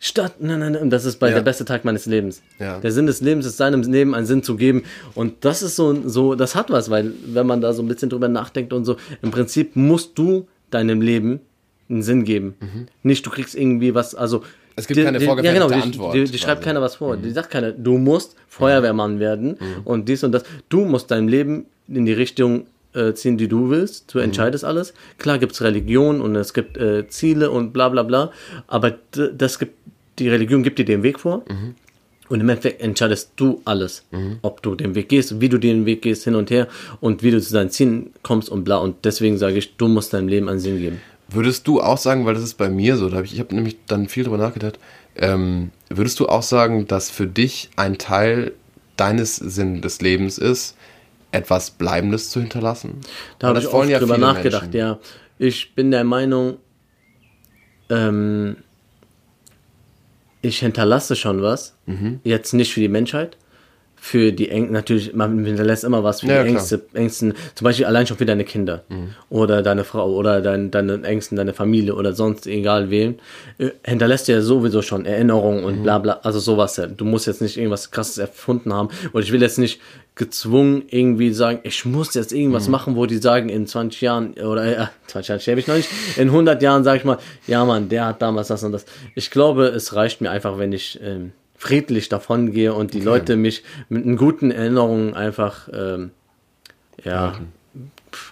Statt, 0.06 0.34
nein, 0.40 0.58
nein, 0.58 0.72
nein, 0.72 0.90
das 0.90 1.06
ist 1.06 1.18
bei 1.18 1.28
Ja. 1.30 1.36
der 1.36 1.40
beste 1.40 1.64
Tag 1.64 1.86
meines 1.86 2.04
Lebens. 2.04 2.42
Ja. 2.58 2.78
Der 2.78 2.92
Sinn 2.92 3.06
des 3.06 3.22
Lebens 3.22 3.46
ist 3.46 3.56
seinem 3.56 3.80
Leben 3.90 4.14
einen 4.14 4.26
Sinn 4.26 4.42
zu 4.42 4.54
geben. 4.54 4.82
Und 5.14 5.46
das 5.46 5.62
ist 5.62 5.76
so, 5.76 5.96
so, 6.06 6.34
das 6.34 6.54
hat 6.54 6.70
was, 6.70 6.90
weil 6.90 7.12
wenn 7.26 7.46
man 7.46 7.62
da 7.62 7.72
so 7.72 7.82
ein 7.82 7.88
bisschen 7.88 8.10
drüber 8.10 8.28
nachdenkt 8.28 8.74
und 8.74 8.84
so, 8.84 8.96
im 9.22 9.30
Prinzip 9.30 9.76
musst 9.76 10.18
du 10.18 10.46
deinem 10.70 11.00
Leben 11.00 11.40
einen 11.88 12.02
Sinn 12.02 12.24
geben. 12.24 12.54
Nicht, 13.02 13.24
du 13.24 13.30
kriegst 13.30 13.54
irgendwie 13.54 13.94
was, 13.94 14.14
also. 14.14 14.40
Mhm. 14.40 14.44
Es 14.76 14.86
gibt 14.86 15.02
keine 15.02 15.20
vorgefertigte 15.22 15.46
ja, 15.46 15.66
genau, 15.68 15.80
die, 15.80 15.82
Antwort 15.88 16.14
Die, 16.14 16.24
die. 16.24 16.32
Mhm. 16.32 16.36
schreibt 16.38 16.62
keiner 16.62 16.82
was 16.82 16.96
vor. 16.96 17.16
Die 17.16 17.30
sagt 17.30 17.48
keiner, 17.48 17.72
du 17.72 17.96
musst 17.96 18.36
Feuerwehrmann 18.48 19.20
werden 19.20 19.56
und 19.84 20.06
dies 20.06 20.22
und 20.22 20.32
das. 20.32 20.42
Du 20.68 20.84
musst 20.84 21.10
dein 21.12 21.28
Leben 21.28 21.64
in 21.88 22.04
die 22.04 22.12
Richtung 22.12 22.66
äh, 22.92 23.14
ziehen, 23.14 23.38
die 23.38 23.48
du 23.48 23.70
willst. 23.70 24.08
Mhm. 24.08 24.18
Du 24.18 24.24
entscheidest 24.24 24.64
alles. 24.66 24.92
Klar 25.16 25.38
gibt's 25.38 25.62
Religion 25.62 26.20
und 26.20 26.36
es 26.36 26.52
gibt 26.52 26.76
äh, 26.76 27.08
Ziele 27.08 27.50
und 27.50 27.72
bla 27.72 27.88
bla 27.88 28.02
bla. 28.02 28.32
Aber 28.66 28.98
das 29.12 29.58
gibt, 29.58 29.72
die 30.18 30.28
Religion 30.28 30.62
gibt 30.62 30.78
dir 30.78 30.84
den 30.84 31.02
Weg 31.02 31.20
vor. 31.20 31.44
Mhm. 31.48 31.74
Und 32.28 32.40
im 32.40 32.48
Endeffekt 32.48 32.80
entscheidest 32.80 33.32
du 33.36 33.60
alles. 33.66 34.04
Ob 34.40 34.62
du 34.62 34.74
den 34.74 34.94
Weg 34.94 35.10
gehst, 35.10 35.40
wie 35.40 35.48
du 35.48 35.58
den 35.58 35.84
Weg 35.84 36.00
gehst, 36.02 36.24
hin 36.24 36.34
und 36.34 36.50
her 36.50 36.68
und 37.00 37.22
wie 37.22 37.30
du 37.30 37.40
zu 37.40 37.52
deinen 37.52 37.70
Zielen 37.70 38.10
kommst 38.22 38.48
und 38.48 38.64
bla. 38.64 38.78
Und 38.78 39.04
deswegen 39.04 39.36
sage 39.36 39.58
ich, 39.58 39.76
du 39.76 39.88
musst 39.88 40.14
deinem 40.14 40.28
Leben 40.28 40.48
einen 40.48 40.58
Sinn 40.58 40.78
geben. 40.78 41.00
Würdest 41.28 41.68
du 41.68 41.80
auch 41.80 41.98
sagen, 41.98 42.24
weil 42.24 42.34
das 42.34 42.42
ist 42.42 42.54
bei 42.54 42.70
mir 42.70 42.96
so, 42.96 43.08
da 43.10 43.18
hab 43.18 43.24
ich, 43.24 43.34
ich 43.34 43.40
habe 43.40 43.54
nämlich 43.54 43.76
dann 43.86 44.08
viel 44.08 44.24
drüber 44.24 44.38
nachgedacht, 44.38 44.78
ähm, 45.16 45.70
würdest 45.90 46.18
du 46.18 46.26
auch 46.26 46.42
sagen, 46.42 46.86
dass 46.86 47.10
für 47.10 47.26
dich 47.26 47.70
ein 47.76 47.98
Teil 47.98 48.52
deines 48.96 49.36
Sinn 49.36 49.80
des 49.80 50.00
Lebens 50.00 50.38
ist, 50.38 50.76
etwas 51.30 51.70
Bleibendes 51.70 52.30
zu 52.30 52.40
hinterlassen? 52.40 53.00
Da 53.38 53.48
habe 53.48 53.58
ich 53.58 53.68
oft 53.68 53.88
ja 53.88 53.98
drüber 53.98 54.18
nachgedacht, 54.18 54.72
Menschen. 54.72 54.78
ja. 54.78 54.98
Ich 55.38 55.74
bin 55.74 55.90
der 55.90 56.04
Meinung, 56.04 56.56
ähm, 57.90 58.56
ich 60.44 60.58
hinterlasse 60.60 61.16
schon 61.16 61.42
was. 61.42 61.76
Mhm. 61.86 62.20
Jetzt 62.24 62.54
nicht 62.54 62.72
für 62.72 62.80
die 62.80 62.88
Menschheit. 62.88 63.36
Für 64.06 64.32
die 64.32 64.50
Eng 64.50 64.70
natürlich, 64.70 65.14
man 65.14 65.46
hinterlässt 65.46 65.82
immer 65.82 66.04
was 66.04 66.20
für 66.20 66.26
Ja, 66.26 66.42
die. 66.42 66.50
Mhm. 66.50 66.56
Ängste, 66.56 66.82
Ängsten, 66.92 67.32
zum 67.54 67.64
Beispiel 67.64 67.86
allein 67.86 68.06
schon 68.06 68.18
für 68.18 68.26
deine 68.26 68.44
Kinder 68.44 68.84
oder 69.30 69.62
deine 69.62 69.82
Frau 69.84 70.12
oder 70.12 70.42
dein, 70.42 70.70
deine 70.70 71.02
Ängsten, 71.04 71.36
deine 71.38 71.54
Familie 71.54 71.94
oder 71.94 72.12
sonst 72.12 72.46
egal 72.46 72.90
wen, 72.90 73.14
äh, 73.56 73.70
hinterlässt 73.82 74.28
ja 74.28 74.42
sowieso 74.42 74.82
schon 74.82 75.06
Erinnerungen 75.06 75.60
Mhm. 75.60 75.64
und 75.66 75.82
bla 75.84 75.98
bla, 76.00 76.20
also 76.22 76.38
sowas. 76.38 76.76
ja. 76.76 76.86
Du 76.86 77.06
musst 77.06 77.26
jetzt 77.26 77.40
nicht 77.40 77.56
irgendwas 77.56 77.90
krasses 77.92 78.18
erfunden 78.18 78.74
haben 78.74 78.90
und 79.14 79.22
ich 79.22 79.32
will 79.32 79.40
jetzt 79.40 79.58
nicht 79.58 79.80
gezwungen 80.16 80.82
irgendwie 80.90 81.32
sagen, 81.32 81.60
ich 81.62 81.86
muss 81.86 82.12
jetzt 82.12 82.32
Mhm. 82.32 82.38
irgendwas 82.40 82.68
machen, 82.68 82.96
wo 82.96 83.06
die 83.06 83.16
sagen 83.16 83.48
in 83.48 83.66
20 83.66 84.02
Jahren 84.02 84.34
oder 84.34 84.64
äh, 84.66 84.86
20 85.06 85.28
Jahren 85.28 85.40
sterbe 85.40 85.60
ich 85.60 85.66
noch 85.66 85.76
nicht, 85.76 85.88
in 86.18 86.28
100 86.28 86.60
Jahren 86.62 86.84
sage 86.84 86.98
ich 86.98 87.04
mal, 87.04 87.16
ja 87.46 87.64
Mann, 87.64 87.88
der 87.88 88.04
hat 88.04 88.20
damals 88.20 88.48
das 88.48 88.62
und 88.64 88.72
das. 88.72 88.84
Ich 89.14 89.30
glaube, 89.30 89.64
es 89.68 89.94
reicht 89.96 90.20
mir 90.20 90.30
einfach, 90.30 90.58
wenn 90.58 90.72
ich 90.74 91.00
ähm, 91.02 91.32
friedlich 91.56 92.08
davon 92.08 92.52
gehe 92.52 92.74
und 92.74 92.94
die 92.94 93.00
Leute 93.00 93.36
mich 93.36 93.62
mit 93.88 94.04
einen 94.04 94.16
guten 94.16 94.50
Erinnerungen 94.50 95.14
einfach 95.14 95.68
ähm, 95.72 96.10
ja, 97.02 97.34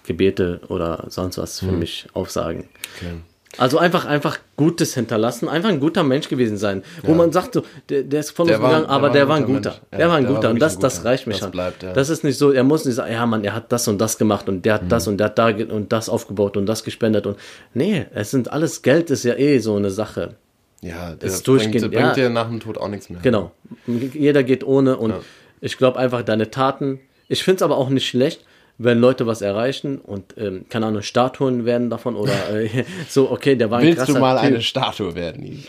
Gebete 0.07 0.61
oder 0.69 1.07
sonst 1.09 1.39
was 1.39 1.61
für 1.61 1.73
mich 1.73 2.07
aufsagen. 2.13 2.69
Okay. 2.97 3.13
Also 3.59 3.77
einfach, 3.77 4.07
einfach 4.07 4.39
Gutes 4.57 4.95
hinterlassen, 4.95 5.47
einfach 5.47 5.69
ein 5.69 5.79
guter 5.81 6.03
Mensch 6.05 6.29
gewesen 6.29 6.57
sein. 6.57 6.83
Wo 7.03 7.13
man 7.13 7.33
sagt, 7.33 7.53
so, 7.53 7.63
der, 7.91 8.03
der 8.03 8.21
ist 8.21 8.31
von 8.31 8.49
uns 8.49 8.57
gegangen, 8.57 8.87
aber 8.87 9.11
der 9.11 9.29
war 9.29 9.37
ein 9.37 9.45
guter. 9.45 9.75
Ja, 9.93 9.99
der 9.99 10.09
war 10.09 10.17
ein 10.17 10.27
guter 10.27 10.49
und 10.49 10.59
das, 10.59 10.79
das 10.79 11.05
reicht 11.05 11.27
mir 11.27 11.35
Das 11.35 11.41
schon. 11.41 11.51
bleibt, 11.51 11.83
ja. 11.83 11.93
Das 11.93 12.09
ist 12.09 12.25
nicht 12.25 12.39
so, 12.39 12.51
er 12.51 12.65
muss 12.65 12.87
nicht 12.87 12.95
sagen, 12.95 13.13
ja 13.13 13.27
Mann, 13.27 13.45
er 13.45 13.55
hat 13.55 13.71
das 13.71 13.87
und 13.89 13.99
das 13.99 14.17
gemacht 14.17 14.49
und 14.49 14.65
der 14.65 14.75
hat 14.75 14.91
das 14.91 15.07
und 15.07 15.19
der 15.19 15.27
hat 15.27 15.39
da 15.39 15.49
und 15.49 15.93
das 15.93 16.09
aufgebaut 16.09 16.57
und 16.57 16.65
das 16.65 16.83
gespendet 16.83 17.27
und 17.27 17.37
nee, 17.75 18.07
es 18.15 18.31
sind 18.31 18.51
alles, 18.51 18.81
Geld 18.81 19.11
ist 19.11 19.25
ja 19.25 19.35
eh 19.35 19.59
so 19.59 19.77
eine 19.77 19.91
Sache. 19.91 20.37
Ja, 20.83 21.15
das 21.15 21.35
Ist 21.35 21.45
bringt, 21.45 21.63
durchgehend, 21.63 21.93
bringt 21.93 22.09
ja. 22.09 22.15
dir 22.15 22.31
nach 22.31 22.49
dem 22.49 22.61
Tod 22.61 22.77
auch 22.77 22.89
nichts 22.89 23.09
mehr. 23.09 23.21
Genau. 23.23 23.53
Jeder 23.87 24.43
geht 24.43 24.65
ohne 24.65 24.97
und 24.97 25.15
ich 25.61 25.79
glaube 25.79 25.99
einfach 25.99 26.23
deine 26.23 26.51
Taten. 26.51 27.01
Ich 27.29 27.45
finde 27.45 27.57
es 27.57 27.63
aber 27.63 27.77
auch 27.77 27.89
nicht 27.89 28.07
schlecht, 28.07 28.45
wenn 28.85 28.99
Leute 28.99 29.27
was 29.27 29.43
erreichen 29.43 29.99
und 29.99 30.35
ähm, 30.37 30.65
keine 30.69 30.87
Ahnung, 30.87 31.03
Statuen 31.03 31.65
werden 31.65 31.91
davon 31.91 32.17
oder 32.17 32.33
äh, 32.51 32.69
so, 33.09 33.31
okay, 33.31 33.57
der 33.57 33.71
war 33.71 33.79
ein 33.79 33.87
Willst 33.87 34.09
du 34.09 34.19
mal 34.19 34.37
Typ. 34.37 34.45
eine 34.47 34.61
Statue 34.63 35.15
werden, 35.15 35.45
Ibi? 35.45 35.65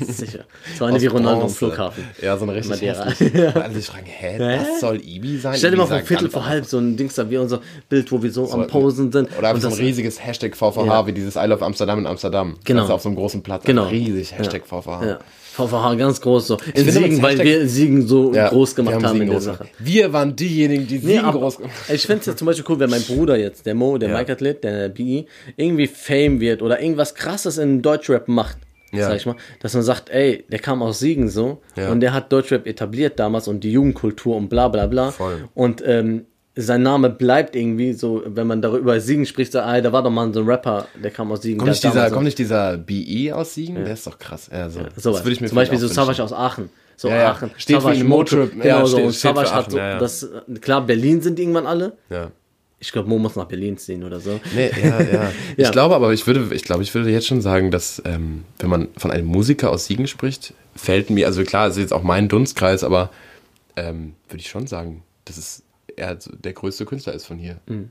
Sicher. 0.04 0.44
So 0.78 0.84
eine 0.84 0.96
Aus 0.96 1.02
wie 1.02 1.06
Ronaldo 1.06 1.42
am. 1.42 1.48
Flughafen. 1.50 2.04
Ja, 2.22 2.36
so 2.36 2.44
eine 2.44 2.54
richtig 2.54 2.80
hässliche. 2.82 3.54
Alle 3.54 3.74
sich 3.74 3.86
fragen, 3.90 4.06
hä, 4.06 4.38
das 4.38 4.80
soll 4.80 5.00
Ibi 5.00 5.38
sein? 5.38 5.54
Stell 5.56 5.70
dir 5.72 5.76
mal 5.76 5.86
vor, 5.86 5.98
Viertel 6.00 6.30
vor 6.30 6.46
halb 6.46 6.64
so 6.64 6.78
ein 6.78 6.96
Dings 6.96 7.14
da 7.14 7.28
wie 7.30 7.36
unser 7.38 7.60
Bild, 7.88 8.10
wo 8.12 8.22
wir 8.22 8.30
so, 8.30 8.50
am 8.50 8.66
Posen 8.66 9.12
sind. 9.12 9.28
Oder 9.38 9.48
einfach 9.48 9.62
so 9.62 9.68
ein 9.68 9.74
riesiges 9.74 10.24
Hashtag 10.24 10.56
VVH, 10.56 10.86
Ja. 10.86 11.06
wie 11.06 11.12
dieses 11.12 11.36
I 11.36 11.46
love 11.46 11.64
Amsterdam 11.64 11.98
in 12.00 12.06
Amsterdam. 12.06 12.56
Genau. 12.64 12.80
Das 12.80 12.88
ist 12.88 12.94
auf 12.94 13.02
so 13.02 13.08
einem 13.08 13.16
großen 13.16 13.42
Platz. 13.42 13.64
Genau. 13.64 13.86
Riesig 13.88 14.36
Hashtag 14.36 14.66
VVH. 14.66 15.04
Ja. 15.06 15.18
VVH 15.58 15.94
ganz 15.96 16.20
groß 16.20 16.46
so. 16.46 16.56
In 16.74 16.84
finde, 16.84 16.92
Siegen, 16.92 17.22
weil 17.22 17.32
Hashtag- 17.36 17.44
wir 17.46 17.68
Siegen 17.68 18.06
so 18.06 18.32
Ja, 18.32 18.48
groß 18.48 18.74
gemacht 18.74 18.94
haben, 18.94 19.02
Siegen 19.08 19.20
in 19.22 19.26
der 19.28 19.34
groß 19.36 19.44
Sache. 19.44 19.58
gemacht. 19.58 19.72
Wir 19.78 20.12
waren 20.12 20.34
diejenigen, 20.36 20.86
die 20.86 20.98
Siegen 20.98 21.24
aber 21.24 21.38
groß 21.40 21.56
gemacht 21.58 21.72
ich 21.92 22.02
finde 22.06 22.20
es 22.20 22.26
ja 22.26 22.36
zum 22.36 22.46
Beispiel 22.46 22.64
cool, 22.68 22.78
wenn 22.80 22.90
mein 22.90 23.02
Bruder 23.02 23.36
jetzt, 23.36 23.66
der 23.66 23.74
Mo, 23.74 23.98
der 23.98 24.08
Ja. 24.10 24.16
Mike-Athlet, 24.18 24.64
der 24.64 24.88
BI, 24.88 25.26
irgendwie 25.56 25.86
Fame 25.86 26.40
wird 26.40 26.62
oder 26.62 26.80
irgendwas 26.80 27.14
krasses 27.14 27.58
in 27.58 27.82
Deutschrap 27.82 28.28
macht, 28.28 28.58
Ja. 28.92 29.08
sag 29.08 29.16
ich 29.16 29.26
mal, 29.26 29.36
dass 29.60 29.74
man 29.74 29.82
sagt, 29.82 30.08
ey, 30.10 30.44
der 30.50 30.60
kam 30.60 30.82
aus 30.82 30.98
Siegen 31.00 31.28
so 31.28 31.60
Ja. 31.76 31.90
und 31.90 32.00
der 32.00 32.14
hat 32.14 32.32
Deutschrap 32.32 32.66
etabliert 32.66 33.18
damals 33.18 33.48
und 33.48 33.64
die 33.64 33.72
Jugendkultur 33.72 34.36
und 34.36 34.48
bla 34.48 34.68
bla 34.68 34.86
bla. 34.86 35.10
Voll. 35.10 35.48
Und 35.54 35.82
ähm, 35.86 36.24
sein 36.60 36.82
Name 36.82 37.08
bleibt 37.10 37.54
irgendwie 37.54 37.92
so, 37.92 38.22
wenn 38.26 38.46
man 38.46 38.60
darüber 38.60 39.00
Siegen 39.00 39.26
spricht, 39.26 39.52
so, 39.52 39.58
ey, 39.60 39.80
da 39.80 39.92
war 39.92 40.02
doch 40.02 40.10
mal 40.10 40.32
so 40.34 40.40
ein 40.40 40.46
Rapper, 40.48 40.86
der 41.02 41.10
kam 41.12 41.30
aus 41.30 41.42
Siegen. 41.42 41.58
Kommt 41.58 41.70
nicht, 41.70 41.84
dieser, 41.84 41.94
damals 41.94 42.12
kommt 42.12 42.24
nicht 42.24 42.38
dieser 42.38 42.76
BE 42.76 43.32
aus 43.34 43.54
Siegen? 43.54 43.76
Der 43.84 43.94
ist 43.94 44.06
doch 44.06 44.18
krass. 44.18 44.50
Ja, 44.52 44.68
so. 44.68 44.80
so 44.96 45.12
das 45.12 45.22
würde 45.24 45.32
ich 45.32 45.40
mir 45.40 45.48
Zum 45.48 45.56
Beispiel 45.56 45.78
so 45.78 45.86
Savage 45.86 46.18
wünschen. 46.18 46.22
aus 46.22 46.32
Aachen. 46.32 46.68
So 46.96 47.08
Ja, 47.08 47.16
ja. 47.16 47.30
Aachen. 47.30 47.50
Steht 47.56 47.76
für 47.76 47.82
Savage 47.82 47.98
den 47.98 48.08
Motrip. 48.08 48.52
Genau 48.52 48.64
Ja, 48.64 48.86
so. 48.86 48.96
steht- 48.98 49.14
steht 49.14 49.30
für 49.30 49.36
Savage 49.36 49.54
hat 49.54 49.70
so, 49.70 49.78
ja, 49.78 49.88
ja. 49.90 49.98
das, 49.98 50.28
klar, 50.60 50.84
Berlin 50.84 51.20
sind 51.22 51.38
irgendwann 51.38 51.66
alle. 51.66 51.96
Ja. 52.10 52.30
Ich 52.80 52.92
glaube, 52.92 53.08
Mo 53.08 53.18
muss 53.18 53.34
nach 53.36 53.46
Berlin 53.46 53.76
ziehen 53.78 54.04
oder 54.04 54.20
so. 54.20 54.38
Nee, 54.54 54.70
ja, 54.82 55.00
ja. 55.02 55.32
Ich 55.56 55.64
Ja. 55.64 55.70
glaube 55.70 55.94
aber, 55.96 56.12
ich 56.12 56.26
würde, 56.26 56.54
ich 56.54 56.62
glaube, 56.64 56.82
ich 56.82 56.94
würde 56.94 57.10
jetzt 57.10 57.26
schon 57.26 57.40
sagen, 57.40 57.70
dass, 57.70 58.02
ähm, 58.04 58.44
wenn 58.58 58.70
man 58.70 58.88
von 58.96 59.10
einem 59.10 59.26
Musiker 59.26 59.70
aus 59.70 59.86
Siegen 59.86 60.06
spricht, 60.06 60.54
fällt 60.76 61.10
mir, 61.10 61.26
also 61.26 61.42
klar, 61.44 61.66
es 61.68 61.76
ist 61.76 61.82
jetzt 61.82 61.92
auch 61.92 62.02
mein 62.04 62.28
Dunstkreis, 62.28 62.84
aber 62.84 63.10
ähm, 63.76 64.14
würde 64.28 64.40
ich 64.40 64.48
schon 64.48 64.66
sagen, 64.68 65.02
dass 65.24 65.36
es 65.36 65.62
er 65.98 66.16
der 66.44 66.52
größte 66.52 66.84
Künstler 66.86 67.12
ist 67.14 67.26
von 67.26 67.38
hier. 67.38 67.58
Mhm. 67.66 67.90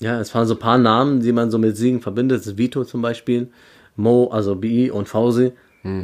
Ja, 0.00 0.20
es 0.20 0.34
waren 0.34 0.46
so 0.46 0.54
ein 0.54 0.60
paar 0.60 0.78
Namen, 0.78 1.20
die 1.20 1.32
man 1.32 1.50
so 1.50 1.58
mit 1.58 1.76
Siegen 1.76 2.00
verbindet. 2.00 2.56
Vito 2.56 2.84
zum 2.84 3.02
Beispiel, 3.02 3.48
Mo, 3.96 4.28
also 4.28 4.54
BI 4.54 4.90
und 4.90 5.08
Fausi. 5.08 5.52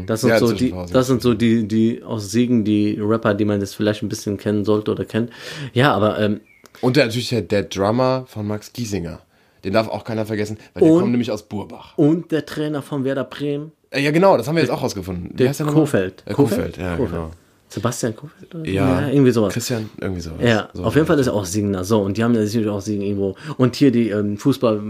Das 0.06 0.22
sind 0.22 0.30
Ja, 0.30 0.38
so 0.38 0.52
die, 0.52 0.72
das 0.92 1.06
sind 1.08 1.20
so 1.20 1.34
die, 1.34 1.68
die 1.68 2.02
aus 2.02 2.30
Siegen, 2.30 2.64
die 2.64 2.98
Rapper, 3.00 3.34
die 3.34 3.44
man 3.44 3.60
jetzt 3.60 3.74
vielleicht 3.76 4.02
ein 4.02 4.08
bisschen 4.08 4.36
kennen 4.38 4.64
sollte 4.64 4.90
oder 4.92 5.04
kennt. 5.04 5.30
Ja, 5.74 5.92
aber 5.92 6.18
ähm, 6.18 6.40
Und 6.80 6.96
der, 6.96 7.06
natürlich 7.06 7.28
der, 7.28 7.42
der 7.42 7.64
Drummer 7.64 8.24
von 8.26 8.46
Max 8.46 8.72
Giesinger. 8.72 9.20
Den 9.64 9.72
darf 9.74 9.88
auch 9.88 10.04
keiner 10.04 10.26
vergessen, 10.26 10.58
weil 10.72 10.82
der 10.84 10.92
Und- 10.92 10.98
kommt 11.00 11.10
nämlich 11.12 11.30
aus 11.30 11.42
Burbach. 11.42 11.96
und 11.98 12.30
der 12.32 12.46
Trainer 12.46 12.82
von 12.82 13.04
Werder 13.04 13.24
Bremen, 13.24 13.72
Äh, 13.90 14.00
ja, 14.02 14.10
genau, 14.10 14.36
das 14.36 14.48
haben 14.48 14.54
wir 14.56 14.62
jetzt 14.62 14.70
auch 14.70 14.82
rausgefunden. 14.82 15.30
Wie 15.32 15.36
Der 15.36 15.48
heißt 15.48 15.60
der 15.60 15.66
nochmal? 15.66 15.82
Kofeld. 15.82 16.22
Äh, 16.26 16.32
Kofeld, 16.34 16.76
ja, 16.78 16.96
Kofeld. 16.96 17.10
genau. 17.10 17.30
Sebastian 17.74 18.14
Kofeld? 18.16 18.54
oder? 18.54 18.68
Ja, 18.68 19.08
irgendwie 19.08 19.32
sowas. 19.32 19.52
Christian, 19.52 19.90
irgendwie 20.00 20.20
sowas. 20.20 20.38
Ja, 20.42 20.68
so. 20.72 20.84
auf 20.84 20.94
jeden 20.94 21.06
Fall 21.06 21.18
ist 21.18 21.26
er 21.26 21.34
auch 21.34 21.44
Singender. 21.44 21.84
So, 21.84 22.00
und 22.00 22.16
die 22.16 22.24
haben 22.24 22.32
natürlich 22.32 22.68
auch 22.68 22.80
Singen 22.80 23.02
irgendwo. 23.02 23.36
Und 23.56 23.76
hier 23.76 23.92
die 23.92 24.10
ähm, 24.10 24.36
Fußball. 24.36 24.80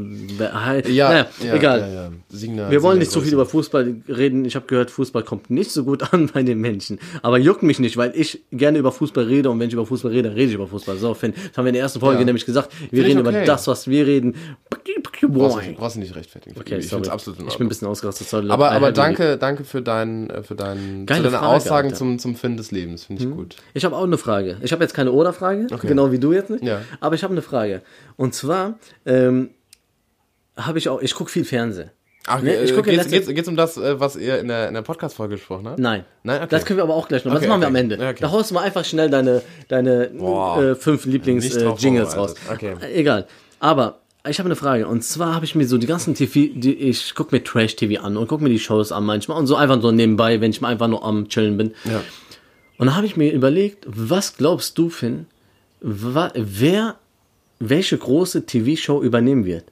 Halt, 0.53 0.89
Ja, 0.89 1.09
naja, 1.09 1.27
ja, 1.45 1.55
egal. 1.55 1.81
Ja, 1.81 1.89
ja. 1.89 2.11
Siegner, 2.31 2.71
Wir 2.71 2.83
wollen 2.83 2.95
Siegner 2.97 3.01
nicht 3.01 3.11
zu 3.11 3.21
viel 3.21 3.31
Größe. 3.31 3.35
über 3.35 3.47
Fußball 3.47 3.95
reden. 4.09 4.45
Ich 4.45 4.57
habe 4.57 4.67
gehört, 4.67 4.91
Fußball 4.91 5.23
kommt 5.23 5.51
nicht 5.51 5.71
so 5.71 5.85
gut 5.85 6.03
an 6.13 6.31
bei 6.33 6.43
den 6.43 6.61
Menschen. 6.61 6.99
Aber 7.23 7.39
juckt 7.39 7.63
mich 7.63 7.79
nicht, 7.79 7.97
weil 7.97 8.13
ich 8.15 8.43
gerne 8.51 8.79
über 8.79 8.93
Fußball 8.93 9.25
rede 9.25 9.51
und 9.51 9.61
wenn 9.61 9.69
ich 9.69 9.75
über 9.75 9.87
Fußball 9.87 10.11
rede, 10.11 10.29
dann 10.29 10.33
rede 10.35 10.49
ich 10.49 10.55
über 10.55 10.67
Fußball. 10.67 10.97
So, 10.97 11.15
Finn, 11.15 11.35
das 11.35 11.57
haben 11.57 11.65
wir 11.65 11.71
in 11.71 11.75
der 11.75 11.83
ersten 11.83 12.01
Folge 12.01 12.21
Ja. 12.21 12.25
nämlich 12.25 12.47
gesagt. 12.47 12.71
Wir 12.91 13.03
ich 13.03 13.09
reden 13.09 13.21
okay. 13.21 13.37
über 13.37 13.47
das, 13.47 13.67
was 13.67 13.89
wir 13.89 14.07
reden. 14.07 14.35
Brauchst 15.27 15.67
du, 15.67 15.73
brauchst 15.75 15.97
nicht 15.97 16.15
rechtfertigen. 16.15 16.59
Okay, 16.61 16.79
ich 16.79 16.89
sorry. 16.89 17.09
absolut 17.09 17.41
ich 17.41 17.57
bin 17.57 17.67
ein 17.67 17.69
bisschen 17.69 17.89
ausgerastet. 17.89 18.29
Sorry, 18.29 18.51
Aber, 18.51 18.73
aber 18.73 18.93
danke, 18.93 19.39
danke 19.39 19.65
für 19.65 19.81
deinen, 19.81 20.29
äh, 20.29 20.43
für 20.43 20.55
für 20.55 20.57
deine 20.57 21.31
Frage, 21.31 21.43
Aussagen 21.43 21.89
Alter. 21.89 21.97
zum, 21.99 22.19
zum 22.19 22.37
Finn 22.37 22.57
des 22.57 22.71
Lebens. 22.75 23.05
Finde 23.05 23.23
ich 23.25 23.31
gut. 23.31 23.57
Ich 23.73 23.85
habe 23.85 23.97
auch 23.97 24.05
eine 24.05 24.19
Frage. 24.19 24.59
Ich 24.63 24.73
habe 24.73 24.83
jetzt 24.83 24.93
keine 24.95 25.13
Oder-Frage, 25.13 25.67
genau 25.83 26.13
wie 26.13 26.19
du 26.19 26.33
jetzt 26.33 26.51
nicht. 26.51 26.65
Ja. 26.65 26.83
Aber 27.01 27.15
ich 27.15 27.23
habe 27.23 27.33
eine 27.33 27.43
Frage. 27.43 27.83
Und 28.17 28.35
zwar 28.35 28.79
ähm, 29.07 29.51
habe 30.57 30.79
ich 30.79 30.89
auch, 30.89 31.01
ich 31.03 31.15
gucke 31.15 31.31
viel 31.31 31.45
Fernsehen. 31.45 31.91
Ach, 32.27 32.41
Ne, 32.41 32.57
ich 32.63 32.71
äh, 32.71 32.75
gucke 32.75 32.89
geht's, 32.91 33.05
letzter- 33.05 33.17
geht's, 33.19 33.29
geht's 33.35 33.49
um 33.49 33.57
das, 33.57 33.77
äh, 33.77 34.01
was 34.01 34.17
ihr 34.17 34.39
in 34.39 34.49
der, 34.49 34.69
in 34.69 34.75
der 34.75 34.81
Podcast-Folge 34.83 35.35
gesprochen 35.35 35.69
habt? 35.69 35.79
Nein. 35.79 36.05
Nein, 36.23 36.39
okay. 36.39 36.49
Das 36.51 36.65
können 36.65 36.79
wir 36.79 36.85
aber 36.85 36.95
auch 36.95 37.07
gleich 37.07 37.25
noch. 37.25 37.33
Das 37.35 37.43
Okay, 37.43 37.49
machen 37.49 37.61
wir 37.61 37.69
okay. 37.69 37.77
am 37.79 37.91
Ende. 37.91 37.97
Okay. 37.97 38.17
Da 38.21 38.31
haust 38.31 38.51
du 38.51 38.55
mal 38.55 38.63
einfach 38.63 38.85
schnell 38.85 39.11
deine, 39.11 39.43
deine 39.69 40.11
Boah. 40.17 40.63
äh, 40.63 40.75
fünf 40.75 41.05
Lieblings-Jingles 41.05 42.17
raus. 42.17 42.35
vorbereitet. 42.39 42.77
Okay. 42.81 42.87
Äh, 42.87 42.99
Egal. 43.01 43.27
Aber 43.61 44.01
ich 44.27 44.39
habe 44.39 44.47
eine 44.47 44.57
Frage. 44.57 44.87
Und 44.89 45.05
zwar 45.05 45.35
habe 45.35 45.45
ich 45.45 45.55
mir 45.55 45.67
so 45.67 45.77
die 45.77 45.87
ganzen 45.87 46.15
TV, 46.15 46.49
die, 46.55 46.73
ich 46.75 47.15
gucke 47.15 47.35
mir 47.37 47.45
Trash-TV 47.45 48.03
an 48.03 48.17
und 48.17 48.27
gucke 48.27 48.43
mir 48.43 48.49
die 48.49 48.59
Shows 48.59 48.91
an 48.91 49.05
manchmal 49.05 49.37
und 49.37 49.47
so 49.47 49.55
einfach 49.57 49.83
so 49.83 49.91
nebenbei, 49.93 50.41
wenn 50.41 50.51
ich 50.51 50.63
mal 50.63 50.69
einfach 50.69 50.89
nur 50.89 51.05
am 51.05 51.29
Chillen 51.29 51.59
bin. 51.59 51.75
Ja. 51.85 52.01
Und 52.79 52.87
da 52.89 52.95
habe 52.97 53.07
ich 53.07 53.17
mir 53.17 53.33
überlegt, 53.33 53.85
was 53.87 54.37
glaubst 54.37 54.77
du, 54.79 54.91
Finn, 54.91 55.27
wer, 55.81 56.97
welche 57.59 57.97
große 57.99 58.47
TV-Show 58.47 59.03
übernehmen 59.03 59.45
wird? 59.45 59.65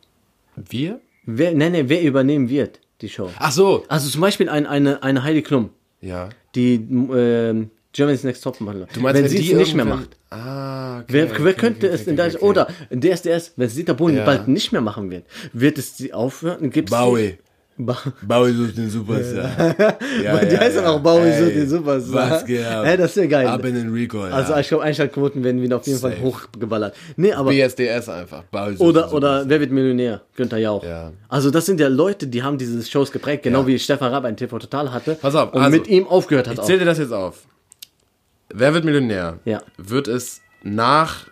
Wir? 0.57 1.01
Wer, 1.25 1.55
nein, 1.55 1.73
nein, 1.73 1.89
wer 1.89 2.03
übernehmen 2.03 2.49
wird, 2.49 2.81
die 3.01 3.09
Show? 3.09 3.31
Ach 3.39 3.53
so. 3.53 3.85
Also 3.89 4.09
zum 4.09 4.21
Beispiel 4.21 4.49
ein, 4.49 4.67
eine, 4.67 5.03
eine 5.03 5.23
Heidi 5.23 5.43
Klum, 5.43 5.71
Ja. 6.01 6.29
die 6.55 6.75
ähm, 6.75 7.71
Germany's 7.93 8.25
Next 8.25 8.43
Topmodel. 8.43 8.87
Du 8.93 9.01
meinst, 9.01 9.17
wenn 9.17 9.25
wenn 9.25 9.31
sie 9.31 9.39
die 9.41 9.53
es 9.53 9.59
nicht 9.59 9.75
mehr 9.75 9.85
macht. 9.85 10.17
Ah, 10.31 11.01
okay. 11.01 11.07
Wer, 11.09 11.31
wer 11.31 11.39
okay, 11.39 11.53
könnte 11.55 11.87
okay, 11.87 11.95
es 11.95 12.07
in 12.07 12.17
der 12.17 12.27
okay. 12.29 12.39
oder 12.39 12.69
DSDS, 12.91 13.53
wenn 13.57 13.69
Dieter 13.69 13.95
Bohlen 13.95 14.17
Ja. 14.17 14.25
bald 14.25 14.49
nicht 14.49 14.73
mehr 14.73 14.81
machen 14.81 15.11
wird, 15.11 15.25
wird 15.53 15.77
es 15.79 15.97
sie 15.97 16.13
aufhören? 16.13 16.71
Gibt's 16.71 16.91
Bowie. 16.91 17.39
Ba 17.79 17.97
Bowie 18.23 18.53
sucht 18.53 18.77
den 18.77 18.91
Superstar. 18.91 19.75
ja, 20.23 20.45
die 20.45 20.59
heißt 20.59 20.77
dann 20.77 20.85
auch 20.87 21.01
Bowie 21.01 21.33
so 21.39 21.47
den 21.47 21.69
Superstar. 21.69 22.31
Was 22.31 22.45
geht 22.45 22.65
ab? 22.67 22.85
Das 22.99 23.17
wäre 23.17 23.29
geil. 23.29 23.47
Ab 23.47 23.65
in 23.65 23.75
den 23.75 23.93
Recall. 23.93 24.31
Also 24.31 24.55
ich 24.57 24.69
glaube, 24.69 24.85
Einschaltquoten 24.85 25.43
werden 25.43 25.63
wieder 25.63 25.77
auf 25.77 25.87
jeden 25.87 25.99
Fall 25.99 26.13
Safe. 26.13 26.23
hochgeballert. 26.23 26.95
Nee, 27.17 27.33
aber 27.33 27.51
BSDS 27.51 28.09
einfach. 28.11 28.43
Bowie 28.45 28.73
sucht 28.77 28.81
oder 28.83 29.13
oder 29.13 29.49
wer 29.49 29.59
wird 29.61 29.71
Millionär? 29.73 30.21
Günther 30.37 30.59
Jauch. 30.59 30.85
Ja. 30.85 31.13
Also 31.29 31.51
das 31.51 31.65
sind 31.67 31.81
ja 31.81 31.89
Leute, 31.89 32.27
die 32.27 32.43
haben 32.43 32.59
diese 32.59 32.83
Shows 32.85 33.11
geprägt, 33.11 33.43
genau 33.43 33.61
Ja. 33.63 33.67
wie 33.69 33.79
Stefan 33.79 34.13
Raab 34.13 34.25
ein 34.27 34.37
TV 34.37 34.59
Total 34.59 34.93
hatte. 34.93 35.15
Pass 35.15 35.35
auf, 35.35 35.55
und 35.55 35.63
also, 35.63 35.77
mit 35.77 35.89
ihm 35.89 36.07
aufgehört 36.07 36.47
hat 36.49 36.55
Ich 36.55 36.61
auch. 36.61 36.65
zähl 36.67 36.79
dir 36.79 36.85
das 36.85 36.99
jetzt 36.99 37.13
auf. 37.13 37.47
Wer 38.53 38.75
wird 38.75 38.85
Millionär? 38.85 39.39
Ja. 39.47 39.63
Wird 39.79 40.09
es 40.09 40.41
nach, 40.63 41.27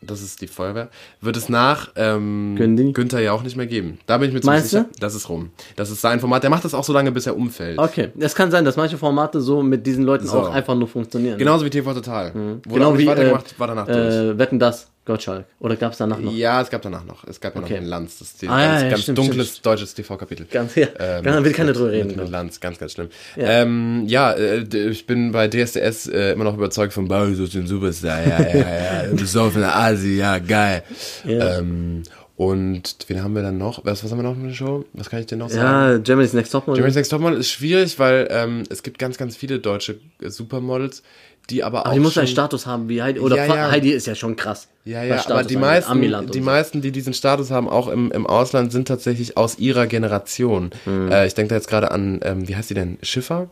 das 0.00 0.22
ist 0.22 0.40
die 0.40 0.46
Feuerwehr, 0.46 0.88
wird 1.20 1.36
es 1.36 1.48
nach 1.48 1.90
ähm? 1.96 2.54
Günther 2.94 3.20
ja 3.20 3.32
auch 3.32 3.42
nicht 3.42 3.56
mehr 3.56 3.66
geben. 3.66 3.98
Da 4.06 4.18
bin 4.18 4.28
ich 4.28 4.34
mir 4.34 4.40
ziemlich 4.40 4.58
Meinst 4.60 4.70
sicher. 4.70 4.84
du? 4.92 5.00
Das 5.00 5.14
ist 5.14 5.28
rum. 5.28 5.50
Das 5.76 5.90
ist 5.90 6.00
sein 6.00 6.20
Format. 6.20 6.42
Der 6.42 6.50
macht 6.50 6.64
das 6.64 6.74
auch 6.74 6.84
so 6.84 6.92
lange, 6.92 7.12
bis 7.12 7.26
er 7.26 7.36
umfällt. 7.36 7.78
Okay, 7.78 8.10
es 8.18 8.34
kann 8.34 8.50
sein, 8.50 8.64
dass 8.64 8.76
manche 8.76 8.98
Formate 8.98 9.40
so 9.40 9.62
mit 9.62 9.86
diesen 9.86 10.04
Leuten 10.04 10.26
So. 10.26 10.38
auch 10.38 10.50
einfach 10.50 10.74
nur 10.74 10.88
funktionieren. 10.88 11.38
Genauso 11.38 11.64
wie 11.64 11.70
TV 11.70 11.92
Total. 11.94 12.32
Wurde 12.34 12.60
Genau 12.68 12.92
nicht 12.92 13.02
wie 13.02 13.06
weitergemacht, 13.06 13.52
äh, 13.56 13.58
war 13.60 13.66
danach 13.68 13.86
durch. 13.86 13.96
äh, 14.14 14.38
Wetten 14.38 14.58
das, 14.58 14.88
Gottschalk. 15.06 15.46
Oder 15.60 15.76
gab 15.76 15.92
es 15.92 15.98
danach 15.98 16.18
noch? 16.18 16.32
Ja, 16.32 16.60
es 16.60 16.68
gab 16.68 16.82
danach 16.82 17.04
noch. 17.04 17.24
Es 17.24 17.40
gab 17.40 17.54
ja 17.54 17.60
Okay. 17.62 17.74
noch 17.74 17.78
den 17.80 17.88
Lanz. 17.88 18.18
Das 18.18 18.28
ist 18.28 18.42
die 18.42 18.48
Ah, 18.48 18.60
ja, 18.60 18.66
ganz, 18.66 18.82
ja, 18.82 18.88
ganz 18.90 19.02
stimmt, 19.02 19.18
dunkles 19.18 19.48
stimmt. 19.48 19.66
deutsches 19.66 19.94
TV-Kapitel. 19.94 20.46
Ganz, 20.50 20.74
ja. 20.74 20.88
Ähm, 20.98 21.24
Dann 21.24 21.44
will 21.44 21.52
keiner 21.52 21.68
mit- 21.68 21.76
drüber 21.76 21.92
reden. 21.92 22.08
Mit, 22.08 22.16
mit 22.16 22.28
Lanz, 22.28 22.60
ganz, 22.60 22.78
ganz 22.78 22.92
schlimm. 22.92 23.08
Ja, 23.36 23.46
ähm, 23.62 24.04
ja 24.06 24.32
äh, 24.32 24.58
ich 24.90 25.06
bin 25.06 25.32
bei 25.32 25.48
DSDS 25.48 26.08
äh, 26.08 26.32
immer 26.32 26.44
noch 26.44 26.54
überzeugt 26.54 26.92
von 26.92 27.08
sucht 27.34 27.54
den 27.54 27.66
Superstar. 27.66 28.20
Ja, 28.26 28.40
ja, 28.40 28.56
ja. 28.58 29.02
Besoffene 29.14 29.72
Asi, 29.72 30.16
ja, 30.18 30.38
geil. 30.38 30.82
Ja. 31.24 31.58
Ähm, 31.58 32.02
und 32.36 32.96
wen 33.06 33.22
haben 33.22 33.34
wir 33.34 33.40
dann 33.42 33.56
noch? 33.56 33.84
Was, 33.86 34.04
was 34.04 34.10
haben 34.10 34.18
wir 34.18 34.22
noch 34.22 34.34
für 34.34 34.42
eine 34.42 34.54
Show? 34.54 34.84
Was 34.92 35.08
kann 35.08 35.20
ich 35.20 35.26
dir 35.26 35.36
noch 35.36 35.48
sagen? 35.48 35.92
Ja, 35.92 35.98
Germany's 35.98 36.34
Next 36.34 36.52
Topmodel. 36.52 36.74
Germany's 36.74 36.96
Next 36.96 37.10
Topmodel 37.10 37.38
ist 37.40 37.50
schwierig, 37.50 37.98
weil 37.98 38.28
ähm, 38.30 38.64
es 38.68 38.82
gibt 38.82 38.98
ganz, 38.98 39.16
ganz 39.16 39.36
viele 39.36 39.58
deutsche 39.58 39.98
äh, 40.20 40.28
Supermodels, 40.28 41.02
die 41.50 41.62
aber 41.62 41.82
auch 41.82 41.86
Aber 41.86 41.94
die 41.94 42.00
muss 42.00 42.14
schon, 42.14 42.22
einen 42.22 42.28
Status 42.28 42.66
haben 42.66 42.88
wie 42.88 43.02
Heidi. 43.02 43.20
Oder 43.20 43.36
Ja, 43.36 43.46
ja. 43.46 43.70
Heidi 43.70 43.90
ist 43.90 44.06
ja 44.06 44.14
schon 44.14 44.36
krass. 44.36 44.68
Ja, 44.84 45.02
ja, 45.02 45.24
aber 45.28 45.44
die 45.44 45.56
meisten, 45.56 46.00
die 46.00 46.38
so. 46.38 46.44
meisten, 46.44 46.80
die 46.82 46.90
diesen 46.92 47.12
Status 47.14 47.50
haben, 47.50 47.68
auch 47.68 47.88
im, 47.88 48.10
im 48.12 48.26
Ausland, 48.26 48.72
sind 48.72 48.88
tatsächlich 48.88 49.36
aus 49.36 49.58
ihrer 49.58 49.86
Generation. 49.86 50.70
Mhm. 50.84 51.10
Äh, 51.10 51.26
ich 51.26 51.34
denke 51.34 51.50
da 51.50 51.54
jetzt 51.56 51.68
gerade 51.68 51.90
an, 51.90 52.20
ähm, 52.22 52.48
wie 52.48 52.56
heißt 52.56 52.70
die 52.70 52.74
denn? 52.74 52.98
Schiffer? 53.02 53.48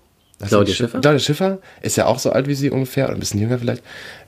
Claudia 0.47 0.75
Schiffer? 0.75 1.01
Claudia 1.01 1.19
Schiffer 1.21 1.59
ist 1.81 1.97
ja 1.97 2.07
auch 2.07 2.19
so 2.19 2.31
alt 2.31 2.49
wie 2.49 2.55
sie 2.55 2.71
ungefähr, 2.71 3.07
oder 3.07 3.15
ein 3.15 3.21
bisschen 3.21 3.41
jünger 3.41 3.59
vielleicht. 3.59 3.83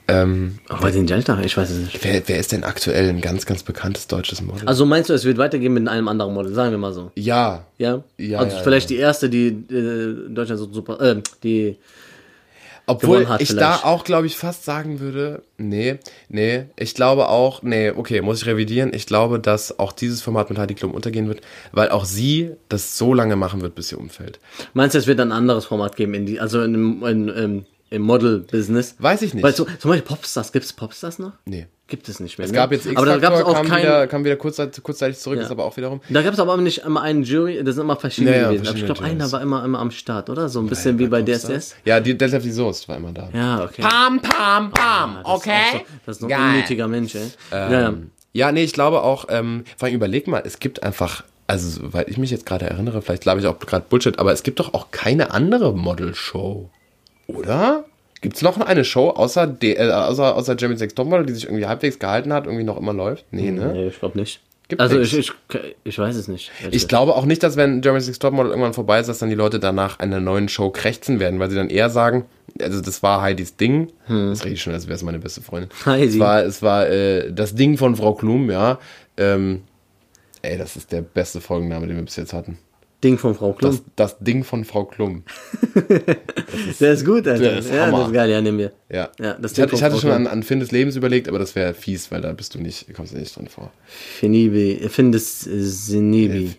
Ähm, 0.08 0.60
Aber 0.68 0.92
den 0.92 1.06
Delta, 1.06 1.38
ich 1.40 1.56
weiß 1.56 1.68
es 1.68 1.78
nicht. 1.78 2.04
wer, 2.04 2.22
wer 2.28 2.38
ist 2.38 2.52
denn 2.52 2.62
aktuell 2.62 3.08
ein 3.08 3.20
ganz, 3.20 3.44
ganz 3.44 3.64
bekanntes 3.64 4.06
deutsches 4.06 4.40
Model? 4.40 4.68
Also 4.68 4.86
meinst 4.86 5.10
du, 5.10 5.14
es 5.14 5.24
wird 5.24 5.36
weitergehen 5.36 5.74
mit 5.74 5.88
einem 5.88 6.06
anderen 6.06 6.32
Model, 6.32 6.54
sagen 6.54 6.70
wir 6.70 6.78
mal 6.78 6.92
so. 6.92 7.10
ja. 7.16 7.64
Ja? 7.78 8.04
Ja, 8.16 8.38
Also 8.38 8.56
ja, 8.56 8.62
vielleicht 8.62 8.88
die 8.90 8.96
erste, 8.96 9.28
die 9.28 9.48
äh, 9.48 10.28
Deutschland 10.32 10.60
so 10.60 10.72
super, 10.72 11.00
äh, 11.00 11.16
die, 11.42 11.76
Obwohl 12.86 13.28
hat 13.28 13.40
ich 13.40 13.48
vielleicht. 13.48 13.82
da 13.82 13.86
auch, 13.86 14.04
glaube 14.04 14.26
ich, 14.28 14.36
fast 14.36 14.64
sagen 14.64 15.00
würde, 15.00 15.42
nee, 15.58 15.98
nee, 16.28 16.66
ich 16.76 16.94
glaube 16.94 17.28
auch, 17.28 17.62
nee, 17.62 17.90
okay, 17.90 18.20
muss 18.20 18.42
ich 18.42 18.46
revidieren. 18.46 18.92
Ich 18.94 19.06
glaube, 19.06 19.40
dass 19.40 19.78
auch 19.80 19.92
dieses 19.92 20.22
Format 20.22 20.50
mit 20.50 20.58
Heidi 20.58 20.74
Klum 20.74 20.92
untergehen 20.92 21.26
wird, 21.26 21.40
weil 21.72 21.88
auch 21.88 22.04
sie 22.04 22.52
das 22.68 22.96
so 22.96 23.12
lange 23.12 23.34
machen 23.34 23.60
wird, 23.60 23.74
bis 23.74 23.88
sie 23.88 23.96
umfällt. 23.96 24.38
meinst 24.72 24.94
du, 24.94 24.98
es 24.98 25.08
wird 25.08 25.20
ein 25.20 25.32
anderes 25.32 25.64
Format 25.64 25.96
geben, 25.96 26.14
in 26.14 26.26
die, 26.26 26.38
also 26.38 26.62
in, 26.62 27.02
in, 27.02 27.28
in, 27.28 27.66
im- 27.90 28.02
Model-Business? 28.02 28.96
Weiß 28.98 29.22
ich 29.22 29.34
nicht. 29.34 29.42
Weil 29.42 29.54
so, 29.54 29.64
zum 29.78 29.90
Beispiel 29.90 30.06
Popstars, 30.06 30.52
gibt 30.52 30.64
es 30.64 30.72
Popstars 30.72 31.18
noch? 31.18 31.32
Nee. 31.44 31.66
Gibt 31.88 32.08
es 32.08 32.18
nicht 32.18 32.36
mehr. 32.36 32.46
Es 32.46 32.50
ne? 32.50 32.56
gab 32.56 32.72
jetzt 32.72 32.88
Aber 32.96 33.06
da 33.06 33.16
gab 33.18 33.32
es 33.34 33.42
auch 33.42 33.54
kam, 33.54 33.68
kein, 33.68 33.82
wieder, 33.84 34.06
kam 34.08 34.24
wieder 34.24 34.34
kurzzeitig, 34.34 34.82
kurzzeitig 34.82 35.18
zurück, 35.18 35.38
Ja. 35.38 35.44
ist 35.44 35.52
aber 35.52 35.64
auch 35.64 35.76
wiederum. 35.76 36.00
Da 36.08 36.20
gab 36.22 36.34
es 36.34 36.40
aber 36.40 36.56
nicht 36.56 36.78
immer 36.78 37.00
einen 37.02 37.22
Jury, 37.22 37.62
das 37.62 37.76
sind 37.76 37.84
immer 37.84 37.94
verschiedene 37.94 38.34
Ja, 38.34 38.42
ja, 38.42 38.48
gewesen. 38.48 38.66
Aber 38.66 38.76
ich 38.76 38.84
glaube, 38.86 38.98
verschiedene 38.98 39.22
einer 39.24 39.32
war 39.32 39.40
immer, 39.40 39.64
immer 39.64 39.78
am 39.78 39.92
Start, 39.92 40.28
oder? 40.28 40.48
So 40.48 40.58
ein 40.58 40.66
bisschen 40.66 40.98
wie 40.98 41.06
bei 41.06 41.22
DSS. 41.22 41.76
Ja, 41.84 42.00
die 42.00 42.18
Delta 42.18 42.40
die 42.40 42.50
Soest 42.50 42.88
war 42.88 42.96
immer 42.96 43.12
da. 43.12 43.28
Ja, 43.32 43.62
okay. 43.64 43.82
Pam, 43.82 44.20
pam, 44.20 44.72
pam, 44.72 45.18
ist 45.18 45.24
auch 45.26 45.44
so, 45.44 45.50
das 46.06 46.16
ist 46.16 46.22
noch 46.22 46.30
ein 46.30 46.54
unnötiger 46.54 46.88
Mensch, 46.88 47.14
ey. 47.14 47.30
ja, 47.52 47.70
ja. 47.70 47.88
Ähm, 47.90 48.10
ja, 48.32 48.50
nee, 48.50 48.64
ich 48.64 48.72
glaube 48.72 49.02
auch, 49.02 49.26
ähm, 49.28 49.62
vor 49.78 49.86
allem 49.86 49.94
überleg 49.94 50.26
mal, 50.26 50.42
es 50.44 50.58
gibt 50.58 50.82
einfach, 50.82 51.22
also 51.46 51.70
soweit 51.70 52.08
ich 52.08 52.18
mich 52.18 52.32
jetzt 52.32 52.46
gerade 52.46 52.66
erinnere, 52.68 53.00
vielleicht 53.00 53.22
glaube 53.22 53.38
ich 53.40 53.46
auch 53.46 53.58
gerade 53.60 53.86
Bullshit, 53.88 54.18
aber 54.18 54.32
es 54.32 54.42
gibt 54.42 54.58
doch 54.58 54.74
auch 54.74 54.90
keine 54.90 55.30
andere 55.30 55.72
Model-Show. 55.72 56.68
Oder? 57.26 57.84
Gibt 58.20 58.36
es 58.36 58.42
noch 58.42 58.58
eine 58.58 58.84
Show 58.84 59.10
außer, 59.10 59.56
äh, 59.62 59.90
außer, 59.90 60.34
außer 60.34 60.56
Jeremy 60.58 60.78
Sex 60.78 60.94
Topmodel, 60.94 61.26
die 61.26 61.34
sich 61.34 61.44
irgendwie 61.44 61.66
halbwegs 61.66 61.98
gehalten 61.98 62.32
hat, 62.32 62.46
irgendwie 62.46 62.64
noch 62.64 62.78
immer 62.78 62.92
läuft? 62.92 63.24
Nee, 63.30 63.50
ne? 63.50 63.72
Nee, 63.72 63.88
ich 63.88 63.98
glaube 63.98 64.18
nicht. 64.18 64.40
Gibt 64.68 64.82
also 64.82 64.98
ich, 64.98 65.16
ich, 65.16 65.32
ich 65.84 65.98
weiß 65.98 66.16
es 66.16 66.26
nicht. 66.26 66.50
Ich 66.72 66.88
glaube 66.88 67.14
auch 67.14 67.24
nicht, 67.24 67.42
dass 67.44 67.56
wenn 67.56 67.82
Jeremy 67.82 68.00
Sex 68.00 68.18
Topmodel 68.18 68.50
irgendwann 68.50 68.74
vorbei 68.74 68.98
ist, 68.98 69.08
dass 69.08 69.20
dann 69.20 69.28
die 69.28 69.36
Leute 69.36 69.60
danach 69.60 70.00
einer 70.00 70.18
neuen 70.18 70.48
Show 70.48 70.70
krächzen 70.70 71.20
werden, 71.20 71.38
weil 71.38 71.50
sie 71.50 71.56
dann 71.56 71.70
eher 71.70 71.88
sagen, 71.88 72.24
also 72.60 72.80
das 72.80 73.02
war 73.02 73.22
Heidis 73.22 73.56
Ding, 73.56 73.92
das 74.08 74.44
rede 74.44 74.54
ich 74.54 74.62
schon, 74.62 74.72
als 74.72 74.88
wäre 74.88 74.96
es 74.96 75.04
meine 75.04 75.20
beste 75.20 75.40
Freundin. 75.40 75.70
Hm. 75.84 75.92
Heidi. 75.92 76.06
Es 76.06 76.18
war, 76.18 76.42
es 76.42 76.62
war 76.62 76.88
äh, 76.88 77.32
das 77.32 77.54
Ding 77.54 77.78
von 77.78 77.94
Frau 77.94 78.14
Klum, 78.14 78.50
ja. 78.50 78.80
Ähm, 79.16 79.62
ey, 80.42 80.58
das 80.58 80.74
ist 80.74 80.90
der 80.90 81.02
beste 81.02 81.40
Folgenname, 81.40 81.86
den 81.86 81.96
wir 81.96 82.04
bis 82.04 82.16
jetzt 82.16 82.32
hatten. 82.32 82.58
Ding 83.04 83.18
von 83.18 83.34
Frau 83.34 83.52
Klum. 83.52 83.70
Das, 83.70 83.82
das 83.96 84.18
Ding 84.20 84.42
von 84.42 84.64
Frau 84.64 84.84
Klum. 84.84 85.22
der 86.80 86.92
ist 86.92 87.04
gut, 87.04 87.28
Alter. 87.28 87.38
der 87.38 87.58
ist 87.58 87.70
ja, 87.70 87.86
Hammer. 87.86 87.98
das 87.98 88.06
ist 88.08 88.14
geil, 88.14 88.30
ja, 88.30 88.40
nehmen 88.40 88.58
wir. 88.58 88.72
Ja. 88.90 89.10
Ja, 89.20 89.34
das 89.34 89.52
ich 89.52 89.60
hatte, 89.60 89.74
ich 89.74 89.82
hatte 89.82 89.98
schon 89.98 90.10
an, 90.10 90.26
an 90.26 90.42
Finn 90.42 90.60
des 90.60 90.72
Lebens 90.72 90.96
überlegt, 90.96 91.28
aber 91.28 91.38
das 91.38 91.54
wäre 91.54 91.74
fies, 91.74 92.10
weil 92.10 92.22
da 92.22 92.32
bist 92.32 92.54
du 92.54 92.58
nicht, 92.58 92.92
kommst 92.94 93.12
du 93.12 93.18
nicht 93.18 93.36
drin 93.36 93.48
vor. 93.48 93.70
Finibi, 93.86 94.88
Findes 94.88 95.40
Sinibi. 95.40 96.52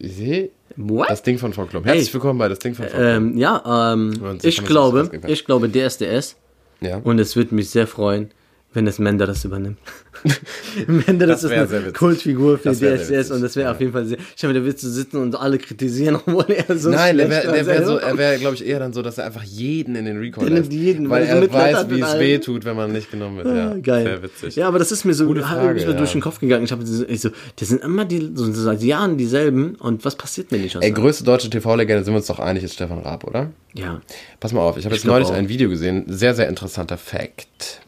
Seh? 0.00 0.50
What? 0.76 1.10
Das 1.10 1.22
Ding 1.22 1.38
von 1.38 1.52
Frau 1.52 1.64
Klum. 1.66 1.84
Herzlich 1.84 2.08
Hey. 2.08 2.14
willkommen 2.14 2.38
bei 2.38 2.48
das 2.48 2.58
Ding 2.58 2.74
von 2.74 2.86
Frau 2.86 2.96
Klum. 2.96 3.06
Ähm, 3.06 3.36
ja, 3.38 3.92
ähm, 3.92 4.38
ich 4.42 4.64
glaube, 4.64 5.10
das 5.20 5.30
ich 5.30 5.44
glaube 5.44 5.68
DSDS 5.68 6.36
Ja. 6.80 6.98
und 6.98 7.18
es 7.18 7.36
würde 7.36 7.54
mich 7.54 7.70
sehr 7.70 7.86
freuen, 7.86 8.30
wenn 8.74 8.86
es 8.86 8.98
Menderes 8.98 9.44
übernimmt. 9.44 9.78
Menderes 10.86 11.42
Das 11.42 11.50
wär 11.50 11.64
ist 11.64 11.72
eine. 11.72 11.92
Kultfigur 11.92 12.58
für 12.58 12.70
Das 12.70 12.78
DSS 12.80 13.30
und 13.30 13.42
das 13.42 13.56
wäre 13.56 13.66
ja. 13.68 13.72
auf 13.72 13.80
jeden 13.80 13.92
Fall 13.92 14.04
sehr. 14.06 14.18
Ich 14.36 14.42
habe 14.42 14.52
der 14.54 14.64
wird 14.64 14.78
zu 14.78 14.90
sitzen 14.90 15.18
und 15.18 15.34
alle 15.36 15.58
kritisieren, 15.58 16.16
obwohl 16.26 16.46
er 16.48 16.76
so 16.78 16.90
Nein, 16.90 17.16
der 17.18 17.30
wäre 17.30 17.66
wär 17.66 17.86
so, 17.86 17.96
er 17.96 18.16
wäre, 18.18 18.38
glaube 18.38 18.54
ich, 18.54 18.66
eher 18.66 18.78
dann 18.78 18.92
so, 18.92 19.02
dass 19.02 19.18
er 19.18 19.26
einfach 19.26 19.42
jeden 19.44 19.96
in 19.96 20.04
den 20.04 20.18
Recall 20.18 20.44
Der 20.46 20.54
nimmt 20.54 20.72
lässt. 20.72 20.82
jeden, 20.82 21.10
weil 21.10 21.22
weil 21.22 21.28
er 21.28 21.42
so 21.42 21.52
weiß, 21.52 21.90
wie 21.90 22.00
es 22.00 22.18
weh 22.18 22.38
tut, 22.38 22.64
wenn 22.64 22.76
man 22.76 22.92
nicht 22.92 23.10
genommen 23.10 23.38
wird. 23.38 23.46
Ja, 23.48 23.70
Ah, 23.70 23.76
geil. 23.80 24.04
Sehr 24.04 24.22
witzig. 24.22 24.56
Ja, 24.56 24.68
aber 24.68 24.78
das 24.78 24.92
ist 24.92 25.04
mir 25.04 25.14
so, 25.14 25.26
Gute 25.26 25.42
Frage, 25.42 25.80
ja. 25.80 25.92
durch 25.92 26.12
den 26.12 26.20
Kopf 26.20 26.40
gegangen. 26.40 26.64
Ich 26.64 26.72
habe 26.72 26.84
ich 27.08 27.20
so, 27.20 27.30
die 27.58 27.64
sind 27.64 27.82
immer 27.82 28.04
die 28.04 28.30
so 28.34 28.52
seit 28.52 28.82
Jahren 28.82 29.16
dieselben 29.16 29.74
und 29.76 30.04
was 30.04 30.16
passiert 30.16 30.52
mir 30.52 30.58
nicht? 30.58 30.76
Ey, 30.80 30.90
größte 30.90 31.24
deutsche 31.24 31.48
TV-Legende, 31.50 32.04
sind 32.04 32.12
wir 32.12 32.18
uns 32.18 32.26
doch 32.26 32.40
einig, 32.40 32.64
ist 32.64 32.74
Stefan 32.74 32.98
Raab, 32.98 33.24
oder? 33.24 33.50
ja. 33.74 34.00
Pass 34.40 34.52
mal 34.52 34.60
auf, 34.60 34.76
ich 34.76 34.84
habe 34.84 34.94
jetzt 34.94 35.04
neulich 35.04 35.28
auch. 35.28 35.32
ein 35.34 35.48
Video 35.48 35.68
gesehen, 35.70 36.04
sehr, 36.08 36.34
sehr 36.34 36.48
interessanter 36.48 36.96
Fact. 36.98 37.80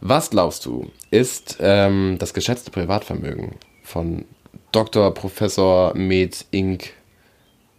Was 0.00 0.30
glaubst 0.30 0.64
du, 0.66 0.90
ist 1.10 1.58
ähm, 1.60 2.16
das 2.18 2.32
geschätzte 2.34 2.70
Privatvermögen 2.70 3.56
von 3.82 4.24
Dr. 4.72 5.12
Professor 5.12 5.94
Med 5.94 6.44
Inc. 6.52 6.92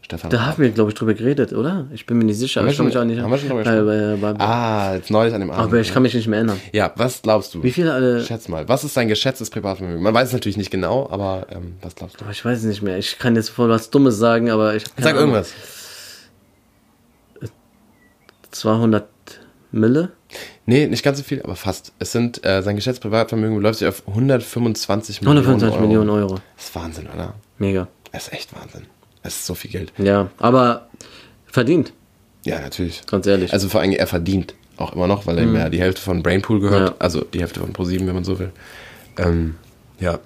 Stefan 0.04 0.30
Da 0.30 0.46
haben 0.46 0.62
wir, 0.62 0.70
glaube 0.72 0.92
ich, 0.92 0.96
drüber 0.96 1.14
geredet, 1.14 1.54
oder? 1.54 1.88
Ich 1.94 2.06
bin 2.06 2.18
mir 2.18 2.26
nicht 2.26 2.38
sicher. 2.38 2.60
Haben 2.62 2.68
wir 2.68 2.72
ich 2.72 2.78
kann 2.78 2.86
mich 2.86 2.94
schon- 2.94 3.02
auch 3.04 3.06
nicht 3.06 3.22
haben 3.22 3.32
wir 3.32 3.38
schon 3.38 3.50
drüber 3.50 3.64
bei, 3.64 4.16
bei, 4.22 4.34
bei, 4.34 4.44
Ah, 4.46 4.96
jetzt 4.96 5.10
neulich 5.10 5.34
an 5.34 5.40
dem 5.42 5.50
Abend. 5.52 5.64
Aber 5.64 5.78
ich 5.80 5.92
kann 5.94 6.04
mich 6.04 6.14
nicht 6.14 6.28
mehr 6.28 6.38
erinnern. 6.40 6.60
ja, 6.74 6.92
was 6.96 7.22
glaubst 7.22 7.54
du? 7.56 7.64
Wie 7.64 7.72
viele, 7.72 8.18
äh, 8.20 8.24
Schätz 8.24 8.48
mal, 8.50 8.68
was 8.68 8.84
ist 8.84 8.96
dein 8.98 9.08
geschätztes 9.08 9.50
Privatvermögen? 9.50 10.04
Man 10.04 10.14
weiß 10.14 10.28
es 10.28 10.34
natürlich 10.34 10.58
nicht 10.58 10.70
genau, 10.70 11.08
aber 11.10 11.48
ähm, 11.50 11.76
was 11.82 11.96
glaubst 11.96 12.20
du? 12.20 12.24
Aber 12.26 12.32
ich 12.32 12.44
weiß 12.44 12.60
es 12.60 12.66
nicht 12.66 12.82
mehr. 12.82 12.98
Ich 12.98 13.18
kann 13.20 13.36
jetzt 13.36 13.50
voll 13.50 13.70
was 13.70 13.90
Dummes 13.90 14.18
sagen, 14.18 14.50
aber 14.52 14.76
ich 14.76 14.84
Sag 14.98 15.16
Ahnung. 15.16 15.20
irgendwas. 15.34 15.54
200 18.52 19.08
Mille? 19.72 20.10
Nee, 20.66 20.88
nicht 20.88 21.04
ganz 21.04 21.18
so 21.18 21.24
viel, 21.24 21.42
aber 21.42 21.56
fast. 21.56 21.92
Es 22.00 22.12
sind, 22.12 22.46
äh, 22.46 22.62
sein 22.62 22.76
geschätztes 22.76 23.02
Privatvermögen 23.02 23.56
beläuft 23.56 23.80
sich 23.80 23.88
auf 23.88 24.04
125 24.08 25.22
Millionen 25.22 25.40
125 25.40 25.78
Euro. 25.80 25.88
Millionen 25.88 26.10
Euro. 26.10 26.36
Das 26.56 26.66
ist 26.66 26.76
Wahnsinn, 26.76 27.08
oder? 27.14 27.34
Mega. 27.58 27.88
Das 28.12 28.28
ist 28.28 28.34
echt 28.34 28.56
Wahnsinn. 28.56 28.84
Das 29.24 29.34
ist 29.36 29.46
so 29.46 29.56
viel 29.56 29.72
Geld. 29.72 29.92
Ja, 29.98 30.30
aber 30.38 30.88
verdient, 31.48 31.94
Ja, 32.46 32.60
natürlich. 32.60 33.06
ganz 33.08 33.26
ehrlich. 33.28 33.52
Also 33.54 33.70
vor 33.70 33.82
allem, 33.82 33.92
er 33.92 34.08
verdient 34.08 34.56
auch 34.78 34.94
immer 34.94 35.08
noch, 35.08 35.28
weil 35.28 35.38
er 35.38 35.44
ihm 35.44 35.56
ja 35.56 35.70
die 35.70 35.80
Hälfte 35.80 36.02
von 36.02 36.24
Brainpool 36.24 36.60
gehört. 36.60 36.90
Ja. 36.90 36.96
Also 37.00 37.22
die 37.24 37.40
Hälfte 37.40 37.60
von 37.60 37.72
ProSieben, 37.74 38.08
wenn 38.08 38.16
man 38.16 38.24
so 38.24 38.40
will. 38.40 38.52
Ähm, 39.18 39.56
ja. 40.00 40.20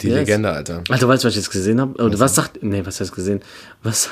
Die 0.00 0.08
Yes. 0.08 0.18
Legende, 0.18 0.50
Alter. 0.52 0.84
also 0.88 1.08
weißt 1.08 1.24
du, 1.24 1.26
was 1.26 1.32
ich 1.32 1.38
jetzt 1.38 1.50
gesehen 1.50 1.80
habe? 1.80 2.00
Oder 2.00 2.20
was 2.20 2.34
sagt, 2.36 2.62
nee, 2.62 2.82
was 2.86 3.00
hast 3.00 3.10
du 3.10 3.14
gesehen? 3.16 3.40
Was, 3.82 4.08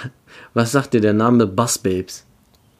was 0.55 0.73
sagt 0.73 0.95
dir 0.95 1.01
der 1.01 1.12
Name 1.12 1.47
Bus 1.47 1.79
Babes? 1.79 2.25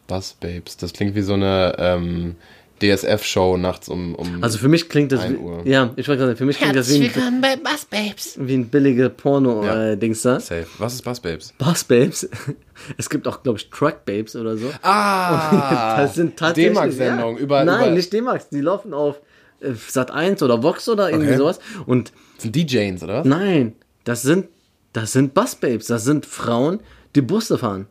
Bus 0.09 0.35
Babes. 0.41 0.77
Das 0.77 0.93
klingt 0.93 1.15
wie 1.15 1.23
so 1.23 1.35
eine 1.35 1.77
ähm, 1.79 2.35
DSF-Show 2.81 3.57
nachts 3.57 3.89
um, 3.89 4.15
um 4.15 4.43
Also 4.43 4.59
für 4.59 4.69
mich 4.69 4.89
klingt 4.89 5.13
das, 5.13 5.21
1 5.21 5.39
wie, 5.65 5.71
ja, 5.71 5.91
ich 5.97 6.07
wollte 6.09 6.19
gerade 6.19 6.27
sagen, 6.31 6.37
für 6.37 6.45
mich 6.45 6.59
klingt 6.59 6.77
das 6.77 6.89
wie 6.91 7.11
ein, 7.21 7.41
bei 7.41 7.57
Bus 7.57 7.85
Babes. 7.87 8.37
wie 8.39 8.55
ein 8.55 8.69
billige 8.69 9.09
Porno, 9.11 9.65
Ja. 9.65 9.93
äh, 9.93 9.97
da. 9.97 10.41
Safe. 10.41 10.67
Was 10.79 10.95
ist 10.95 11.03
Bus 11.03 11.21
Babes? 11.21 11.53
Bus 11.59 11.85
Babes. 11.85 12.29
Es 12.99 13.09
gibt 13.09 13.27
auch, 13.27 13.43
glaube 13.43 13.59
ich, 13.59 13.71
Truck 13.71 14.05
Babes 14.05 14.37
oder 14.37 14.57
so. 14.59 14.71
Ah! 14.83 15.97
Das 16.03 16.15
sind 16.15 16.37
tatsächlich. 16.37 16.75
D-Max-Sendung. 16.75 17.37
ja. 17.37 17.43
Über, 17.43 17.65
Nein, 17.65 17.87
über, 17.87 17.91
nicht 17.95 18.13
D-Max. 18.13 18.51
Die 18.51 18.61
laufen 18.61 18.93
auf 18.93 19.21
äh, 19.61 19.73
Sat 19.89 20.11
1 20.11 20.43
oder 20.43 20.63
Vox 20.63 20.87
oder 20.89 21.09
irgendwie 21.09 21.29
Okay. 21.31 21.39
sowas. 21.39 21.59
Und 21.87 22.13
Das 22.35 22.43
sind 22.43 22.55
DJs, 22.57 23.03
oder 23.03 23.25
nein, 23.25 23.75
das 24.05 24.21
sind, 24.23 24.49
das 24.93 25.13
sind 25.13 25.33
Busbabes. 25.33 25.87
Das 25.87 26.05
sind 26.05 26.27
Frauen, 26.27 26.81
die 27.15 27.23
Busse 27.23 27.57
fahren. 27.57 27.87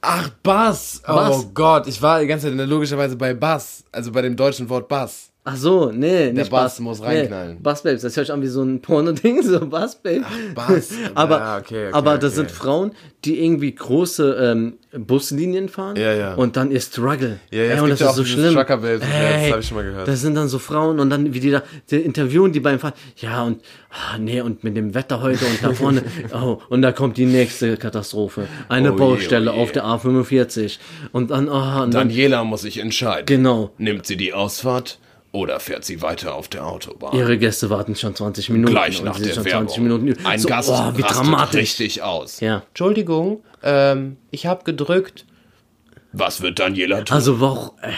Ach, 0.00 0.30
Bass. 0.42 1.02
Oh 1.06 1.14
Bass. 1.14 1.46
Gott, 1.54 1.86
ich 1.86 2.00
war 2.00 2.20
die 2.20 2.26
ganze 2.26 2.54
Zeit 2.54 2.68
logischerweise 2.68 3.16
bei 3.16 3.34
Bass. 3.34 3.84
Also 3.92 4.12
bei 4.12 4.22
dem 4.22 4.36
deutschen 4.36 4.68
Wort 4.68 4.88
Bass. 4.88 5.30
Ach 5.50 5.56
so, 5.56 5.90
nee, 5.90 6.30
nicht 6.30 6.50
Bass 6.50 6.74
Bus. 6.74 6.80
muss 6.80 7.02
reinknallen. 7.02 7.54
Nee, 7.54 7.60
Busbabes, 7.62 8.02
das 8.02 8.14
hört 8.16 8.26
sich 8.26 8.34
an 8.34 8.42
wie 8.42 8.48
so 8.48 8.62
ein 8.62 8.82
Porno-Ding, 8.82 9.42
so 9.44 9.60
Busbabes. 9.60 10.22
Bass. 10.54 10.90
aber 11.14 11.38
Ja, 11.38 11.56
okay, 11.58 11.86
okay, 11.86 11.92
aber 11.92 12.18
das 12.18 12.32
okay. 12.32 12.40
sind 12.40 12.50
Frauen, 12.50 12.92
die 13.24 13.42
irgendwie 13.42 13.74
große 13.74 14.36
ähm, 14.52 14.74
Buslinien 14.92 15.68
fahren 15.70 15.96
Ja, 15.96 16.12
ja. 16.12 16.34
und 16.34 16.56
dann 16.58 16.70
ihr 16.70 16.80
Struggle. 16.80 17.38
Ja, 17.50 17.62
ja, 17.62 17.74
Ey, 17.76 17.80
und 17.80 17.88
das 17.90 18.00
ja 18.00 18.10
ist 18.10 18.16
so 18.16 18.24
schlimm. 18.26 18.52
Trucker-Bild. 18.54 19.02
Ja, 19.02 19.08
das 19.08 19.42
Ey, 19.42 19.50
hab 19.50 19.58
ich 19.60 19.66
schon 19.68 19.76
mal 19.78 19.84
gehört. 19.84 20.06
Das 20.06 20.20
sind 20.20 20.34
dann 20.34 20.48
so 20.48 20.58
Frauen 20.58 21.00
und 21.00 21.08
dann 21.08 21.32
wie 21.32 21.40
die 21.40 21.50
da 21.50 21.62
die 21.90 21.96
interviewen 21.96 22.52
die 22.52 22.60
beim 22.60 22.78
Fahren. 22.78 22.92
Ja, 23.16 23.42
und 23.44 23.62
ah, 23.90 24.18
nee, 24.18 24.42
und 24.42 24.64
mit 24.64 24.76
dem 24.76 24.94
Wetter 24.94 25.22
heute 25.22 25.46
und 25.46 25.62
da 25.64 25.72
vorne, 25.72 26.02
oh, 26.34 26.58
und 26.68 26.82
da 26.82 26.92
kommt 26.92 27.16
die 27.16 27.26
nächste 27.26 27.76
Katastrophe. 27.78 28.46
Eine 28.68 28.90
Oh 28.90 28.92
je, 28.92 28.98
Baustelle 28.98 29.50
oh 29.52 29.54
je. 29.54 29.60
auf 29.62 29.72
der 29.72 29.84
A45. 29.84 30.78
Und 31.12 31.30
dann, 31.30 31.48
oh, 31.48 31.52
und 31.82 31.94
dann 31.94 32.08
Daniela 32.08 32.44
muss 32.44 32.62
sich 32.62 32.78
entscheiden. 32.78 33.26
genau. 33.26 33.70
Nimmt 33.78 34.06
sie 34.06 34.16
die 34.16 34.32
Ausfahrt 34.34 34.98
oder 35.32 35.60
fährt 35.60 35.84
sie 35.84 36.00
weiter 36.02 36.34
auf 36.34 36.48
der 36.48 36.66
Autobahn? 36.66 37.14
Ihre 37.16 37.36
Gäste 37.38 37.68
warten 37.70 37.94
schon 37.94 38.14
20 38.14 38.50
Minuten. 38.50 38.72
Gleich 38.72 38.98
und 39.00 39.04
nach 39.04 39.18
der 39.18 39.34
schon 39.34 39.44
Werbung. 39.44 39.68
20 39.68 39.82
Minuten. 39.82 40.26
Ein 40.26 40.38
so, 40.38 40.48
Gast 40.48 40.70
oh, 40.70 40.92
wie 40.96 41.02
rastet 41.02 41.16
dramatisch. 41.18 41.60
richtig 41.60 42.02
aus. 42.02 42.40
Ja. 42.40 42.62
Entschuldigung, 42.68 43.42
ähm, 43.62 44.16
ich 44.30 44.46
habe 44.46 44.64
gedrückt. 44.64 45.26
Was 46.12 46.40
wird 46.40 46.58
Daniela 46.58 47.02
tun? 47.02 47.14
Also 47.14 47.40
warum? 47.40 47.70
Äh, 47.82 47.92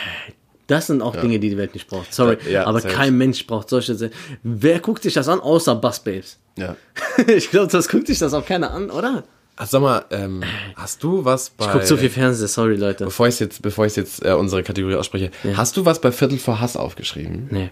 das 0.67 0.87
sind 0.87 1.03
auch 1.03 1.17
Dinge, 1.17 1.41
die 1.41 1.51
die 1.51 1.57
Welt 1.57 1.75
nicht 1.75 1.89
braucht. 1.89 2.15
Sorry, 2.15 2.39
Ja, 2.49 2.65
aber 2.65 2.81
safe. 2.81 2.95
kein 2.95 3.19
Mensch 3.19 3.45
braucht 3.47 3.69
solche. 3.69 3.97
Se 3.97 4.11
Wer 4.45 4.79
guckt 4.79 5.03
sich 5.03 5.15
das 5.15 5.27
an, 5.29 5.41
außer 5.41 5.75
Bus 5.75 5.99
Babes? 6.01 6.39
ja. 6.57 6.77
ich 7.27 7.51
glaube, 7.51 7.67
das 7.73 7.89
guckt 7.89 8.07
sich 8.07 8.19
das 8.21 8.35
auch 8.35 8.47
keiner 8.47 8.71
an, 8.71 8.91
oder? 8.91 9.25
Ach, 9.63 9.67
sag 9.67 9.83
mal, 9.83 10.07
ähm, 10.11 10.43
hast 10.75 11.05
du 11.05 11.23
was 11.23 11.51
bei... 11.51 11.67
Ich 11.67 11.73
guck 11.73 11.83
so 11.83 11.99
viel 11.99 12.09
Fernsehen, 12.09 12.49
sorry 12.49 12.77
Leute. 12.77 13.05
Bevor 13.05 13.29
ich 13.29 13.39
jetzt, 13.41 13.61
bevor 13.61 13.85
ich 13.85 13.95
jetzt 13.95 14.25
äh, 14.25 14.33
unsere 14.33 14.63
Kategorie 14.63 14.95
ausspreche, 14.95 15.31
hast 15.55 15.77
du 15.77 15.85
was 15.85 16.01
bei 16.01 16.11
Viertel 16.13 16.39
vor 16.39 16.61
Hass 16.63 16.79
aufgeschrieben? 16.79 17.49
Nee, 17.51 17.71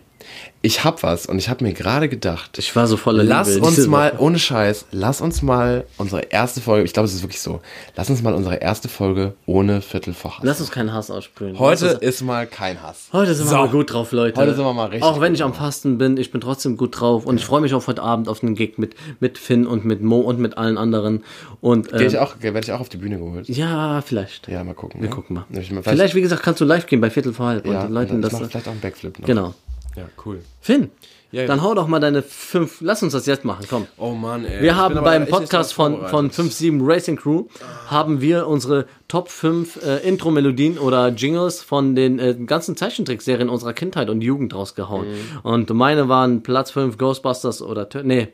Ich 0.60 0.82
hab 0.84 1.04
was 1.04 1.26
und 1.26 1.38
ich 1.38 1.48
habe 1.48 1.62
mir 1.64 1.72
gerade 1.72 2.08
gedacht, 2.08 2.58
ich 2.58 2.74
war 2.74 2.88
so 2.88 2.96
voller 2.96 3.22
lass 3.22 3.54
Liebe. 3.54 3.64
uns 3.64 3.86
mal, 3.86 4.12
Woche. 4.14 4.20
ohne 4.22 4.38
Scheiß, 4.40 4.86
lass 4.90 5.20
uns 5.20 5.40
mal 5.40 5.84
unsere 5.98 6.22
erste 6.22 6.60
Folge, 6.60 6.84
ich 6.84 6.92
glaube, 6.92 7.06
es 7.06 7.14
ist 7.14 7.22
wirklich 7.22 7.40
so, 7.40 7.60
lass 7.96 8.10
uns 8.10 8.22
mal 8.22 8.34
unsere 8.34 8.56
erste 8.56 8.88
Folge 8.88 9.34
ohne 9.46 9.80
Viertel 9.80 10.14
vor 10.14 10.32
Hass. 10.36 10.40
Lass 10.44 10.60
uns 10.60 10.70
keinen 10.72 10.92
Hass 10.92 11.10
aussprühen. 11.12 11.58
Heute 11.60 11.94
uns- 11.94 12.02
ist 12.02 12.22
mal 12.22 12.46
kein 12.48 12.82
Hass. 12.82 13.08
Heute 13.12 13.34
sind 13.36 13.46
wir 13.46 13.50
So. 13.50 13.56
mal 13.56 13.68
gut 13.68 13.92
drauf, 13.92 14.10
Leute. 14.10 14.40
Heute 14.40 14.54
sind 14.56 14.64
wir 14.64 14.72
mal 14.74 14.86
richtig 14.86 15.04
Auch 15.04 15.20
wenn 15.20 15.32
ich 15.34 15.44
am 15.44 15.54
Fasten 15.54 15.96
bin, 15.96 16.16
ich 16.16 16.32
bin 16.32 16.40
trotzdem 16.40 16.76
gut 16.76 16.98
drauf. 17.00 17.24
Und 17.24 17.36
ich 17.38 17.44
freue 17.44 17.60
mich 17.60 17.72
auf 17.72 17.86
heute 17.86 18.02
Abend 18.02 18.28
auf 18.28 18.40
den 18.40 18.56
Gig 18.56 18.78
mit, 18.78 18.96
mit 19.20 19.38
Finn 19.38 19.64
und 19.66 19.84
mit 19.84 20.02
Mo 20.02 20.18
und 20.18 20.40
mit 20.40 20.58
allen 20.58 20.76
anderen. 20.76 21.22
Und 21.60 21.90
Geh 21.92 21.98
äh, 21.98 22.06
ich 22.06 22.18
auch, 22.18 22.34
werde 22.40 22.58
ich 22.60 22.72
auch 22.72 22.80
auf 22.80 22.88
die 22.88 22.96
Bühne 22.96 23.18
geholt. 23.18 23.48
ja, 23.48 24.00
vielleicht. 24.02 24.48
Ja, 24.48 24.64
mal 24.64 24.74
gucken. 24.74 25.00
Wir 25.00 25.08
ja. 25.08 25.14
gucken 25.14 25.36
mal. 25.36 25.44
Ja, 25.50 25.60
ich 25.60 25.70
mal- 25.70 25.84
Vielleicht, 25.84 26.16
wie 26.16 26.20
gesagt, 26.20 26.42
kannst 26.42 26.60
du 26.60 26.64
live 26.64 26.86
gehen 26.86 27.00
bei 27.00 27.10
Viertel 27.10 27.32
vor 27.32 27.46
halb 27.46 27.64
ja, 27.64 27.82
und 27.82 27.86
den 27.88 27.94
Leuten 27.94 28.22
das. 28.22 28.36
vielleicht 28.36 28.66
auch 28.66 28.72
einen 28.72 28.80
Backflip 28.80 29.20
noch. 29.20 29.26
Genau. 29.26 29.54
Ja, 29.98 30.08
cool. 30.24 30.42
Finn, 30.60 30.90
Ja, 31.30 31.46
dann 31.46 31.58
ja. 31.58 31.64
hau 31.64 31.74
doch 31.74 31.88
mal 31.88 32.00
deine 32.00 32.22
fünf. 32.22 32.80
Lass 32.80 33.02
uns 33.02 33.12
das 33.12 33.26
jetzt 33.26 33.44
machen, 33.44 33.66
komm. 33.68 33.86
Oh 33.96 34.12
Mann, 34.12 34.44
ey. 34.44 34.62
Wir 34.62 34.76
haben 34.76 34.94
beim 35.02 35.26
Podcast 35.26 35.74
von, 35.74 36.06
von 36.08 36.30
vorbereitet. 36.30 36.52
57 36.52 36.80
Racing 36.80 37.16
Crew 37.16 37.44
haben 37.86 38.20
wir 38.20 38.46
unsere 38.46 38.86
Top 39.08 39.28
5 39.28 39.82
äh, 39.82 40.08
Intro-Melodien 40.08 40.78
oder 40.78 41.08
Jingles 41.08 41.62
von 41.62 41.94
den 41.94 42.18
äh, 42.18 42.34
ganzen 42.46 42.76
Zeichentrickserien 42.76 43.48
unserer 43.48 43.74
Kindheit 43.74 44.08
und 44.08 44.22
Jugend 44.22 44.54
rausgehauen. 44.54 45.08
Mhm. 45.08 45.38
Und 45.42 45.70
meine 45.70 46.08
waren 46.08 46.42
Platz 46.42 46.70
5 46.70 46.96
Ghostbusters 46.96 47.60
oder 47.60 47.88
Tur 47.88 48.02
nee, 48.04 48.28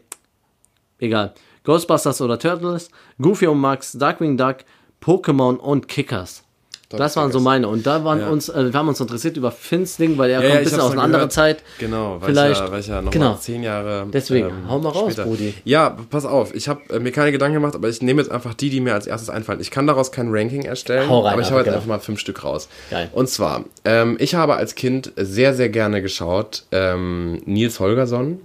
egal. 0.98 1.34
Ghostbusters 1.64 2.20
oder 2.20 2.38
Turtles, 2.38 2.90
Goofy 3.20 3.46
und 3.46 3.58
Max, 3.58 3.92
Darkwing 3.92 4.36
Duck, 4.36 4.58
Pokémon 5.02 5.56
und 5.56 5.88
Kickers. 5.88 6.43
Das 6.90 7.16
waren 7.16 7.32
so 7.32 7.40
meine. 7.40 7.66
Und 7.68 7.86
da 7.86 8.04
waren 8.04 8.20
Ja. 8.20 8.28
uns, 8.28 8.48
äh, 8.48 8.72
wir 8.72 8.78
haben 8.78 8.88
uns 8.88 9.00
interessiert 9.00 9.36
über 9.36 9.50
Finns 9.50 9.96
Ding, 9.96 10.16
weil 10.18 10.30
er 10.30 10.40
Ja, 10.40 10.46
kommt 10.46 10.58
ein 10.58 10.64
bisschen 10.64 10.80
aus 10.80 10.92
einer 10.92 11.02
anderen. 11.02 11.30
Zeit. 11.30 11.62
Genau, 11.78 12.18
weil 12.20 12.28
Vielleicht. 12.30 12.52
ich 12.52 12.58
ja, 12.66 12.70
weil 12.72 12.80
ich 12.80 12.86
ja 12.86 13.02
noch 13.02 13.10
Genau. 13.10 13.34
zehn 13.34 13.62
Jahre. 13.62 14.02
ähm, 14.02 14.10
Deswegen, 14.12 14.52
hau 14.68 14.78
mal 14.78 14.90
raus, 14.90 15.14
Brudi. 15.16 15.54
Ja, 15.64 15.96
pass 16.10 16.24
auf, 16.24 16.54
ich 16.54 16.68
habe 16.68 16.80
äh, 16.90 16.98
mir 17.00 17.10
keine 17.12 17.32
Gedanken 17.32 17.54
gemacht, 17.54 17.74
aber 17.74 17.88
ich 17.88 18.00
nehme 18.02 18.20
jetzt 18.22 18.30
einfach 18.30 18.54
die, 18.54 18.70
die 18.70 18.80
mir 18.80 18.94
als 18.94 19.06
erstes 19.06 19.30
einfallen. 19.30 19.60
Ich 19.60 19.70
kann 19.70 19.86
daraus 19.86 20.12
kein 20.12 20.28
Ranking 20.30 20.62
erstellen, 20.62 21.08
Hau 21.08 21.20
rein, 21.20 21.32
aber 21.32 21.42
ich 21.42 21.48
hau 21.48 21.52
aber 21.52 21.60
jetzt 21.60 21.64
genau. 21.66 21.76
einfach 21.76 21.88
mal 21.88 21.98
fünf 22.00 22.20
Stück 22.20 22.44
raus. 22.44 22.68
Geil. 22.90 23.08
Und 23.12 23.28
zwar, 23.28 23.64
ähm, 23.84 24.16
ich 24.20 24.34
habe 24.34 24.54
als 24.56 24.74
Kind 24.74 25.12
sehr, 25.16 25.54
sehr 25.54 25.70
gerne 25.70 26.02
geschaut, 26.02 26.64
ähm, 26.72 27.40
Nils 27.46 27.80
Holgersson. 27.80 28.40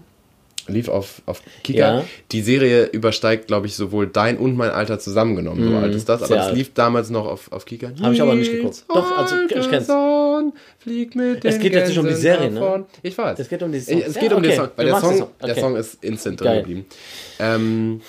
Lief 0.70 0.88
auf, 0.90 1.22
auf 1.26 1.42
Kika. 1.64 1.80
Ja. 1.80 2.06
Die 2.32 2.42
Serie 2.42 2.86
übersteigt, 2.86 3.48
glaube 3.48 3.68
ich, 3.68 3.76
sowohl 3.76 4.08
dein 4.08 4.38
und 4.38 4.56
mein 4.56 4.70
Alter 4.70 5.00
zusammengenommen. 5.00 5.70
So 5.72 5.78
alt 5.78 5.94
ist 5.96 6.08
das. 6.10 6.22
Aber 6.22 6.26
Mhm. 6.26 6.28
sehr 6.30 6.38
das 6.38 6.48
alt. 6.48 6.58
lief 6.58 6.74
damals 6.74 7.10
noch 7.10 7.26
auf, 7.28 7.52
auf 7.52 7.66
Kika. 7.66 7.92
Hab 8.02 8.14
ich 8.14 8.22
aber 8.22 8.36
nicht 8.36 8.52
geguckt. 8.52 8.84
Doch, 8.88 9.18
also, 9.18 9.36
ich 9.48 9.70
kenn's. 9.70 9.88
Fliegt 10.80 11.16
mit 11.16 11.44
Es 11.44 11.56
den 11.56 11.62
geht 11.62 11.74
jetzt 11.74 11.90
nicht 11.90 11.98
um 12.00 12.08
die 12.08 12.14
Serie, 12.14 12.50
ne? 12.50 12.60
davon. 12.60 12.86
Ich 13.04 13.18
weiß. 13.18 13.38
Es 13.40 13.50
geht 13.50 13.62
um 13.62 13.72
die 13.72 13.80
Songs. 13.80 14.04
Es 14.08 14.16
Ja, 14.16 14.22
geht 14.22 14.34
um 14.34 14.42
den 14.42 14.52
okay. 14.52 14.60
Song, 14.62 14.70
weil 14.76 14.86
der 14.86 14.96
Song, 15.00 15.10
den 15.10 15.18
Song. 15.20 15.30
der 15.42 15.50
Okay. 15.52 15.60
Song 15.60 15.76
ist 15.76 16.04
instant 16.04 16.42
drin 16.42 16.54
geblieben. 16.60 16.86
Ähm, 17.40 18.02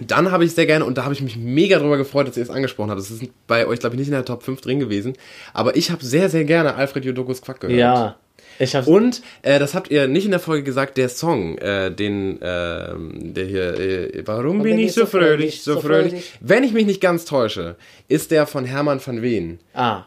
dann 0.00 0.32
habe 0.32 0.44
ich 0.44 0.52
sehr 0.52 0.66
gerne, 0.66 0.84
und 0.84 0.98
da 0.98 1.04
habe 1.04 1.14
ich 1.14 1.20
mich 1.22 1.36
mega 1.36 1.78
drüber 1.78 1.96
gefreut, 1.96 2.26
dass 2.26 2.36
ihr 2.36 2.42
es 2.42 2.50
angesprochen 2.50 2.90
habt. 2.90 2.98
Das 3.00 3.10
ist 3.10 3.22
bei 3.46 3.66
euch, 3.66 3.78
glaube 3.78 3.94
ich, 3.94 3.98
nicht 4.00 4.08
in 4.08 4.14
der 4.14 4.24
Top 4.24 4.42
5 4.42 4.60
drin 4.60 4.80
gewesen. 4.80 5.12
Aber 5.52 5.76
ich 5.76 5.90
habe 5.90 6.04
sehr, 6.04 6.28
sehr 6.28 6.44
gerne 6.44 6.74
Alfred 6.74 7.04
Jodokus 7.04 7.40
Quack 7.42 7.60
gehört. 7.60 7.78
Ja, 7.78 8.16
ich 8.58 8.74
hab's. 8.74 8.86
Und 8.86 9.22
äh, 9.42 9.58
das 9.58 9.74
habt 9.74 9.90
ihr 9.90 10.08
nicht 10.08 10.24
in 10.24 10.30
der 10.30 10.40
Folge 10.40 10.62
gesagt, 10.62 10.96
der 10.96 11.08
Song, 11.08 11.58
äh, 11.58 11.90
den, 11.90 12.38
ähm, 12.42 13.34
der 13.34 13.44
hier, 13.44 13.78
äh, 13.78 14.22
warum 14.26 14.62
bin 14.62 14.78
ich 14.78 14.92
so 14.92 15.06
fröhlich, 15.06 15.62
so 15.62 15.80
fröhlich? 15.80 16.32
Wenn 16.40 16.64
ich 16.64 16.72
mich 16.72 16.86
nicht 16.86 17.00
ganz 17.00 17.24
täusche, 17.24 17.76
ist 18.08 18.30
der 18.30 18.46
von 18.46 18.64
Hermann 18.64 19.00
van 19.04 19.22
Veen. 19.22 19.58
Ah, 19.74 20.04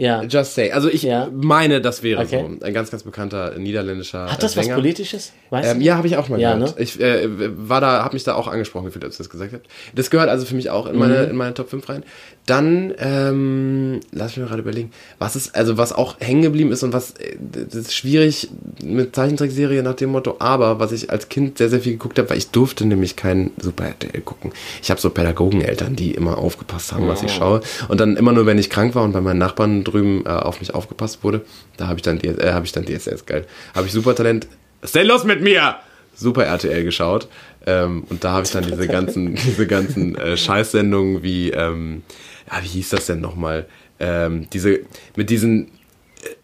Ja. 0.00 0.22
Just 0.22 0.54
say. 0.54 0.70
Also 0.70 0.88
ich 0.88 1.02
Ja. 1.02 1.28
meine, 1.34 1.80
das 1.80 2.04
wäre 2.04 2.22
Okay. 2.22 2.46
so. 2.60 2.64
Ein 2.64 2.72
ganz, 2.72 2.92
ganz 2.92 3.02
bekannter 3.02 3.58
niederländischer 3.58 4.30
Hat 4.30 4.40
das 4.44 4.54
äh, 4.54 4.58
was 4.58 4.64
Sänger. 4.66 4.76
Politisches? 4.76 5.32
Weißt 5.50 5.72
Ähm, 5.72 5.80
du? 5.80 5.84
ja, 5.86 5.96
habe 5.96 6.06
ich 6.06 6.16
auch 6.16 6.28
mal 6.28 6.38
Ja, 6.40 6.54
gehört. 6.54 6.76
ne? 6.78 6.82
Ich 6.82 7.00
äh, 7.00 7.26
war 7.68 7.80
da, 7.80 8.04
habe 8.04 8.14
mich 8.14 8.22
da 8.22 8.36
auch 8.36 8.46
angesprochen 8.46 8.84
gefühlt, 8.86 9.04
als 9.04 9.16
du 9.16 9.24
das 9.24 9.28
gesagt 9.30 9.52
hast. 9.54 9.62
Das 9.96 10.08
gehört 10.10 10.28
also 10.28 10.46
für 10.46 10.54
mich 10.54 10.70
auch 10.70 10.86
in 10.86 10.96
meine, 10.98 11.24
Mhm. 11.24 11.30
in 11.30 11.36
meine 11.36 11.52
Top 11.52 11.68
5 11.68 11.88
rein. 11.88 12.04
Dann, 12.46 12.94
ähm, 12.98 14.00
lass 14.12 14.28
mich 14.36 14.38
mal 14.38 14.46
gerade 14.48 14.62
überlegen, 14.62 14.90
was 15.18 15.36
ist, 15.36 15.54
also 15.54 15.76
was 15.78 15.92
auch 15.92 16.16
hängen 16.20 16.42
geblieben 16.42 16.70
ist 16.72 16.82
und 16.82 16.92
was, 16.92 17.10
äh, 17.18 17.36
das 17.40 17.74
ist 17.74 17.94
schwierig 17.94 18.48
mit 18.82 19.14
Zeichentrickserie 19.14 19.82
nach 19.82 19.94
dem 19.94 20.10
Motto, 20.10 20.36
aber 20.38 20.78
was 20.78 20.92
ich 20.92 21.10
als 21.10 21.28
Kind 21.28 21.58
sehr, 21.58 21.68
sehr 21.68 21.80
viel 21.80 21.92
geguckt 21.92 22.18
habe, 22.18 22.30
weil 22.30 22.38
ich 22.38 22.50
durfte 22.50 22.86
nämlich 22.86 23.16
kein 23.16 23.50
Super 23.60 23.86
RTL 23.88 24.20
gucken. 24.22 24.52
Ich 24.82 24.90
habe 24.90 25.00
so 25.00 25.10
Pädagogeneltern, 25.10 25.96
die 25.96 26.12
immer 26.12 26.38
aufgepasst 26.38 26.92
haben, 26.92 27.08
was 27.08 27.22
ich 27.22 27.32
schaue. 27.32 27.60
Und 27.88 28.00
dann 28.00 28.16
immer 28.16 28.32
nur, 28.32 28.46
wenn 28.46 28.58
ich 28.58 28.70
krank 28.70 28.94
war 28.94 29.02
und 29.04 29.12
bei 29.12 29.20
meinen 29.20 29.38
Nachbarn 29.38 29.84
drüben 29.90 30.24
äh, 30.26 30.28
auf 30.28 30.60
mich 30.60 30.74
aufgepasst 30.74 31.22
wurde, 31.24 31.44
da 31.76 31.88
habe 31.88 31.98
ich 31.98 32.02
dann, 32.02 32.18
DS, 32.18 32.38
äh, 32.38 32.52
habe 32.52 32.66
ich 32.66 32.72
dann 32.72 32.84
DSS, 32.84 33.26
geil. 33.26 33.46
Habe 33.74 33.86
ich 33.86 33.92
Supertalent, 33.92 34.46
denn 34.94 35.06
los 35.06 35.24
mit 35.24 35.40
mir? 35.40 35.76
Super 36.14 36.44
RTL 36.44 36.84
geschaut. 36.84 37.28
Ähm, 37.66 38.04
und 38.08 38.24
da 38.24 38.32
habe 38.32 38.44
ich 38.44 38.50
dann 38.50 38.64
diese 38.64 38.88
ganzen, 38.88 39.34
diese 39.34 39.66
ganzen 39.66 40.16
äh, 40.16 40.36
Scheißsendungen 40.36 41.22
wie, 41.22 41.50
ähm, 41.50 42.02
ja, 42.50 42.62
wie 42.62 42.68
hieß 42.68 42.90
das 42.90 43.06
denn 43.06 43.20
nochmal? 43.20 43.66
Ähm, 44.00 44.48
diese, 44.52 44.80
mit 45.16 45.30
diesen 45.30 45.70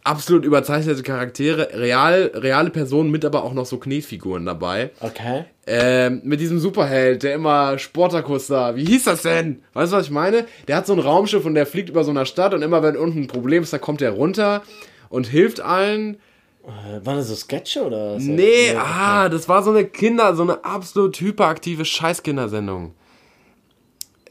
absolut 0.02 0.44
überzeichnete 0.44 1.02
Charaktere, 1.02 1.70
real, 1.74 2.30
reale 2.34 2.70
Personen 2.70 3.10
mit 3.10 3.24
aber 3.24 3.44
auch 3.44 3.54
noch 3.54 3.66
so 3.66 3.78
Knetfiguren 3.78 4.46
dabei. 4.46 4.90
Okay. 5.00 5.44
Ähm, 5.66 6.20
mit 6.24 6.40
diesem 6.40 6.58
Superheld, 6.58 7.22
der 7.22 7.34
immer 7.34 7.78
Sportakus 7.78 8.48
da. 8.48 8.76
Wie 8.76 8.84
hieß 8.84 9.04
das 9.04 9.22
denn? 9.22 9.62
Weißt 9.72 9.92
du, 9.92 9.96
was 9.96 10.06
ich 10.06 10.12
meine? 10.12 10.46
Der 10.68 10.76
hat 10.76 10.86
so 10.86 10.92
ein 10.92 10.98
Raumschiff 10.98 11.44
und 11.44 11.54
der 11.54 11.66
fliegt 11.66 11.88
über 11.88 12.04
so 12.04 12.10
einer 12.10 12.26
Stadt 12.26 12.54
und 12.54 12.62
immer 12.62 12.82
wenn 12.82 12.96
unten 12.96 13.22
ein 13.22 13.26
Problem 13.26 13.62
ist, 13.62 13.72
dann 13.72 13.80
kommt 13.80 14.02
er 14.02 14.10
runter 14.10 14.62
und 15.08 15.26
hilft 15.26 15.60
allen. 15.60 16.18
Äh, 16.64 17.04
waren 17.04 17.16
das 17.16 17.28
so 17.28 17.34
Sketche 17.34 17.84
oder? 17.84 18.20
So? 18.20 18.30
Nee, 18.30 18.74
ah, 18.76 19.28
das 19.28 19.48
war 19.48 19.62
so 19.62 19.70
eine 19.70 19.84
Kinder, 19.84 20.34
so 20.34 20.42
eine 20.42 20.64
absolut 20.64 21.18
hyperaktive 21.20 21.84
Scheißkindersendung. 21.84 22.94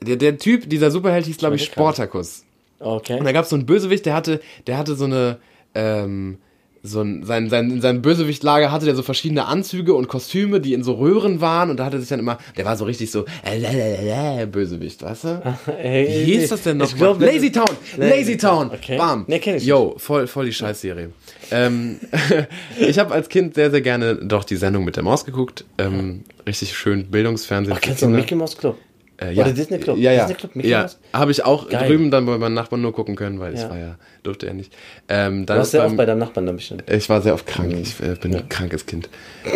Der, 0.01 0.17
der 0.17 0.37
Typ, 0.37 0.69
dieser 0.69 0.91
Superheld 0.91 1.25
hieß, 1.25 1.37
glaube 1.37 1.55
ich, 1.55 1.63
Sportakus. 1.63 2.42
Okay. 2.83 3.17
Und 3.19 3.25
da 3.25 3.31
gab 3.31 3.43
es 3.45 3.49
so 3.49 3.55
einen 3.55 3.65
Bösewicht, 3.65 4.05
der 4.05 4.13
hatte, 4.13 4.41
der 4.67 4.77
hatte 4.77 4.95
so 4.95 5.05
eine, 5.05 5.37
ähm, 5.73 6.37
so 6.85 6.99
ein, 6.99 7.23
sein, 7.23 7.49
sein, 7.49 7.71
in 7.71 7.81
seinem 7.81 8.01
Bösewichtlager 8.01 8.69
hatte 8.69 8.85
der 8.85 8.95
so 8.95 9.03
verschiedene 9.03 9.45
Anzüge 9.45 9.93
und 9.93 10.09
Kostüme, 10.09 10.59
die 10.59 10.73
in 10.73 10.83
so 10.83 10.93
Röhren 10.95 11.39
waren 11.39 11.69
und 11.69 11.77
da 11.77 11.85
hatte 11.85 11.97
sich 11.97 12.09
dann 12.09 12.19
immer, 12.19 12.37
der 12.57 12.65
war 12.65 12.75
so 12.75 12.83
richtig 12.83 13.09
so, 13.09 13.23
äh, 13.45 13.57
äh, 13.57 14.41
äh, 14.41 14.45
Bösewicht, 14.45 15.01
weißt 15.01 15.23
du? 15.23 15.55
Wie 15.81 16.33
hieß 16.33 16.49
das 16.49 16.63
denn 16.63 16.77
noch? 16.77 16.93
Glaub? 16.93 17.21
Lazy 17.21 17.53
Town! 17.53 17.69
Lazy 17.95 18.35
Town! 18.35 18.69
Okay. 18.69 18.97
Bam! 18.97 19.23
Nee, 19.27 19.39
kenn 19.39 19.55
ich 19.55 19.65
Yo, 19.65 19.95
voll, 19.97 20.27
voll 20.27 20.45
die 20.45 20.53
Scheißserie. 20.53 21.11
ähm, 21.51 21.99
ich 22.79 22.99
habe 22.99 23.13
als 23.13 23.29
Kind 23.29 23.55
sehr, 23.55 23.71
sehr 23.71 23.81
gerne 23.81 24.15
doch 24.15 24.43
die 24.43 24.57
Sendung 24.57 24.83
mit 24.83 24.97
der 24.97 25.03
Maus 25.03 25.23
geguckt. 25.23 25.63
Ähm, 25.77 26.25
richtig 26.45 26.75
schön 26.75 27.09
Bildungsfernsehen. 27.09 27.77
Ach, 27.77 27.81
kennst 27.81 28.01
du. 28.01 28.09
Mickey 28.09 28.35
Mouse 28.35 28.57
Club? 28.57 28.77
Äh, 29.21 29.31
ja. 29.33 29.43
Oder 29.43 29.53
Disney 29.53 29.77
Club? 29.77 29.97
Ja, 29.97 30.11
ja. 30.11 30.21
Disney 30.21 30.35
Club, 30.35 30.55
Mickey 30.55 30.69
ja. 30.69 30.87
Habe 31.13 31.31
ich 31.31 31.45
auch 31.45 31.69
Geil. 31.69 31.87
drüben 31.87 32.09
dann 32.11 32.25
bei 32.25 32.37
meinen 32.37 32.55
Nachbarn 32.55 32.81
nur 32.81 32.93
gucken 32.93 33.15
können, 33.15 33.39
weil 33.39 33.53
es 33.53 33.61
Ja. 33.61 33.69
war 33.69 33.77
ja, 33.77 33.95
durfte 34.23 34.47
er 34.47 34.53
nicht. 34.53 34.73
Ähm, 35.07 35.45
dann 35.45 35.55
Du 35.55 35.59
warst 35.59 35.71
sehr 35.71 35.81
beim- 35.81 35.91
oft 35.91 35.97
bei 35.97 36.05
deinem 36.05 36.19
Nachbarn 36.19 36.45
dann 36.47 36.55
bestimmt. 36.55 36.83
ich 36.89 37.07
war 37.09 37.21
sehr 37.21 37.33
oft 37.33 37.45
krank. 37.45 37.71
Mhm. 37.73 37.81
Ich 37.81 37.99
äh, 38.01 38.15
bin 38.15 38.35
ein 38.35 38.49
krankes 38.49 38.85
Kind. 38.85 39.09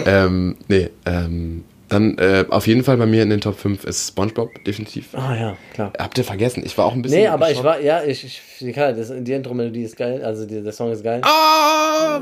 Ähm, 0.06 0.58
nee, 0.68 0.90
ähm, 1.06 1.64
dann 1.90 2.18
äh, 2.18 2.46
auf 2.50 2.68
jeden 2.68 2.84
Fall 2.84 2.98
bei 2.98 3.06
mir 3.06 3.24
in 3.24 3.30
den 3.30 3.40
Top 3.40 3.58
5 3.58 3.84
ist 3.86 4.10
SpongeBob, 4.10 4.64
definitiv. 4.66 5.08
Ah 5.14 5.36
ja, 5.36 5.58
klar. 5.74 5.94
Habt 5.98 6.18
ihr 6.18 6.24
vergessen? 6.24 6.64
Ich 6.66 6.78
war 6.78 6.86
auch 6.86 6.94
ein 6.94 7.02
bisschen. 7.02 7.22
Nee, 7.22 7.28
aber 7.28 7.50
ich 7.50 7.64
war, 7.64 7.80
ja, 7.80 8.04
ich, 8.04 8.24
ich 8.60 8.74
klar, 8.74 8.94
das, 8.94 9.12
die 9.16 9.32
Intro-Melodie 9.34 9.84
ist 9.84 9.96
geil, 9.96 10.22
also 10.24 10.46
die, 10.46 10.62
der 10.62 10.74
Song 10.74 10.92
ist 10.92 11.04
geil. 11.04 11.22
Oh, 11.24 12.20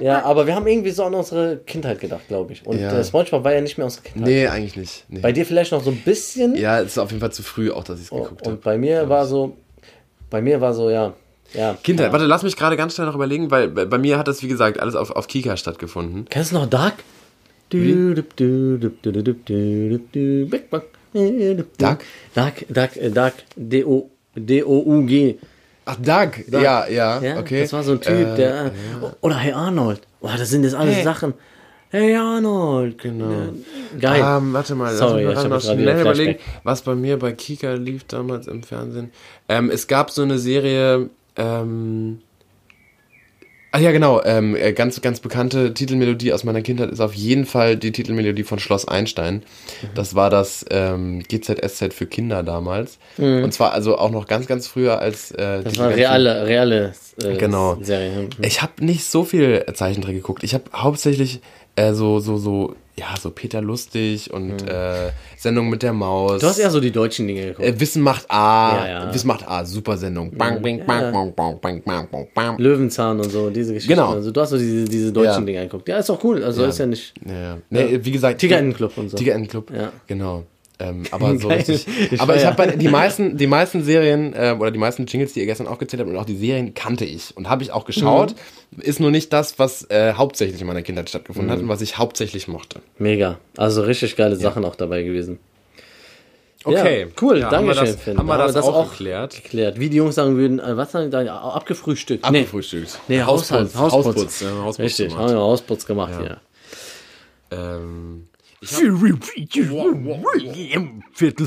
Ja, 0.00 0.24
aber 0.24 0.46
wir 0.46 0.54
haben 0.54 0.66
irgendwie 0.66 0.90
so 0.90 1.04
an 1.04 1.14
unsere 1.14 1.58
Kindheit 1.58 2.00
gedacht, 2.00 2.26
glaube 2.28 2.52
ich. 2.52 2.64
Und 2.66 2.78
Ja. 2.80 2.92
äh, 2.98 3.04
Spongebob 3.04 3.44
war 3.44 3.52
ja 3.52 3.60
nicht 3.60 3.76
mehr 3.76 3.84
unsere 3.84 4.02
Kindheit. 4.04 4.28
nee, 4.28 4.46
eigentlich 4.46 4.76
nicht. 4.76 5.04
Nee. 5.08 5.20
Bei 5.20 5.32
dir 5.32 5.44
vielleicht 5.44 5.72
noch 5.72 5.82
so 5.82 5.90
ein 5.90 5.98
bisschen. 5.98 6.56
ja, 6.56 6.80
es 6.80 6.88
ist 6.92 6.98
auf 6.98 7.10
jeden 7.10 7.20
Fall 7.20 7.32
zu 7.32 7.42
früh 7.42 7.70
auch, 7.70 7.84
dass 7.84 7.98
ich 7.98 8.04
es 8.06 8.10
geguckt 8.10 8.42
und 8.46 8.52
habe. 8.52 8.56
bei 8.62 8.78
mir 8.78 9.08
war 9.08 9.26
so, 9.26 9.56
bei 10.30 10.40
mir 10.40 10.60
war 10.60 10.72
so, 10.74 10.90
ja, 10.90 11.12
ja. 11.54 11.76
Kindheit, 11.82 12.06
ja. 12.08 12.12
warte, 12.12 12.26
lass 12.26 12.42
mich 12.42 12.56
gerade 12.56 12.76
ganz 12.76 12.94
schnell 12.94 13.06
noch 13.06 13.14
überlegen, 13.14 13.50
weil 13.50 13.68
bei 13.68 13.84
bei 13.86 13.98
mir 13.98 14.18
hat 14.18 14.28
das, 14.28 14.42
wie 14.42 14.48
gesagt, 14.48 14.78
alles 14.80 14.94
auf, 14.94 15.10
auf 15.10 15.26
Kika 15.28 15.56
stattgefunden. 15.56 16.26
Kennst 16.30 16.52
du 16.52 16.56
noch 16.56 16.66
Dark? 16.66 16.94
Duck? 21.78 22.04
Duck, 22.34 22.54
Duck, 22.68 22.90
Duck, 23.14 23.32
D-O-U-G. 24.36 25.38
Ach, 25.84 25.96
Doug. 25.96 26.44
Doug. 26.48 26.62
Ja, 26.62 26.86
ja, 26.86 27.20
ja, 27.20 27.38
okay. 27.38 27.62
Das 27.62 27.72
war 27.72 27.82
so 27.82 27.92
ein 27.92 28.00
Typ, 28.00 28.14
äh, 28.14 28.36
der. 28.36 28.54
Ja. 28.54 28.70
Oh, 29.02 29.10
oder 29.22 29.36
Hey 29.36 29.52
Arnold. 29.52 30.02
Boah, 30.20 30.36
das 30.36 30.50
sind 30.50 30.64
jetzt 30.64 30.74
alles 30.74 30.96
hey. 30.96 31.04
Sachen. 31.04 31.34
Hey 31.90 32.14
Arnold. 32.14 32.98
Genau. 32.98 33.54
Geil. 33.98 34.20
Um, 34.22 34.52
warte 34.52 34.74
mal, 34.74 34.94
Sorry, 34.94 35.24
lass 35.24 35.44
mich 35.44 35.50
mal 35.50 35.60
schnell 35.60 36.00
überlegen, 36.00 36.38
was 36.62 36.82
bei 36.82 36.94
mir 36.94 37.18
bei 37.18 37.32
Kika 37.32 37.72
lief 37.72 38.04
damals 38.04 38.46
im 38.46 38.62
Fernsehen. 38.62 39.10
Ähm, 39.48 39.70
es 39.70 39.86
gab 39.86 40.10
so 40.10 40.22
eine 40.22 40.38
Serie. 40.38 41.08
Ähm, 41.36 42.18
Ah 43.70 43.78
ja, 43.80 43.92
genau. 43.92 44.22
Ähm, 44.24 44.56
äh, 44.56 44.72
ganz, 44.72 45.00
ganz 45.02 45.20
bekannte 45.20 45.74
Titelmelodie 45.74 46.32
aus 46.32 46.42
meiner 46.42 46.62
Kindheit 46.62 46.90
ist 46.90 47.00
auf 47.00 47.12
jeden 47.12 47.44
Fall 47.44 47.76
die 47.76 47.92
Titelmelodie 47.92 48.42
von 48.42 48.58
Schloss 48.58 48.88
Einstein. 48.88 49.34
Mhm. 49.82 49.88
Das 49.94 50.14
war 50.14 50.30
das 50.30 50.64
ähm, 50.70 51.22
GZSZ 51.28 51.92
für 51.92 52.06
Kinder 52.06 52.42
damals. 52.42 52.98
Und 53.18 53.52
zwar 53.52 53.72
also 53.72 53.98
auch 53.98 54.10
noch 54.10 54.26
ganz, 54.26 54.46
ganz 54.46 54.66
früher 54.66 55.00
als 55.00 55.32
äh, 55.32 55.58
Mhm. 55.58 55.64
Das 55.64 55.78
war 55.78 55.90
reale, 55.90 56.46
reale 56.46 56.92
äh, 57.22 57.36
Genau. 57.36 57.76
Serie. 57.82 58.22
Mhm. 58.22 58.28
Ich 58.42 58.62
habe 58.62 58.84
nicht 58.84 59.04
so 59.04 59.24
viel 59.24 59.64
Zeichentrick 59.74 60.16
geguckt. 60.16 60.44
Ich 60.44 60.54
habe 60.54 60.64
hauptsächlich 60.74 61.40
äh, 61.78 61.94
so, 61.94 62.18
so, 62.18 62.36
so, 62.36 62.74
ja, 62.96 63.14
so 63.20 63.30
Peter 63.30 63.60
Lustig 63.60 64.32
und 64.32 64.62
mhm. 64.62 64.68
äh, 64.68 65.10
Sendung 65.36 65.70
mit 65.70 65.82
der 65.82 65.92
Maus. 65.92 66.40
Du 66.40 66.46
hast 66.46 66.58
eher 66.58 66.70
so 66.70 66.80
die 66.80 66.90
deutschen 66.90 67.28
Dinge 67.28 67.42
geguckt. 67.46 67.66
Äh, 67.66 67.78
Wissen 67.78 68.02
macht 68.02 68.28
A. 68.28 68.76
Ja, 68.76 68.88
ja. 68.88 69.14
Wissen 69.14 69.28
macht 69.28 69.48
A, 69.48 69.64
super 69.64 69.96
Sendung. 69.96 70.30
Bang, 70.32 70.60
bing, 70.60 70.84
bang, 70.84 71.12
bang, 71.12 71.32
bang, 71.34 71.60
bang, 71.60 71.82
bang, 71.84 72.08
bang, 72.10 72.28
bang, 72.34 72.58
Löwenzahn 72.58 73.20
und 73.20 73.30
so, 73.30 73.50
diese 73.50 73.74
Geschichten. 73.74 73.94
Genau. 73.94 74.14
Also, 74.14 74.30
du 74.30 74.40
hast 74.40 74.50
so 74.50 74.58
diese, 74.58 74.84
diese 74.86 75.12
deutschen 75.12 75.46
ja. 75.46 75.52
Dinge 75.52 75.62
geguckt. 75.62 75.88
Ja, 75.88 75.98
ist 75.98 76.10
auch 76.10 76.22
cool. 76.24 76.42
Also 76.42 76.64
ist 76.64 76.78
ja 76.78 76.86
nicht. 76.86 77.14
Ja. 77.24 77.58
Nee, 77.70 78.00
wie 78.02 78.10
gesagt, 78.10 78.40
Tiger 78.40 78.60
Club 78.72 78.92
und 78.96 79.10
so. 79.10 79.16
Tiger 79.16 79.38
Club. 79.42 79.70
ja. 79.70 79.92
genau. 80.06 80.44
Ähm, 80.80 81.02
aber 81.10 81.36
so 81.38 81.48
Geil. 81.48 81.56
richtig. 81.58 81.86
Ich 82.12 82.20
aber 82.20 82.36
ich 82.36 82.46
habe 82.46 82.76
die 82.76 82.86
meisten, 82.88 83.36
die 83.36 83.48
meisten 83.48 83.82
Serien 83.82 84.32
äh, 84.32 84.54
oder 84.58 84.70
die 84.70 84.78
meisten 84.78 85.06
Jingles, 85.06 85.32
die 85.32 85.40
ihr 85.40 85.46
gestern 85.46 85.66
aufgezählt 85.66 86.00
habt 86.00 86.08
und 86.10 86.16
auch 86.16 86.24
die 86.24 86.36
Serien 86.36 86.72
kannte 86.74 87.04
ich 87.04 87.36
und 87.36 87.48
habe 87.48 87.64
ich 87.64 87.72
auch 87.72 87.84
geschaut. 87.84 88.34
Mhm. 88.70 88.82
Ist 88.82 89.00
nur 89.00 89.10
nicht 89.10 89.32
das, 89.32 89.58
was 89.58 89.90
äh, 89.90 90.12
hauptsächlich 90.12 90.60
in 90.60 90.66
meiner 90.68 90.82
Kindheit 90.82 91.08
stattgefunden 91.08 91.48
Mhm. 91.48 91.52
hat 91.56 91.62
und 91.62 91.68
was 91.68 91.80
ich 91.80 91.98
hauptsächlich 91.98 92.46
mochte. 92.46 92.80
Mega. 92.98 93.38
Also 93.56 93.82
richtig 93.82 94.14
geile 94.14 94.36
Sachen 94.36 94.64
auch 94.64 94.76
dabei 94.76 95.02
gewesen. 95.02 95.40
Okay, 96.64 97.02
Ja, 97.02 97.06
cool, 97.22 97.38
Ja, 97.38 97.50
danke 97.50 97.56
haben 97.56 97.66
wir 97.68 97.74
schön, 97.74 97.94
das, 97.94 98.02
Finn. 98.02 98.18
haben 98.18 98.26
wir 98.26 98.36
Da 98.38 98.46
das, 98.52 98.64
auch, 98.66 98.90
geklärt. 98.90 99.42
Geklärt. 99.42 99.78
Wie 99.80 99.88
die 99.90 99.96
Jungs 99.96 100.14
sagen 100.16 100.36
würden, 100.36 100.58
äh, 100.60 100.76
was 100.76 100.92
sagen 100.92 101.06
die 101.06 101.10
da? 101.10 101.24
Abgefrühstückt. 101.38 102.24
Abgefrühstückt. 102.24 102.98
Nee, 103.08 103.16
nee 103.18 103.22
Haushalt, 103.22 103.74
Hausputz. 103.74 103.92
Hausputz. 103.92 104.06
Hausputz, 104.16 104.40
ja, 104.42 104.50
Hausputz 104.62 104.84
Richtig, 104.84 105.08
gemacht. 105.08 105.22
haben 105.24 105.32
wir 105.32 105.40
Hausputz 105.40 105.86
gemacht, 105.86 106.14
ja. 106.22 106.36
Ähm, 107.50 108.27
Viertel 108.60 108.96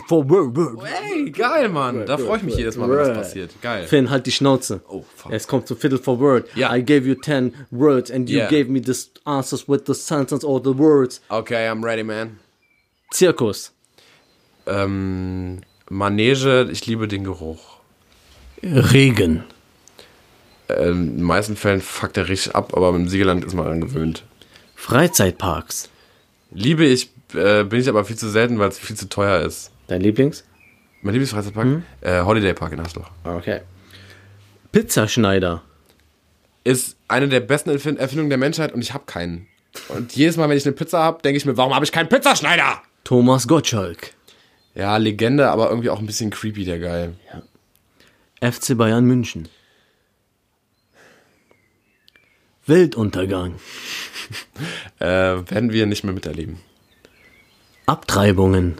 vor 0.07 0.29
Word. 0.29 0.79
hey, 0.83 1.29
geil, 1.29 1.67
Mann. 1.69 2.05
Da 2.05 2.17
freue 2.17 2.37
ich 2.37 2.43
mich 2.43 2.55
jedes 2.55 2.77
Mal, 2.77 2.89
wenn 2.89 2.97
das 2.97 3.13
passiert. 3.17 3.51
Geil. 3.61 3.85
Finn, 3.85 4.09
halt 4.09 4.25
die 4.27 4.31
Schnauze. 4.31 4.81
Oh, 4.87 5.03
fuck. 5.15 5.31
Es 5.31 5.47
kommt 5.47 5.67
zu 5.67 5.75
Viertel 5.75 5.99
vor 5.99 6.19
Word. 6.19 6.47
Ja. 6.55 6.73
I 6.73 6.81
gave 6.83 7.05
you 7.07 7.15
10 7.15 7.53
words 7.69 8.09
and 8.11 8.29
you 8.29 8.37
Yeah. 8.37 8.49
gave 8.49 8.69
me 8.71 8.81
the 8.83 8.93
answers 9.25 9.67
with 9.67 9.81
the 9.87 9.93
sentence 9.93 10.45
or 10.45 10.61
the 10.63 10.77
words. 10.77 11.21
Okay, 11.29 11.67
I'm 11.67 11.83
ready, 11.83 12.03
man. 12.03 12.39
Zirkus. 13.11 13.73
Ähm, 14.65 15.61
Manege, 15.89 16.69
ich 16.71 16.85
liebe 16.85 17.09
den 17.09 17.25
Geruch. 17.25 17.79
Regen. 18.63 19.43
Ähm, 20.69 21.01
in 21.01 21.17
den 21.17 21.23
meisten 21.23 21.57
Fällen 21.57 21.81
fuckt 21.81 22.15
er 22.15 22.29
richtig 22.29 22.55
ab, 22.55 22.77
aber 22.77 22.89
im 22.95 23.09
Siegerland 23.09 23.43
ist 23.43 23.53
man 23.53 23.65
daran 23.65 23.81
gewöhnt. 23.81 24.23
Freizeitparks. 24.75 25.89
Liebe 26.51 26.85
ich, 26.85 27.09
äh, 27.33 27.63
bin 27.63 27.79
ich 27.79 27.87
aber 27.89 28.03
viel 28.05 28.17
zu 28.17 28.29
selten, 28.29 28.59
weil 28.59 28.69
es 28.69 28.79
viel 28.79 28.95
zu 28.95 29.07
teuer 29.09 29.41
ist. 29.45 29.71
Dein 29.87 30.01
Lieblings? 30.01 30.43
Mein 31.01 31.13
Lieblingsfreizeitpark? 31.13 31.65
Hm? 31.65 31.83
Äh, 32.01 32.21
Holiday 32.21 32.53
Park 32.53 32.73
in 32.73 32.79
Asloch. 32.79 33.09
Okay. 33.23 33.61
Pizzaschneider. 34.71 35.61
Ist 36.63 36.95
eine 37.07 37.27
der 37.27 37.39
besten 37.39 37.69
Erfin- 37.71 37.97
Erfindungen 37.97 38.29
der 38.29 38.37
Menschheit 38.37 38.71
und 38.73 38.81
ich 38.81 38.93
habe 38.93 39.05
keinen. 39.05 39.47
Und 39.89 40.15
jedes 40.15 40.37
Mal, 40.37 40.47
wenn 40.49 40.57
ich 40.57 40.65
eine 40.65 40.73
Pizza 40.75 40.99
habe, 40.99 41.21
denke 41.21 41.37
ich 41.37 41.45
mir, 41.45 41.57
warum 41.57 41.73
habe 41.73 41.85
ich 41.85 41.91
keinen 41.91 42.09
Pizzaschneider? 42.09 42.81
Thomas 43.03 43.47
Gottschalk. 43.47 44.13
Ja, 44.75 44.97
Legende, 44.97 45.49
aber 45.49 45.69
irgendwie 45.69 45.89
auch 45.89 45.99
ein 45.99 46.05
bisschen 46.05 46.29
creepy, 46.29 46.63
der 46.65 46.79
Geil. 46.79 47.15
FC 48.41 48.77
Bayern 48.77 49.05
München. 49.05 49.47
Weltuntergang. 52.65 53.55
Äh, 54.99 55.05
werden 55.49 55.71
wir 55.71 55.87
nicht 55.87 56.03
mehr 56.03 56.13
miterleben. 56.13 56.59
Abtreibungen. 57.87 58.79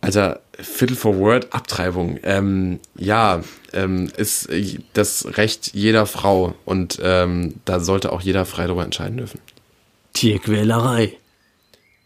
Alter, 0.00 0.40
Viertel 0.58 0.96
for 0.96 1.16
Word, 1.18 1.52
Abtreibung. 1.52 2.18
Ähm, 2.22 2.80
ja, 2.96 3.42
ähm, 3.72 4.10
ist 4.16 4.48
äh, 4.50 4.78
das 4.92 5.36
Recht 5.36 5.74
jeder 5.74 6.06
Frau 6.06 6.54
und 6.64 6.98
ähm, 7.02 7.54
da 7.64 7.80
sollte 7.80 8.12
auch 8.12 8.20
jeder 8.20 8.44
frei 8.44 8.66
darüber 8.66 8.84
entscheiden 8.84 9.18
dürfen. 9.18 9.40
Tierquälerei. 10.12 11.16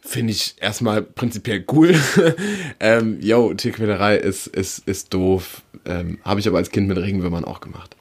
Finde 0.00 0.32
ich 0.32 0.56
erstmal 0.60 1.02
prinzipiell 1.02 1.64
cool. 1.72 1.94
ähm, 2.80 3.18
yo, 3.20 3.54
Tierquälerei 3.54 4.16
ist, 4.16 4.48
ist, 4.48 4.80
ist 4.88 5.14
doof. 5.14 5.62
Ähm, 5.84 6.18
Habe 6.24 6.40
ich 6.40 6.48
aber 6.48 6.58
als 6.58 6.70
Kind 6.70 6.88
mit 6.88 6.98
Regenwürmern 6.98 7.44
auch 7.44 7.60
gemacht. 7.60 7.96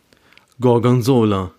Gorgonzola. 0.59 1.51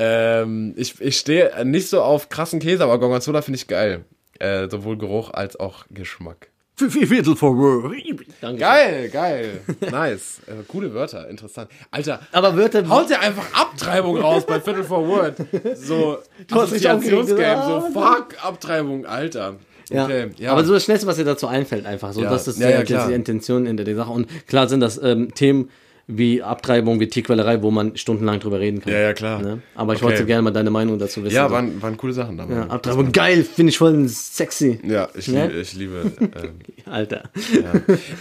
Ähm, 0.00 0.74
ich 0.76 1.00
ich 1.00 1.18
stehe 1.18 1.64
nicht 1.64 1.88
so 1.88 2.02
auf 2.02 2.28
krassen 2.28 2.60
Käse, 2.60 2.84
aber 2.84 2.98
Gorgonzola 3.00 3.42
finde 3.42 3.56
ich 3.56 3.66
geil. 3.66 4.04
Äh, 4.38 4.68
sowohl 4.68 4.96
Geruch 4.96 5.30
als 5.30 5.58
auch 5.58 5.86
Geschmack. 5.90 6.50
Viertel 6.76 7.34
for 7.34 7.56
Word. 7.56 7.92
Danke. 8.40 8.60
Geil, 8.60 9.08
geil. 9.08 9.60
Nice. 9.90 10.40
Äh, 10.46 10.62
coole 10.68 10.94
Wörter, 10.94 11.28
interessant. 11.28 11.68
Alter, 11.90 12.20
Aber 12.30 12.56
Wörter 12.56 12.88
haut 12.88 13.10
der 13.10 13.20
einfach 13.20 13.52
Abtreibung 13.52 14.16
raus 14.18 14.46
bei 14.46 14.60
Viertel 14.60 14.84
for 14.84 15.04
Word. 15.08 15.34
So, 15.74 16.18
Du 16.46 16.54
hast 16.54 16.72
dich 16.72 16.88
Assoziationsgame, 16.88 17.64
so 17.66 17.80
fuck, 17.92 18.36
Abtreibung, 18.40 19.06
Alter. 19.06 19.56
Ja. 19.90 20.04
Okay, 20.04 20.30
ja. 20.36 20.52
Aber 20.52 20.62
so 20.62 20.72
das 20.74 20.84
Schnellste, 20.84 21.08
was 21.08 21.16
dir 21.16 21.24
dazu 21.24 21.48
einfällt, 21.48 21.84
einfach 21.84 22.12
so. 22.12 22.22
Ja. 22.22 22.30
Das 22.30 22.46
ist 22.46 22.60
Ja, 22.60 22.70
ja, 22.70 22.82
die 22.82 23.12
Intention 23.12 23.66
hinter 23.66 23.82
der 23.82 23.96
Sache. 23.96 24.12
Und 24.12 24.28
klar 24.46 24.68
sind 24.68 24.78
das 24.78 25.02
ähm, 25.02 25.34
Themen 25.34 25.70
wie 26.10 26.42
Abtreibung, 26.42 27.00
wie 27.00 27.06
Tierquälerei, 27.06 27.60
wo 27.62 27.70
man 27.70 27.94
stundenlang 27.96 28.40
drüber 28.40 28.58
reden 28.58 28.80
kann. 28.80 28.92
Ja, 28.94 28.98
ja, 28.98 29.12
klar. 29.12 29.42
Ne? 29.42 29.60
Aber 29.74 29.92
ich 29.92 29.98
Okay. 29.98 30.06
wollte 30.12 30.24
gerne 30.24 30.40
mal 30.42 30.50
deine 30.52 30.70
Meinung 30.70 30.98
dazu 30.98 31.22
wissen. 31.22 31.34
ja, 31.36 31.50
waren, 31.50 31.80
waren 31.82 31.98
coole 31.98 32.14
Sachen 32.14 32.38
dabei. 32.38 32.54
ja, 32.54 32.66
Abtreibung, 32.66 33.12
geil, 33.12 33.44
finde 33.44 33.70
ich 33.70 33.76
voll 33.78 34.08
sexy. 34.08 34.80
Ja, 34.84 35.08
ich, 35.14 35.28
Ne? 35.28 35.48
liebe, 35.48 35.60
ich 35.60 35.74
liebe. 35.74 36.12
Ähm, 36.20 36.30
Alter. 36.90 37.24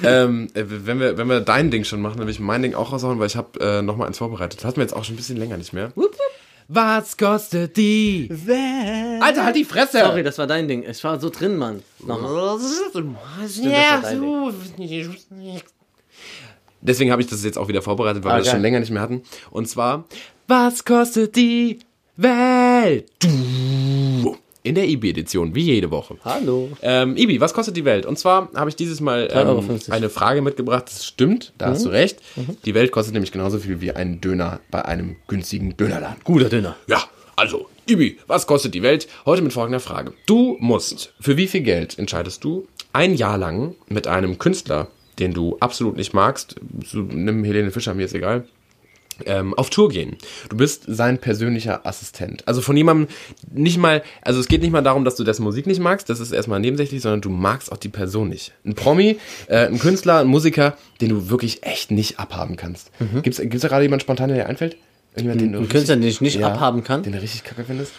ähm, 0.04 0.50
äh, 0.54 0.64
wenn, 0.68 1.00
wir, 1.00 1.18
wenn 1.18 1.28
wir 1.30 1.40
dein 1.40 1.72
Ding 1.72 1.86
schon 1.86 2.02
machen, 2.02 2.18
dann 2.18 2.28
will 2.28 2.34
ich 2.34 2.42
mein 2.42 2.62
Ding 2.62 2.74
auch 2.76 2.92
raushauen, 2.92 3.20
weil 3.20 3.28
ich 3.28 3.38
habe 3.38 3.58
äh, 3.62 3.82
noch 3.82 3.96
mal 3.96 4.06
eins 4.06 4.18
vorbereitet. 4.18 4.60
Das 4.60 4.66
hatten 4.66 4.78
wir 4.78 4.84
jetzt 4.84 4.94
auch 4.94 5.06
schon 5.06 5.14
ein 5.16 5.18
bisschen 5.18 5.38
länger 5.38 5.56
nicht 5.58 5.72
mehr. 5.72 5.92
Was 6.68 7.16
kostet 7.16 7.78
die? 7.78 8.30
Alter, 9.22 9.46
halt 9.46 9.56
die 9.56 9.64
Fresse! 9.64 10.00
Sorry, 10.00 10.24
das 10.24 10.38
war 10.38 10.48
dein 10.48 10.68
Ding. 10.68 10.84
Es 10.84 11.02
war 11.06 11.18
so 11.22 11.30
drin, 11.30 11.56
Mann. 11.56 11.82
Nochmal. 12.06 12.60
Ja, 13.64 14.02
das 14.02 14.14
war 14.20 15.77
Deswegen 16.82 17.12
habe 17.12 17.22
ich 17.22 17.28
das 17.28 17.44
jetzt 17.44 17.58
auch 17.58 17.68
wieder 17.68 17.82
vorbereitet, 17.82 18.24
weil 18.24 18.32
Ah, 18.32 18.36
wir 18.36 18.40
das 18.40 18.48
geil. 18.48 18.56
schon 18.56 18.62
länger 18.62 18.80
nicht 18.80 18.92
mehr 18.92 19.02
hatten. 19.02 19.22
Und 19.52 19.68
zwar, 19.68 20.06
was 20.48 20.86
kostet 20.86 21.36
die 21.36 21.80
Welt? 22.16 23.06
Du. 23.20 24.38
In 24.64 24.76
der 24.76 24.86
IB-Edition, 24.90 25.56
wie 25.56 25.62
jede 25.64 25.90
Woche. 25.92 26.18
Hallo. 26.26 26.70
Ähm, 26.82 27.16
Ibi, 27.16 27.40
was 27.40 27.54
kostet 27.54 27.78
die 27.78 27.86
Welt? 27.86 28.06
Und 28.06 28.20
zwar 28.20 28.50
habe 28.54 28.70
ich 28.70 28.76
dieses 28.76 29.00
Mal 29.00 29.28
3,50 29.32 29.46
Euro. 29.48 29.62
ähm, 29.62 29.80
eine 29.92 30.10
Frage 30.10 30.42
mitgebracht. 30.42 30.86
Das 30.88 31.06
stimmt, 31.06 31.54
da 31.58 31.68
hast 31.68 31.86
du 31.86 31.90
recht. 31.90 32.20
Die 32.66 32.74
Welt 32.74 32.92
kostet 32.92 33.14
nämlich 33.14 33.32
genauso 33.32 33.60
viel 33.60 33.80
wie 33.80 33.94
ein 33.94 34.20
Döner 34.20 34.60
bei 34.70 34.84
einem 34.84 35.16
günstigen 35.28 35.78
Dönerladen. 35.78 36.18
Guter 36.26 36.50
Döner. 36.50 36.76
Ja, 36.88 37.02
also, 37.38 37.68
Ibi, 37.88 38.18
was 38.28 38.46
kostet 38.46 38.74
die 38.74 38.82
Welt? 38.84 39.08
Heute 39.26 39.42
mit 39.42 39.54
folgender 39.54 39.80
Frage. 39.80 40.12
Du 40.26 40.58
musst, 40.60 41.14
für 41.22 41.38
wie 41.38 41.48
viel 41.48 41.62
Geld 41.62 41.98
entscheidest 41.98 42.44
du, 42.44 42.68
ein 42.92 43.16
Jahr 43.16 43.38
lang 43.38 43.76
mit 43.88 44.08
einem 44.08 44.38
Künstler, 44.38 44.88
den 45.20 45.34
du 45.34 45.58
absolut 45.60 45.96
nicht 45.98 46.14
magst, 46.14 46.56
so, 46.86 47.00
nimm 47.00 47.44
Helene 47.44 47.72
Fischer, 47.72 47.94
mir 47.94 48.06
ist 48.06 48.14
egal, 48.16 48.46
ähm, 49.26 49.56
auf 49.56 49.72
Tour 49.72 49.90
gehen. 49.90 50.16
Du 50.50 50.58
bist 50.58 50.84
sein 50.88 51.18
persönlicher 51.18 51.86
Assistent. 51.88 52.48
Also 52.48 52.62
von 52.62 52.78
jemandem 52.78 53.08
nicht 53.52 53.80
mal, 53.80 54.04
also 54.22 54.40
es 54.40 54.48
geht 54.48 54.62
nicht 54.62 54.72
mal 54.72 54.84
darum, 54.84 55.06
dass 55.06 55.16
du 55.16 55.24
dessen 55.24 55.44
Musik 55.44 55.66
nicht 55.66 55.80
magst, 55.80 56.10
das 56.10 56.20
ist 56.20 56.32
erstmal 56.32 56.60
nebensächlich, 56.60 57.02
sondern 57.02 57.22
du 57.22 57.30
magst 57.32 57.72
auch 57.72 57.78
die 57.78 57.90
Person 57.90 58.30
nicht. 58.30 58.54
Ein 58.64 58.76
Promi, 58.76 59.18
äh, 59.48 59.66
ein 59.68 59.80
Künstler, 59.80 60.20
ein 60.20 60.28
Musiker, 60.28 60.78
den 61.02 61.10
du 61.10 61.30
wirklich 61.30 61.64
echt 61.64 61.90
nicht 61.90 62.20
abhaben 62.20 62.58
kannst. 62.58 62.92
Gibt's, 63.24 63.40
gibt's 63.40 63.62
da 63.62 63.68
gerade 63.70 63.84
jemand 63.84 64.04
spontan, 64.04 64.30
der 64.30 64.38
dir 64.38 64.46
einfällt? 64.48 64.78
Irgendjemand, 65.16 65.42
den 65.42 65.52
du 65.54 65.58
Ein 65.58 65.62
richtig- 65.64 65.72
Künstler, 65.78 65.96
den 65.96 66.04
ich 66.08 66.22
nicht 66.22 66.40
ja, 66.40 66.54
abhaben 66.54 66.84
kann. 66.84 67.02
Den 67.02 67.14
du 67.14 67.22
richtig 67.22 67.44
kacke 67.44 67.64
findest? 67.64 67.94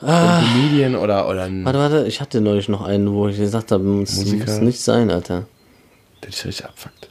Ein 0.00 0.44
Comedian 0.44 0.96
oder, 0.96 1.28
oder 1.28 1.44
ein, 1.44 1.64
Warte, 1.64 1.78
warte, 1.78 2.06
ich 2.06 2.20
hatte 2.20 2.40
neulich 2.42 2.68
noch 2.68 2.82
einen, 2.82 3.10
wo 3.12 3.26
ich 3.28 3.38
gesagt 3.38 3.72
habe, 3.72 3.82
muss, 3.82 4.14
muss 4.22 4.60
nicht 4.60 4.80
sein, 4.80 5.10
Alter. 5.10 5.46
Der 6.22 6.30
dich 6.30 6.44
richtig 6.44 6.66
abfuckt. 6.66 7.08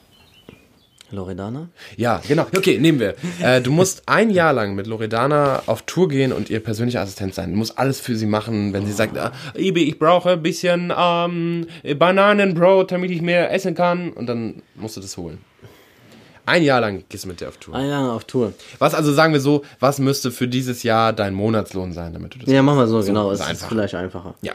Loredana? 1.10 1.70
Ja, 1.96 2.22
genau. 2.28 2.46
Okay, 2.56 2.80
nehmen 2.80 3.00
wir. 3.00 3.16
Äh, 3.42 3.62
du 3.62 3.72
musst 3.72 4.04
ein 4.08 4.30
Jahr 4.30 4.52
lang 4.52 4.76
mit 4.76 4.88
Loredana 4.88 5.64
auf 5.66 5.84
Tour 5.84 6.10
gehen 6.10 6.34
und 6.34 6.50
ihr 6.50 6.60
persönlicher 6.60 7.00
Assistent 7.00 7.34
sein. 7.34 7.52
Du 7.52 7.58
musst 7.58 7.80
alles 7.80 8.02
für 8.02 8.16
sie 8.16 8.26
machen, 8.26 8.74
wenn 8.74 8.86
sie 8.86 8.92
sagt, 8.92 9.18
ah, 9.18 9.32
Ibi, 9.56 9.84
ich 9.84 10.00
brauche 10.00 10.32
ein 10.32 10.44
bisschen 10.44 10.92
ähm, 10.96 11.68
Bananenbrot, 11.98 12.92
damit 12.92 13.12
ich 13.12 13.22
mehr 13.22 13.54
essen 13.54 13.74
kann. 13.74 14.12
Und 14.12 14.28
dann 14.28 14.62
musst 14.76 14.98
du 14.98 15.02
das 15.02 15.16
holen. 15.16 15.38
Ein 16.46 16.64
Jahr 16.64 16.80
lang 16.82 17.04
gehst 17.10 17.26
du 17.26 17.28
mit 17.28 17.42
dir 17.42 17.50
auf 17.50 17.58
Tour. 17.58 17.76
Ein 17.76 17.90
Jahr 17.90 18.14
auf 18.14 18.24
Tour. 18.26 18.54
Was 18.80 18.94
also 18.94 19.14
sagen 19.14 19.34
wir 19.34 19.42
so, 19.42 19.64
was 19.80 20.00
müsste 20.00 20.32
für 20.32 20.48
dieses 20.48 20.84
Jahr 20.84 21.12
dein 21.14 21.34
Monatslohn 21.34 21.92
sein, 21.92 22.14
damit 22.14 22.36
du 22.36 22.40
das 22.40 22.50
Ja, 22.50 22.62
machen 22.62 22.80
wir 22.80 22.88
so, 22.88 23.02
genau. 23.02 23.32
ist 23.32 23.42
Es 23.42 23.52
ist 23.62 23.66
vielleicht 23.66 23.96
einfacher. 23.96 24.36
Ja. 24.42 24.54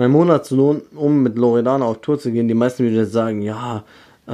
Mein 0.00 0.10
Monatslohn, 0.12 0.80
um 0.96 1.22
mit 1.22 1.36
Loredana 1.36 1.84
auf 1.84 2.00
Tour 2.00 2.18
zu 2.18 2.32
gehen, 2.32 2.48
die 2.48 2.54
meisten 2.54 2.84
würden 2.84 2.96
jetzt 2.96 3.12
sagen, 3.12 3.42
ja, 3.42 3.84
äh, 4.26 4.32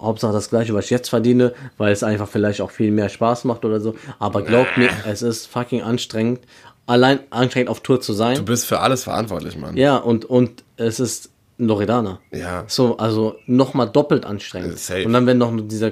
Hauptsache 0.00 0.32
das 0.32 0.50
gleiche, 0.50 0.72
was 0.72 0.84
ich 0.84 0.90
jetzt 0.92 1.08
verdiene, 1.08 1.52
weil 1.78 1.92
es 1.92 2.02
einfach 2.04 2.28
vielleicht 2.28 2.60
auch 2.60 2.70
viel 2.70 2.92
mehr 2.92 3.08
Spaß 3.08 3.44
macht 3.44 3.64
oder 3.64 3.80
so. 3.80 3.96
Aber 4.20 4.42
glaubt 4.42 4.76
mir, 4.78 4.88
es 5.08 5.22
ist 5.22 5.46
fucking 5.46 5.82
anstrengend, 5.82 6.40
allein 6.86 7.18
anstrengend 7.30 7.70
auf 7.70 7.80
Tour 7.80 8.00
zu 8.00 8.12
sein. 8.12 8.36
Du 8.36 8.44
bist 8.44 8.66
für 8.66 8.78
alles 8.78 9.02
verantwortlich, 9.02 9.56
Mann. 9.58 9.76
Ja, 9.76 9.96
und, 9.96 10.26
und 10.26 10.62
es 10.76 11.00
ist 11.00 11.30
Loredana. 11.58 12.20
Ja. 12.30 12.64
So, 12.68 12.96
also 12.98 13.34
nochmal 13.46 13.88
doppelt 13.90 14.24
anstrengend. 14.24 14.74
Äh, 14.74 14.76
safe. 14.76 15.04
Und 15.06 15.12
dann, 15.12 15.26
wenn 15.26 15.38
noch 15.38 15.52
dieser 15.60 15.90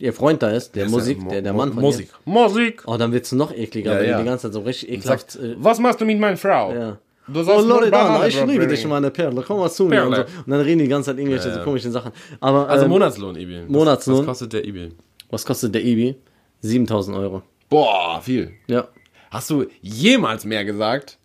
ihr 0.00 0.12
Freund 0.12 0.42
da 0.42 0.50
ist, 0.50 0.74
der 0.74 0.86
ist 0.86 0.90
Musik, 0.90 1.22
Mo- 1.22 1.30
der, 1.30 1.40
der 1.42 1.52
Mo- 1.52 1.58
Mann 1.60 1.72
von 1.72 1.82
Musik. 1.82 2.10
Ihr, 2.26 2.32
Musik. 2.32 2.82
oh, 2.86 2.96
dann 2.96 3.12
wird's 3.12 3.30
noch 3.32 3.52
ekliger, 3.54 3.94
Ja, 3.94 4.00
wenn 4.00 4.10
ja. 4.10 4.16
die 4.18 4.24
die 4.24 4.28
ganze 4.28 4.48
Zeit 4.48 4.54
so 4.54 4.60
richtig 4.60 4.90
ekelhaft. 4.90 5.30
Sagt, 5.30 5.44
Äh, 5.44 5.54
was 5.58 5.78
machst 5.78 6.00
du 6.00 6.04
mit 6.04 6.18
meiner 6.18 6.36
Frau? 6.36 6.72
ja. 6.74 6.98
Du 7.28 7.40
Oh 7.40 7.60
Loredana, 7.60 8.04
Banane 8.08 8.28
ich 8.28 8.44
liebe 8.46 8.66
dich, 8.66 8.86
meine 8.86 9.10
Perle, 9.10 9.42
komm 9.46 9.58
mal 9.58 9.70
zu 9.70 9.86
mir. 9.86 10.04
Und, 10.06 10.14
so. 10.14 10.22
Und 10.22 10.28
dann 10.46 10.60
reden 10.60 10.78
die 10.78 10.88
ganze 10.88 11.10
Zeit 11.10 11.18
irgendwelche 11.18 11.52
so 11.52 11.60
komischen 11.60 11.90
Sachen. 11.90 12.12
Aber 12.40 12.68
Also 12.68 12.84
ähm, 12.84 12.90
Monatslohn, 12.90 13.36
Ibi. 13.36 13.62
Was- 13.62 13.68
Monatslohn. 13.68 14.18
Was 14.20 14.26
kostet 14.26 14.52
der 14.52 14.64
Ibi? 14.64 14.92
was 15.30 15.44
kostet 15.44 15.74
der 15.74 15.84
Ibi? 15.84 16.14
7000 16.60 17.16
Euro. 17.16 17.42
Boah, 17.68 18.20
viel. 18.22 18.52
Ja. 18.68 18.86
Hast 19.30 19.50
du 19.50 19.66
jemals 19.82 20.44
mehr 20.44 20.64
gesagt? 20.64 21.18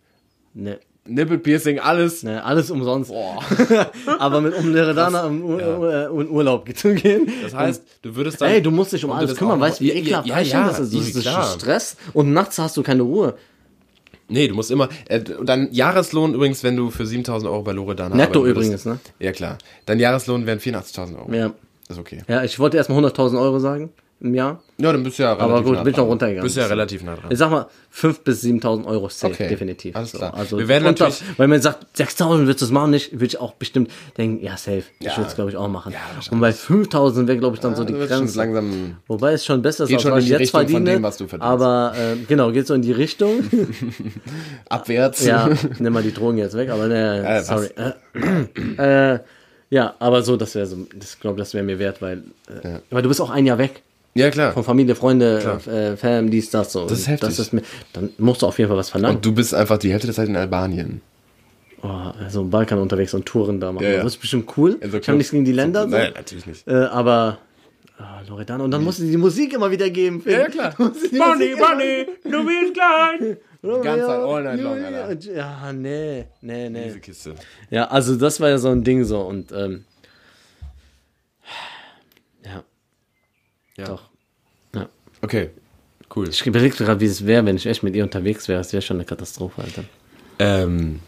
Ne, 0.54 0.80
Nippelpiercing, 1.06 1.78
alles. 1.78 2.22
ne, 2.24 2.42
alles 2.44 2.70
umsonst. 2.70 3.10
Boah. 3.10 3.38
Aber 4.18 4.40
mit 4.40 4.54
um 4.56 4.72
Loredana 4.74 5.26
im 5.26 5.44
Ur 5.44 5.60
Ja. 5.60 6.06
In 6.08 6.28
Urlaub 6.30 6.68
zu 6.76 6.94
gehen. 6.94 7.28
Das 7.42 7.54
heißt, 7.54 7.82
du 8.02 8.14
würdest 8.16 8.40
dann. 8.40 8.50
Ey, 8.50 8.60
du 8.62 8.70
musst 8.70 8.92
dich 8.92 9.04
um 9.04 9.12
alles 9.12 9.36
kümmern, 9.36 9.60
weißt 9.60 9.80
du, 9.80 9.84
wie 9.84 9.88
Ja, 9.90 9.94
ekelhaft 9.94 10.26
ja, 10.28 10.34
anstrengend 10.36 10.66
ja, 10.72 10.78
das 10.78 10.80
ist? 10.92 11.26
Das 11.26 11.46
ist. 11.54 11.60
Stress 11.62 11.96
und 12.12 12.32
nachts 12.32 12.58
hast 12.58 12.76
du 12.76 12.82
keine 12.82 13.02
Ruhe. 13.02 13.34
Nee, 14.32 14.48
du 14.48 14.54
musst 14.54 14.70
immer. 14.70 14.88
Äh, 15.08 15.20
dein 15.44 15.70
Jahreslohn 15.72 16.34
übrigens, 16.34 16.64
wenn 16.64 16.76
du 16.76 16.90
für 16.90 17.06
7000 17.06 17.50
Euro 17.50 17.62
bei 17.62 17.72
Loredana 17.72 18.16
Netto 18.16 18.46
übrigens, 18.46 18.84
ne? 18.84 18.98
Ja, 19.18 19.32
klar. 19.32 19.58
Dein 19.86 19.98
Jahreslohn 19.98 20.46
wären 20.46 20.58
84.000 20.58 21.18
Euro. 21.18 21.32
Ja. 21.32 21.52
Ist 21.88 21.98
okay. 21.98 22.22
Ja, 22.28 22.42
ich 22.42 22.58
wollte 22.58 22.78
erstmal 22.78 23.04
100.000 23.04 23.40
Euro 23.40 23.58
sagen 23.58 23.90
im 24.20 24.34
Jahr. 24.34 24.62
Ja, 24.82 24.92
dann 24.92 25.02
bist 25.04 25.18
du 25.18 25.22
ja 25.22 25.32
relativ 25.34 25.50
Aber 25.52 25.62
gut, 25.62 25.74
nah 25.74 25.82
bin 25.82 25.90
ich 25.90 25.94
dran. 25.96 26.04
noch 26.04 26.10
runtergegangen. 26.10 26.44
Bist 26.44 26.56
du 26.56 26.60
ja 26.60 26.66
relativ 26.66 27.02
nah 27.04 27.14
dran. 27.14 27.30
Ich 27.30 27.38
sag 27.38 27.50
mal, 27.50 27.66
5.000 27.94 28.24
bis 28.24 28.42
7.000 28.42 28.84
Euro 28.86 29.08
safe, 29.08 29.32
Okay, 29.34 29.48
definitiv. 29.48 29.94
alles 29.94 30.12
klar. 30.12 30.34
also 30.34 30.58
Wir 30.58 30.66
werden 30.68 30.86
unter- 30.88 31.04
natürlich- 31.08 31.38
Weil 31.38 31.48
man 31.48 31.62
sagt, 31.62 31.86
6.000 31.96 32.46
willst 32.46 32.60
du 32.62 32.64
es 32.66 32.70
machen 32.72 32.90
nicht, 32.90 33.12
würde 33.12 33.26
ich 33.26 33.38
auch 33.40 33.52
bestimmt 33.54 33.90
denken, 34.16 34.44
ja, 34.44 34.56
safe. 34.56 34.82
Ich 34.98 35.06
Ja. 35.06 35.16
würde 35.16 35.28
es, 35.28 35.34
glaube 35.34 35.50
ich, 35.50 35.56
auch 35.56 35.68
machen. 35.68 35.92
Ja. 35.92 36.00
Und 36.30 36.40
bei 36.40 36.52
5.000 36.52 37.28
wäre, 37.28 37.38
glaube 37.38 37.54
ich, 37.56 37.60
dann 37.60 37.76
so 37.76 37.84
die 37.84 37.92
schon 37.92 38.06
Grenze. 38.08 38.36
langsam. 38.38 38.96
Wobei 39.06 39.32
es 39.34 39.44
schon 39.44 39.62
besser 39.62 39.84
ist, 39.84 39.92
als 39.92 40.02
schon 40.02 40.10
was 40.12 40.18
in 40.18 40.22
ich 40.22 40.26
die 40.26 40.30
jetzt 40.32 40.40
Richtung 40.40 40.60
von 40.62 40.68
verdiene. 40.70 40.90
dem, 40.92 41.02
was 41.02 41.16
du 41.16 41.28
verdienst. 41.28 41.48
Aber 41.50 41.92
äh, 41.96 42.16
genau, 42.26 42.50
geht 42.50 42.66
so 42.66 42.74
in 42.74 42.82
die 42.82 42.92
Richtung. 42.92 43.44
Abwärts. 44.68 45.24
ja, 45.24 45.48
nimm 45.78 45.92
mal 45.92 46.02
die 46.02 46.12
Drogen 46.12 46.38
jetzt 46.38 46.56
weg, 46.56 46.70
aber 46.70 46.86
ne, 46.88 47.20
Äh, 47.20 47.38
was? 47.40 47.46
sorry. 47.46 47.68
Äh, 48.78 49.12
äh, 49.14 49.18
ja, 49.70 49.94
aber 49.98 50.22
so, 50.22 50.36
das 50.36 50.54
wäre 50.54 50.66
so, 50.66 50.76
das 50.94 51.18
glaube 51.18 51.38
das 51.38 51.54
wäre 51.54 51.64
mir 51.64 51.78
wert, 51.78 52.02
weil, 52.02 52.24
äh, 52.48 52.80
weil 52.90 53.02
du 53.02 53.08
bist 53.08 53.20
auch 53.20 53.30
ein 53.30 53.46
Jahr 53.46 53.58
weg. 53.58 53.82
Ja, 54.14 54.30
klar. 54.30 54.52
Von 54.52 54.64
Familie, 54.64 54.94
Freunde, 54.94 55.60
äh, 55.66 55.96
Fam, 55.96 56.30
dies, 56.30 56.50
das, 56.50 56.72
so. 56.72 56.86
Das 56.86 56.98
ist 56.98 57.08
heftig. 57.08 57.28
Das 57.30 57.38
ist 57.38 57.52
dann 57.92 58.10
musst 58.18 58.42
du 58.42 58.46
auf 58.46 58.58
jeden 58.58 58.68
Fall 58.68 58.76
was 58.76 58.90
verlangen. 58.90 59.16
Und 59.16 59.24
du 59.24 59.32
bist 59.32 59.54
einfach 59.54 59.78
die 59.78 59.90
Hälfte 59.90 60.08
der 60.08 60.14
Zeit 60.14 60.28
in 60.28 60.36
Albanien. 60.36 61.00
Oh, 61.82 62.12
so 62.28 62.42
im 62.42 62.50
Balkan 62.50 62.78
unterwegs 62.78 63.12
und 63.14 63.26
Touren 63.26 63.58
da 63.58 63.72
machen. 63.72 63.84
Ja, 63.84 63.90
ja. 63.90 64.02
Das 64.02 64.14
ist 64.14 64.20
bestimmt 64.20 64.56
cool. 64.56 64.78
Also 64.80 64.98
ich 64.98 65.08
habe 65.08 65.18
nichts 65.18 65.32
gegen 65.32 65.44
die 65.44 65.52
Länder. 65.52 65.82
So. 65.82 65.88
Nein, 65.88 66.12
natürlich 66.14 66.46
nicht. 66.46 66.68
Äh, 66.68 66.74
aber 66.74 67.38
ah, 67.98 68.20
Loredana. 68.28 68.62
Und 68.62 68.70
dann 68.70 68.84
musst 68.84 69.00
du 69.00 69.04
die 69.04 69.16
Musik 69.16 69.52
immer 69.54 69.70
wieder 69.70 69.90
geben. 69.90 70.20
Finn. 70.20 70.32
Ja, 70.32 70.48
klar. 70.48 70.74
Immer- 70.78 71.34
Bunny, 71.36 72.06
du 72.24 72.46
bist 72.46 72.74
klein. 72.74 73.36
Romeo, 73.64 73.82
ganze 73.82 74.06
Zeit, 74.06 74.20
all 74.20 74.42
night 74.42 74.60
long. 74.60 74.84
Alter. 74.84 75.34
Ja, 75.34 75.72
nee, 75.72 76.24
nee, 76.40 76.68
nee. 76.68 76.84
Diese 76.84 77.00
Kiste. 77.00 77.34
Ja, 77.70 77.84
also 77.88 78.16
das 78.16 78.40
war 78.40 78.48
ja 78.48 78.58
so 78.58 78.68
ein 78.68 78.82
Ding 78.82 79.04
so 79.04 79.20
und 79.20 79.52
ähm, 79.52 79.84
ja, 82.44 82.64
Ja. 83.76 83.86
doch. 83.86 84.02
Ja. 84.74 84.88
Okay, 85.20 85.50
cool. 86.14 86.28
Ich 86.28 86.46
überlege 86.46 86.76
gerade, 86.76 87.00
wie 87.00 87.06
es 87.06 87.26
wäre, 87.26 87.44
wenn 87.46 87.56
ich 87.56 87.66
echt 87.66 87.82
mit 87.82 87.94
ihr 87.94 88.04
unterwegs 88.04 88.48
wäre. 88.48 88.60
Es 88.60 88.72
wäre 88.72 88.82
schon 88.82 88.96
eine 88.98 89.04
Katastrophe, 89.04 89.62
Alter. 89.62 89.84
Ähm, 90.38 91.00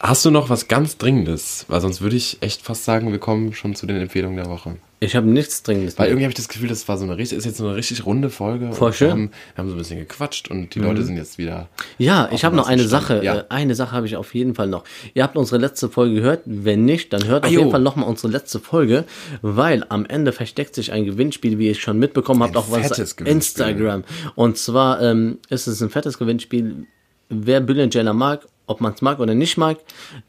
Hast 0.00 0.24
du 0.24 0.30
noch 0.30 0.48
was 0.48 0.68
ganz 0.68 0.96
Dringendes? 0.96 1.64
Weil 1.68 1.80
sonst 1.80 2.00
würde 2.00 2.14
ich 2.14 2.38
echt 2.40 2.62
fast 2.62 2.84
sagen, 2.84 3.10
wir 3.10 3.18
kommen 3.18 3.52
schon 3.52 3.74
zu 3.74 3.86
den 3.86 4.00
Empfehlungen 4.00 4.36
der 4.36 4.46
Woche. 4.46 4.76
Ich 5.00 5.16
habe 5.16 5.28
nichts 5.28 5.62
Dringendes. 5.62 5.98
Weil 5.98 6.08
irgendwie 6.08 6.24
habe 6.24 6.30
ich 6.30 6.36
das 6.36 6.48
Gefühl, 6.48 6.68
das 6.68 6.86
war 6.88 6.98
so 6.98 7.04
eine 7.04 7.16
richtig, 7.16 7.38
ist 7.38 7.44
jetzt 7.44 7.58
so 7.58 7.66
eine 7.66 7.76
richtig 7.76 8.06
runde 8.06 8.30
Folge. 8.30 8.72
Voll 8.72 8.92
schön. 8.92 9.06
Wir 9.06 9.12
haben, 9.12 9.30
wir 9.54 9.58
haben 9.62 9.68
so 9.68 9.74
ein 9.74 9.78
bisschen 9.78 9.98
gequatscht 9.98 10.50
und 10.50 10.74
die 10.74 10.80
Leute 10.80 11.02
sind 11.02 11.16
jetzt 11.16 11.38
wieder. 11.38 11.68
Ja, 11.98 12.28
ich 12.32 12.44
habe 12.44 12.54
noch 12.54 12.68
eine 12.68 12.82
Stand. 12.82 12.90
Sache. 12.90 13.24
Ja. 13.24 13.38
Äh, 13.38 13.44
eine 13.48 13.74
Sache 13.74 13.92
habe 13.92 14.06
ich 14.06 14.16
auf 14.16 14.34
jeden 14.34 14.54
Fall 14.54 14.68
noch. 14.68 14.84
Ihr 15.14 15.22
habt 15.24 15.36
unsere 15.36 15.60
letzte 15.60 15.88
Folge 15.88 16.16
gehört. 16.16 16.42
Wenn 16.46 16.84
nicht, 16.84 17.12
dann 17.12 17.26
hört 17.26 17.44
auf 17.44 17.50
jo. 17.50 17.60
jeden 17.60 17.70
Fall 17.70 17.80
nochmal 17.80 18.08
unsere 18.08 18.32
letzte 18.32 18.60
Folge, 18.60 19.04
weil 19.42 19.84
am 19.88 20.06
Ende 20.06 20.32
versteckt 20.32 20.74
sich 20.74 20.92
ein 20.92 21.04
Gewinnspiel, 21.04 21.58
wie 21.58 21.68
ihr 21.68 21.74
schon 21.74 21.98
mitbekommen 21.98 22.42
habt, 22.42 22.54
Ein 22.54 22.58
auf 22.58 22.72
fettes 22.72 23.16
Gewinnspiel. 23.16 23.66
Instagram. 23.66 24.04
Und 24.36 24.58
zwar 24.58 25.00
ähm, 25.02 25.38
ist 25.48 25.66
es 25.66 25.80
ein 25.80 25.90
fettes 25.90 26.18
Gewinnspiel. 26.18 26.86
Wer 27.28 27.60
Bülent 27.60 27.92
Ceylan 27.92 28.16
mag, 28.16 28.46
ob 28.68 28.80
man 28.80 28.92
es 28.92 29.02
mag 29.02 29.18
oder 29.18 29.34
nicht 29.34 29.56
mag, 29.56 29.78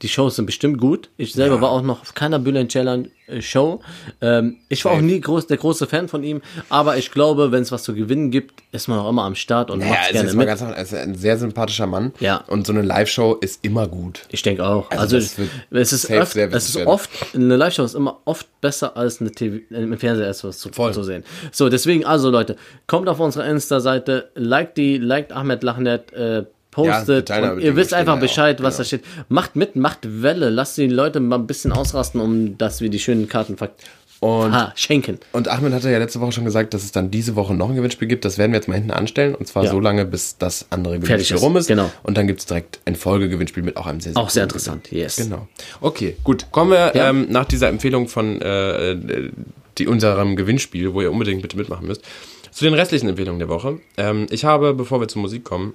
die 0.01 0.09
Shows 0.09 0.35
sind 0.37 0.45
bestimmt 0.47 0.79
gut. 0.79 1.09
Ich 1.17 1.33
selber 1.33 1.55
Ja. 1.57 1.61
war 1.61 1.69
auch 1.71 1.81
noch 1.83 2.01
auf 2.01 2.13
keiner 2.15 2.39
Bülent 2.39 2.71
Ceylan 2.71 3.11
äh, 3.27 3.41
Show. 3.41 3.81
Ähm, 4.21 4.57
ich 4.69 4.83
war 4.85 4.93
auch 4.93 4.95
Safe. 4.95 5.05
nie 5.05 5.21
groß, 5.21 5.47
der 5.47 5.57
große 5.57 5.85
Fan 5.87 6.07
von 6.07 6.23
ihm, 6.23 6.41
aber 6.69 6.97
ich 6.97 7.11
glaube, 7.11 7.51
wenn 7.51 7.61
es 7.61 7.71
was 7.71 7.83
zu 7.83 7.93
gewinnen 7.93 8.31
gibt, 8.31 8.63
ist 8.71 8.87
man 8.87 8.97
auch 8.99 9.09
immer 9.09 9.23
am 9.23 9.35
Start 9.35 9.69
und 9.71 9.81
Ja, 9.81 9.87
macht 9.89 10.11
gerne 10.11 10.33
mit. 10.33 10.47
ganz 10.47 10.61
er 10.61 10.77
ist 10.77 10.93
ein 10.93 11.15
sehr 11.15 11.37
sympathischer 11.37 11.85
Mann. 11.85 12.13
Ja. 12.19 12.37
Und 12.47 12.65
so 12.65 12.73
eine 12.73 12.81
Live-Show 12.81 13.35
ist 13.41 13.63
immer 13.63 13.87
gut. 13.87 14.21
Ich 14.29 14.41
denke 14.41 14.65
auch. 14.65 14.89
Also 14.91 15.17
Also, 15.17 15.17
es 15.17 15.91
ist, 15.93 16.09
oft, 16.11 16.35
es 16.35 16.69
ist 16.69 16.85
oft, 16.87 17.09
eine 17.35 17.55
Live-Show 17.57 17.83
ist 17.83 17.95
immer 17.95 18.19
oft 18.25 18.47
besser 18.61 18.95
als 18.97 19.21
eine 19.21 19.31
TV, 19.31 19.57
äh, 19.71 19.81
im 19.83 19.97
Fernseher 19.97 20.25
erst 20.27 20.43
was 20.43 20.59
zu, 20.59 20.69
zu 20.69 21.03
sehen. 21.03 21.23
So, 21.51 21.69
deswegen, 21.69 22.05
also 22.05 22.29
Leute, 22.29 22.55
kommt 22.87 23.09
auf 23.09 23.19
unsere 23.19 23.47
Insta-Seite, 23.49 24.29
liked 24.35 24.77
die, 24.77 24.97
liked 24.97 25.31
Ahmed 25.33 25.63
Lachnet, 25.63 26.13
äh, 26.13 26.45
postet 26.71 27.29
mit 27.29 27.63
ihr 27.63 27.75
wisst 27.75 27.93
einfach 27.93 28.13
ja 28.13 28.17
auch, 28.17 28.21
Bescheid, 28.21 28.61
was 28.63 28.75
genau. 28.75 28.83
da 28.83 28.83
steht. 28.85 29.03
Macht 29.29 29.55
mit, 29.55 29.75
macht 29.75 29.99
Welle, 30.21 30.49
lasst 30.49 30.77
die 30.77 30.87
Leute 30.87 31.19
mal 31.19 31.37
ein 31.37 31.47
bisschen 31.47 31.71
ausrasten, 31.71 32.21
um 32.21 32.57
dass 32.57 32.81
wir 32.81 32.89
die 32.89 32.99
schönen 32.99 33.27
Karten 33.27 33.57
ver 33.57 33.69
Und, 34.21 34.51
ha, 34.51 34.73
schenken. 34.75 35.17
und 35.31 35.47
Ahmed 35.47 35.71
hatte 35.73 35.89
ja 35.89 35.97
letzte 35.97 36.19
Woche 36.19 36.33
schon 36.33 36.43
gesagt, 36.45 36.73
dass 36.73 36.83
es 36.83 36.91
dann 36.91 37.09
diese 37.09 37.35
Woche 37.37 37.53
noch 37.53 37.69
ein 37.69 37.75
Gewinnspiel 37.75 38.07
gibt. 38.07 38.25
Das 38.25 38.37
werden 38.37 38.51
wir 38.51 38.57
jetzt 38.57 38.67
mal 38.67 38.75
hinten 38.75 38.91
anstellen. 38.91 39.33
Und 39.33 39.47
zwar 39.47 39.63
Ja. 39.63 39.71
so 39.71 39.79
lange, 39.79 40.03
bis 40.05 40.37
das 40.37 40.65
andere 40.71 40.95
Fertig 40.95 41.07
Gewinnspiel 41.09 41.37
ist, 41.37 41.41
rum 41.43 41.55
ist. 41.57 41.67
genau. 41.67 41.89
Und 42.03 42.17
dann 42.17 42.27
gibt 42.27 42.41
es 42.41 42.45
direkt 42.45 42.79
ein 42.85 42.95
Folgegewinnspiel 42.97 43.63
mit 43.63 43.77
auch 43.77 43.85
einem 43.87 44.01
sehr, 44.01 44.11
sehr 44.13 44.21
Auch 44.21 44.29
sehr 44.29 44.43
interessant, 44.43 44.91
yes. 44.91 45.15
Genau. 45.15 45.47
Okay, 45.79 46.17
gut. 46.25 46.47
Kommen 46.51 46.71
wir 46.71 46.91
Ja. 46.95 47.09
ähm, 47.09 47.27
nach 47.29 47.45
dieser 47.45 47.69
Empfehlung 47.69 48.09
von 48.09 48.41
äh, 48.41 48.91
äh, 48.91 49.31
die, 49.77 49.87
unserem 49.87 50.35
Gewinnspiel, 50.35 50.93
wo 50.93 51.01
ihr 51.01 51.11
unbedingt 51.13 51.41
bitte 51.41 51.55
mitmachen 51.55 51.87
müsst, 51.87 52.03
zu 52.51 52.65
den 52.65 52.73
restlichen 52.73 53.07
Empfehlungen 53.07 53.39
der 53.39 53.47
Woche. 53.47 53.79
Ähm, 53.95 54.27
ich 54.31 54.43
habe, 54.43 54.73
bevor 54.73 54.99
wir 54.99 55.07
zur 55.07 55.21
Musik 55.21 55.45
kommen, 55.45 55.73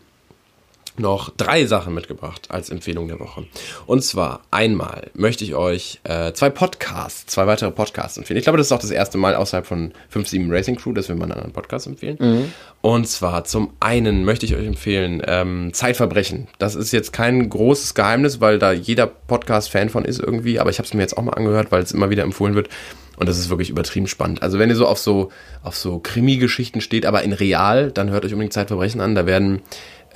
noch 0.97 1.31
drei 1.37 1.67
Sachen 1.67 1.95
mitgebracht 1.95 2.47
als 2.51 2.71
Empfehlung 2.71 3.09
der 3.09 3.21
Woche. 3.21 3.45
Und 3.87 4.03
zwar 4.05 4.43
einmal 4.51 5.11
möchte 5.15 5.45
ich 5.45 5.55
euch 5.55 6.01
äh, 6.05 6.33
zwei 6.33 6.51
Podcasts, 6.51 7.27
zwei 7.27 7.47
weitere 7.47 7.71
Podcasts 7.71 8.17
empfehlen. 8.17 8.39
Ich 8.39 8.45
glaube, 8.45 8.59
das 8.59 8.69
ist 8.69 8.73
auch 8.73 8.79
das 8.79 8.91
erste 8.91 9.19
Mal 9.19 9.35
außerhalb 9.35 9.67
von 9.67 9.93
5-7 10.13 10.53
Racing 10.53 10.77
Crew, 10.77 10.93
dass 10.93 11.09
wir 11.09 11.17
mal 11.17 11.25
einen 11.25 11.33
anderen 11.33 11.53
Podcast 11.53 11.87
empfehlen. 11.87 12.53
Und 12.81 13.09
zwar 13.09 13.45
zum 13.45 13.73
einen 13.81 14.25
möchte 14.25 14.47
ich 14.47 14.55
euch 14.55 14.67
empfehlen 14.67 15.23
ähm, 15.27 15.73
Zeitverbrechen. 15.73 16.49
Das 16.59 16.75
ist 16.75 16.93
jetzt 16.93 17.13
kein 17.13 17.49
großes 17.49 17.95
Geheimnis, 17.95 18.41
weil 18.41 18.59
da 18.59 18.73
jeder 18.73 19.07
Podcast 19.07 19.71
Fan 19.71 19.89
von 19.89 20.05
ist 20.05 20.21
irgendwie, 20.21 20.61
aber 20.61 20.71
ich 20.71 20.79
habe 20.79 20.87
es 20.87 20.95
mir 20.95 21.01
jetzt 21.01 21.17
auch 21.17 21.23
mal 21.23 21.33
angehört, 21.33 21.73
weil 21.73 21.83
es 21.83 21.93
immer 21.93 22.11
wieder 22.11 22.23
empfohlen 22.23 22.55
wird. 22.55 22.69
Und 23.17 23.29
das 23.29 23.39
ist 23.39 23.49
wirklich 23.49 23.71
übertrieben 23.71 24.07
spannend. 24.07 24.43
Also 24.43 24.59
wenn 24.59 24.71
ihr 24.71 24.77
so 24.77 24.87
auf 24.87 24.99
so 24.99 25.31
auf 25.63 25.77
so 25.77 25.99
Krimi-Geschichten 25.99 26.81
steht, 26.81 27.07
aber 27.07 27.23
in 27.23 27.33
real, 27.33 27.93
dann 27.93 28.11
hört 28.11 28.25
euch 28.25 28.33
unbedingt 28.33 28.53
Zeitverbrechen 28.53 29.01
an. 29.01 29.15
Da 29.15 29.25
werden 29.25 29.63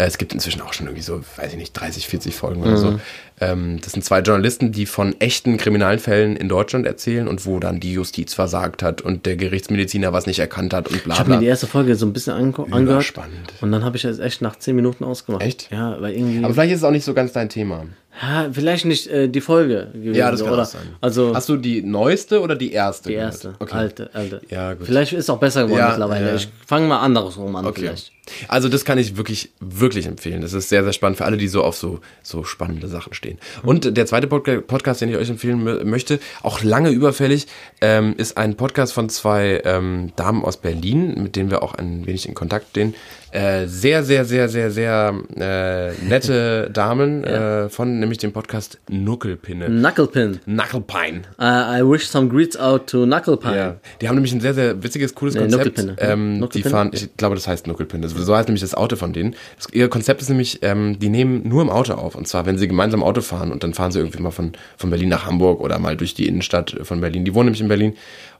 es 0.06 0.16
gibt 0.18 0.32
inzwischen 0.32 0.60
auch 0.60 0.72
schon 0.72 0.86
irgendwie 0.86 1.02
so, 1.02 1.20
weiß 1.36 1.52
ich 1.52 1.58
nicht, 1.58 1.72
30, 1.72 2.06
40 2.06 2.34
Folgen 2.34 2.62
oder 2.62 2.76
so. 2.76 3.00
Ähm, 3.40 3.80
das 3.82 3.92
sind 3.92 4.04
zwei 4.04 4.20
Journalisten, 4.20 4.72
die 4.72 4.86
von 4.86 5.14
echten 5.20 5.56
kriminalen 5.58 5.98
Fällen 5.98 6.36
in 6.36 6.48
Deutschland 6.48 6.86
erzählen 6.86 7.26
und 7.28 7.46
wo 7.46 7.58
dann 7.60 7.80
die 7.80 7.92
Justiz 7.92 8.34
versagt 8.34 8.82
hat 8.82 9.00
und 9.00 9.26
der 9.26 9.36
Gerichtsmediziner 9.36 10.12
was 10.12 10.26
nicht 10.26 10.38
erkannt 10.38 10.72
hat 10.74 10.88
und 10.88 11.02
bla 11.04 11.14
Ich 11.14 11.20
habe 11.20 11.30
mir 11.30 11.36
bla. 11.36 11.40
die 11.42 11.46
erste 11.48 11.66
Folge 11.66 11.94
so 11.96 12.06
ein 12.06 12.12
bisschen 12.12 12.32
ange 12.34 12.54
angehört. 12.70 13.04
spannend. 13.04 13.52
Und 13.60 13.72
dann 13.72 13.84
habe 13.84 13.96
ich 13.96 14.04
es 14.04 14.18
echt 14.18 14.40
nach 14.42 14.56
10 14.56 14.74
Minuten 14.76 15.04
ausgemacht. 15.04 15.42
Echt? 15.42 15.70
Ja, 15.70 16.00
weil 16.00 16.14
irgendwie. 16.14 16.44
Aber 16.44 16.54
vielleicht 16.54 16.72
ist 16.72 16.78
es 16.78 16.84
auch 16.84 16.90
nicht 16.92 17.04
so 17.04 17.14
ganz 17.14 17.32
dein 17.32 17.48
Thema. 17.48 17.86
Ja, 18.20 18.48
vielleicht 18.50 18.84
nicht 18.84 19.06
äh, 19.06 19.28
die 19.28 19.40
Folge 19.40 19.90
gewesen. 19.92 20.14
Ja, 20.16 20.30
das 20.32 20.42
kann 20.42 20.52
oder? 20.52 20.64
sein. 20.64 20.82
Also 21.00 21.34
Hast 21.36 21.48
du 21.48 21.56
die 21.56 21.82
neueste 21.82 22.40
oder 22.40 22.56
die 22.56 22.72
erste? 22.72 23.10
die 23.10 23.14
gehört? 23.14 23.32
erste, 23.34 23.54
Okay. 23.60 23.74
alte, 23.76 24.10
alte. 24.12 24.40
Ja, 24.50 24.74
gut. 24.74 24.86
Vielleicht 24.86 25.12
ist 25.12 25.20
es 25.24 25.30
auch 25.30 25.38
besser 25.38 25.64
geworden 25.64 25.78
Ja, 25.78 25.88
mittlerweile. 25.90 26.28
ja. 26.30 26.34
Ich 26.34 26.48
fange 26.66 26.88
mal 26.88 26.98
andersrum 26.98 27.54
an 27.54 27.64
Okay. 27.66 27.82
vielleicht. 27.82 28.10
Also 28.48 28.68
das 28.68 28.84
kann 28.84 28.98
ich 28.98 29.16
wirklich, 29.16 29.52
wirklich 29.60 30.06
empfehlen. 30.06 30.42
Das 30.42 30.52
ist 30.52 30.68
sehr, 30.68 30.82
sehr 30.82 30.92
spannend 30.92 31.16
für 31.18 31.24
alle, 31.26 31.36
die 31.36 31.46
so 31.48 31.62
auf 31.62 31.76
so, 31.76 32.00
so 32.22 32.42
spannende 32.44 32.88
Sachen 32.88 33.14
stehen. 33.14 33.38
Und 33.62 33.96
der 33.96 34.04
zweite 34.06 34.26
Podca- 34.26 34.60
Podcast, 34.62 35.00
den 35.00 35.10
ich 35.10 35.16
euch 35.16 35.30
empfehlen 35.30 35.62
mö- 35.66 35.84
möchte, 35.84 36.18
auch 36.42 36.62
lange 36.64 36.90
überfällig, 36.90 37.46
ähm, 37.80 38.14
ist 38.18 38.36
ein 38.36 38.56
Podcast 38.56 38.92
von 38.92 39.08
zwei 39.08 39.62
ähm, 39.64 40.12
Damen 40.16 40.44
aus 40.44 40.56
Berlin, 40.56 41.22
mit 41.22 41.36
denen 41.36 41.50
wir 41.50 41.62
auch 41.62 41.74
ein 41.74 42.04
wenig 42.06 42.28
in 42.28 42.34
Kontakt 42.34 42.70
stehen. 42.70 42.94
Äh, 43.30 43.66
sehr, 43.66 44.02
sehr, 44.04 44.24
sehr, 44.24 44.48
sehr, 44.48 44.70
sehr 44.70 45.14
äh, 45.36 45.92
nette 46.04 46.70
Damen 46.72 47.24
äh, 47.24 47.68
von 47.68 48.00
nämlich 48.00 48.16
dem 48.18 48.32
Podcast 48.32 48.78
Nuckelpinne. 48.88 49.66
Knucklepin. 49.66 50.40
Knucklepine. 50.46 51.22
Uh, 51.38 51.42
I 51.44 51.82
wish 51.82 52.06
some 52.08 52.28
greets 52.28 52.56
out 52.56 52.86
to 52.86 53.04
Knucklepine. 53.04 53.56
Ja, 53.56 53.76
die 54.00 54.08
haben 54.08 54.14
nämlich 54.14 54.32
ein 54.32 54.40
sehr, 54.40 54.54
sehr 54.54 54.82
witziges, 54.82 55.14
cooles 55.14 55.34
Nee, 55.34 55.40
Konzept. 55.42 55.64
Nuckelpinne. 55.78 55.96
Ähm, 56.00 56.34
die 56.34 56.40
Nuckelpinne? 56.40 56.70
fahren, 56.70 56.90
ich 56.94 57.16
glaube, 57.18 57.34
das 57.34 57.46
heißt 57.46 57.66
Nuckelpinne. 57.66 58.02
Das- 58.06 58.12
So 58.12 58.34
heißt 58.34 58.48
nämlich 58.48 58.62
das 58.62 58.74
Auto 58.74 58.96
von 58.96 59.12
denen. 59.12 59.36
Das, 59.56 59.66
ihr 59.72 59.88
Konzept 59.88 60.22
ist 60.22 60.30
nämlich, 60.30 60.60
ähm, 60.62 60.98
die 60.98 61.10
nehmen 61.10 61.46
nur 61.46 61.60
im 61.60 61.68
Auto 61.70 61.92
auf. 61.94 62.14
Und 62.14 62.26
zwar, 62.26 62.46
wenn 62.46 62.56
sie 62.56 62.66
gemeinsam 62.66 63.02
Auto 63.02 63.20
fahren 63.20 63.52
und 63.52 63.62
dann 63.62 63.74
fahren 63.74 63.92
sie 63.92 63.98
irgendwie 63.98 64.22
mal 64.22 64.30
von, 64.30 64.52
von 64.78 64.88
Berlin 64.88 65.10
nach 65.10 65.26
Hamburg 65.26 65.60
oder 65.60 65.78
mal 65.78 65.96
durch 65.98 66.14
die 66.14 66.26
Innenstadt 66.28 66.76
von 66.82 67.00
Berlin. 67.02 67.26
Die 67.26 67.34
wohnen 67.34 67.46
nämlich 67.46 67.60
in 67.60 67.68
Berlin. 67.68 67.94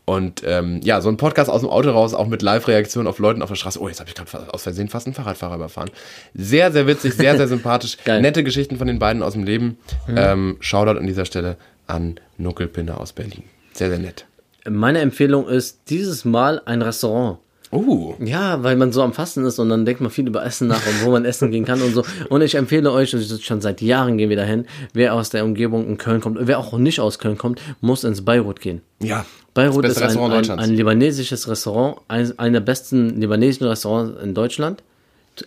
Und 0.09 0.43
ähm, 0.47 0.81
ja, 0.83 1.03
so 1.03 1.11
ein 1.11 1.19
Podcast 1.19 1.51
aus 1.51 1.61
dem 1.61 1.69
Auto 1.69 1.91
raus, 1.91 2.15
auch 2.15 2.29
mit 2.29 2.41
Live-Reaktionen 2.41 3.07
auf 3.07 3.19
Leuten 3.19 3.43
auf 3.43 3.51
der 3.51 3.57
Straße. 3.57 3.79
Oh, 3.79 3.89
jetzt 3.89 4.01
habe 4.01 4.09
ich 4.09 4.15
gerade 4.15 4.55
aus 4.55 4.63
Versehen 4.63 4.89
fast 4.89 5.07
einen 5.07 5.13
Fahrradfahrer 5.13 5.57
überfahren. 5.57 5.91
Sehr, 6.33 6.73
sehr 6.73 6.87
witzig, 6.87 7.13
sehr, 7.13 7.37
sehr 7.37 7.47
sympathisch. 7.49 7.99
Nette 8.07 8.43
Geschichten 8.43 8.79
von 8.79 8.87
den 8.87 8.99
beiden 8.99 9.23
aus 9.23 9.35
dem 9.35 9.45
Leben. 9.45 9.77
Ähm, 10.09 10.57
Shoutout 10.61 10.99
an 10.99 11.07
dieser 11.07 11.27
Stelle 11.27 11.59
an 11.87 12.19
Nuckelpinne 12.39 12.99
aus 12.99 13.13
Berlin. 13.13 13.43
Sehr, 13.75 13.91
sehr 13.91 13.99
nett. 13.99 14.25
Meine 14.67 15.01
Empfehlung 15.01 15.47
ist 15.47 15.81
dieses 15.91 16.25
Mal 16.25 16.63
ein 16.65 16.81
Restaurant. 16.81 17.41
Oh. 17.71 18.15
Ja, 18.19 18.63
weil 18.63 18.77
man 18.77 18.93
so 18.93 19.03
am 19.03 19.13
Fasten 19.13 19.45
ist 19.45 19.59
und 19.59 19.69
dann 19.69 19.85
denkt 19.85 20.01
man 20.01 20.11
viel 20.11 20.27
über 20.27 20.45
Essen 20.45 20.69
nach 20.69 20.87
und 20.87 21.05
wo 21.05 21.11
man 21.11 21.25
essen 21.25 21.51
gehen 21.51 21.65
kann 21.65 21.83
und 21.83 21.93
so. 21.95 22.05
Und 22.31 22.41
ich 22.41 22.55
empfehle 22.55 22.91
euch, 22.91 23.15
und 23.15 23.43
schon 23.43 23.61
seit 23.61 23.83
Jahren 23.83 24.17
gehen 24.17 24.31
wir 24.31 24.37
dahin, 24.37 24.67
wer 24.95 25.15
aus 25.15 25.31
der 25.31 25.45
Umgebung 25.45 25.87
in 25.87 25.99
Köln 25.99 26.21
kommt, 26.21 26.39
wer 26.41 26.59
auch 26.59 26.77
nicht 26.79 27.01
aus 27.01 27.19
Köln 27.19 27.37
kommt, 27.37 27.61
muss 27.81 28.05
ins 28.05 28.25
Beirut 28.25 28.61
gehen. 28.61 28.81
Ja. 29.03 29.27
Beirut 29.55 29.85
ist 29.87 30.01
ein, 30.01 30.17
ein, 30.19 30.51
ein 30.51 30.71
libanesisches 30.71 31.49
Restaurant, 31.49 31.99
ein, 32.09 32.39
einer 32.39 32.61
der 32.61 32.67
besten 32.67 33.21
libanesischen 33.21 33.67
Restaurants 33.67 34.23
in 34.23 34.35
Deutschland. 34.35 34.83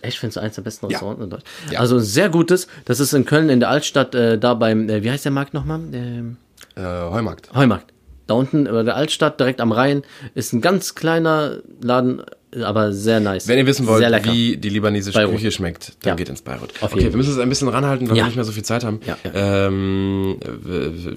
Echt, 0.00 0.18
findest 0.18 0.36
du 0.36 0.40
eins 0.40 0.54
der 0.54 0.62
besten 0.62 0.86
Ja. 0.86 0.98
Restaurants 0.98 1.22
in 1.24 1.30
Deutschland? 1.30 1.72
Ja. 1.72 1.80
Also 1.80 1.96
ein 1.96 2.02
sehr 2.02 2.28
gutes. 2.30 2.66
Das 2.84 3.00
ist 3.00 3.12
in 3.12 3.24
Köln 3.24 3.48
in 3.48 3.60
der 3.60 3.68
Altstadt, 3.68 4.14
äh, 4.14 4.38
da 4.38 4.54
beim, 4.54 4.88
äh, 4.88 5.02
wie 5.02 5.10
heißt 5.10 5.24
der 5.24 5.32
Markt 5.32 5.54
nochmal? 5.54 5.80
Ähm, 5.92 6.36
Äh, 6.76 6.80
Heumarkt. 6.82 7.52
Heumarkt. 7.54 7.91
Da 8.26 8.34
unten 8.34 8.66
über 8.66 8.84
der 8.84 8.96
Altstadt, 8.96 9.40
direkt 9.40 9.60
am 9.60 9.72
Rhein, 9.72 10.02
ist 10.34 10.52
ein 10.52 10.60
ganz 10.60 10.94
kleiner 10.94 11.58
Laden, 11.82 12.22
aber 12.62 12.92
sehr 12.92 13.18
nice. 13.20 13.48
Wenn 13.48 13.58
ihr 13.58 13.66
wissen 13.66 13.86
wollt, 13.86 14.04
wie 14.26 14.56
die 14.56 14.68
libanesische 14.68 15.18
Beirut. 15.18 15.34
Küche 15.36 15.50
schmeckt, 15.50 15.94
dann 16.02 16.10
Ja. 16.10 16.14
geht 16.14 16.28
ins 16.28 16.42
Beirut. 16.42 16.70
Auf 16.82 16.92
okay, 16.92 17.04
wir 17.10 17.16
müssen 17.16 17.32
es 17.32 17.38
ein 17.38 17.48
bisschen 17.48 17.68
ranhalten, 17.68 18.08
weil 18.08 18.16
Ja. 18.16 18.22
wir 18.24 18.26
nicht 18.28 18.36
mehr 18.36 18.44
so 18.44 18.52
viel 18.52 18.62
Zeit 18.64 18.84
haben 18.84 19.00
Ja. 19.06 19.16
Ähm, 19.34 20.36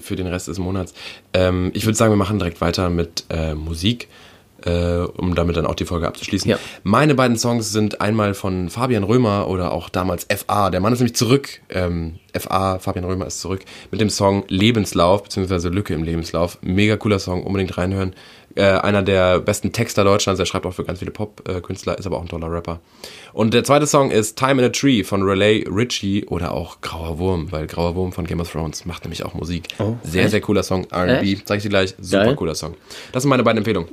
für 0.00 0.16
den 0.16 0.26
Rest 0.26 0.48
des 0.48 0.58
Monats. 0.58 0.94
Ähm, 1.32 1.70
ich 1.74 1.84
würde 1.86 1.96
sagen, 1.96 2.12
wir 2.12 2.16
machen 2.16 2.38
direkt 2.38 2.60
weiter 2.60 2.90
mit 2.90 3.24
äh, 3.28 3.54
Musik. 3.54 4.08
Äh, 4.66 5.06
um 5.16 5.36
damit 5.36 5.56
dann 5.56 5.64
auch 5.64 5.76
die 5.76 5.84
Folge 5.84 6.08
abzuschließen. 6.08 6.50
Ja. 6.50 6.58
Meine 6.82 7.14
beiden 7.14 7.36
Songs 7.38 7.70
sind 7.70 8.00
einmal 8.00 8.34
von 8.34 8.68
Fabian 8.68 9.04
Römer 9.04 9.46
oder 9.48 9.70
auch 9.70 9.88
damals 9.88 10.26
FA. 10.28 10.70
Der 10.70 10.80
Mann 10.80 10.92
ist 10.92 10.98
nämlich 10.98 11.14
zurück. 11.14 11.60
Ähm, 11.68 12.18
FA, 12.36 12.80
Fabian 12.80 13.04
Römer 13.04 13.26
ist 13.26 13.40
zurück 13.40 13.64
mit 13.92 14.00
dem 14.00 14.10
Song 14.10 14.42
Lebenslauf, 14.48 15.22
beziehungsweise 15.22 15.68
Lücke 15.68 15.94
im 15.94 16.02
Lebenslauf. 16.02 16.58
Mega 16.62 16.96
cooler 16.96 17.20
Song, 17.20 17.44
unbedingt 17.44 17.78
reinhören. 17.78 18.14
Äh, 18.56 18.62
einer 18.64 19.02
der 19.02 19.38
besten 19.38 19.70
Texter 19.70 20.02
Deutschlands, 20.02 20.40
er 20.40 20.46
schreibt 20.46 20.64
auch 20.66 20.72
für 20.72 20.82
ganz 20.82 20.98
viele 20.98 21.10
Pop-Künstler, 21.10 21.98
ist 21.98 22.06
aber 22.06 22.16
auch 22.16 22.22
ein 22.22 22.28
toller 22.28 22.50
Rapper. 22.50 22.80
Und 23.34 23.52
der 23.54 23.64
zweite 23.64 23.86
Song 23.86 24.10
ist 24.10 24.36
Time 24.38 24.62
in 24.62 24.64
a 24.64 24.70
Tree 24.70 25.04
von 25.04 25.22
Relay 25.22 25.64
Richie 25.68 26.24
oder 26.24 26.52
auch 26.52 26.80
Grauer 26.80 27.18
Wurm, 27.18 27.52
weil 27.52 27.66
Grauer 27.66 27.94
Wurm 27.94 28.12
von 28.12 28.26
Game 28.26 28.40
of 28.40 28.50
Thrones 28.50 28.86
macht 28.86 29.04
nämlich 29.04 29.24
auch 29.24 29.34
Musik. 29.34 29.68
sehr, 30.02 30.22
echt? 30.22 30.30
sehr 30.30 30.40
cooler 30.40 30.62
Song. 30.62 30.86
R&B, 30.90 31.36
sag 31.44 31.58
ich 31.58 31.64
dir 31.64 31.68
gleich, 31.68 31.94
super 32.00 32.24
Geil. 32.24 32.36
cooler 32.36 32.54
Song. 32.54 32.74
Das 33.12 33.22
sind 33.22 33.30
meine 33.30 33.42
beiden 33.42 33.58
Empfehlungen. 33.58 33.90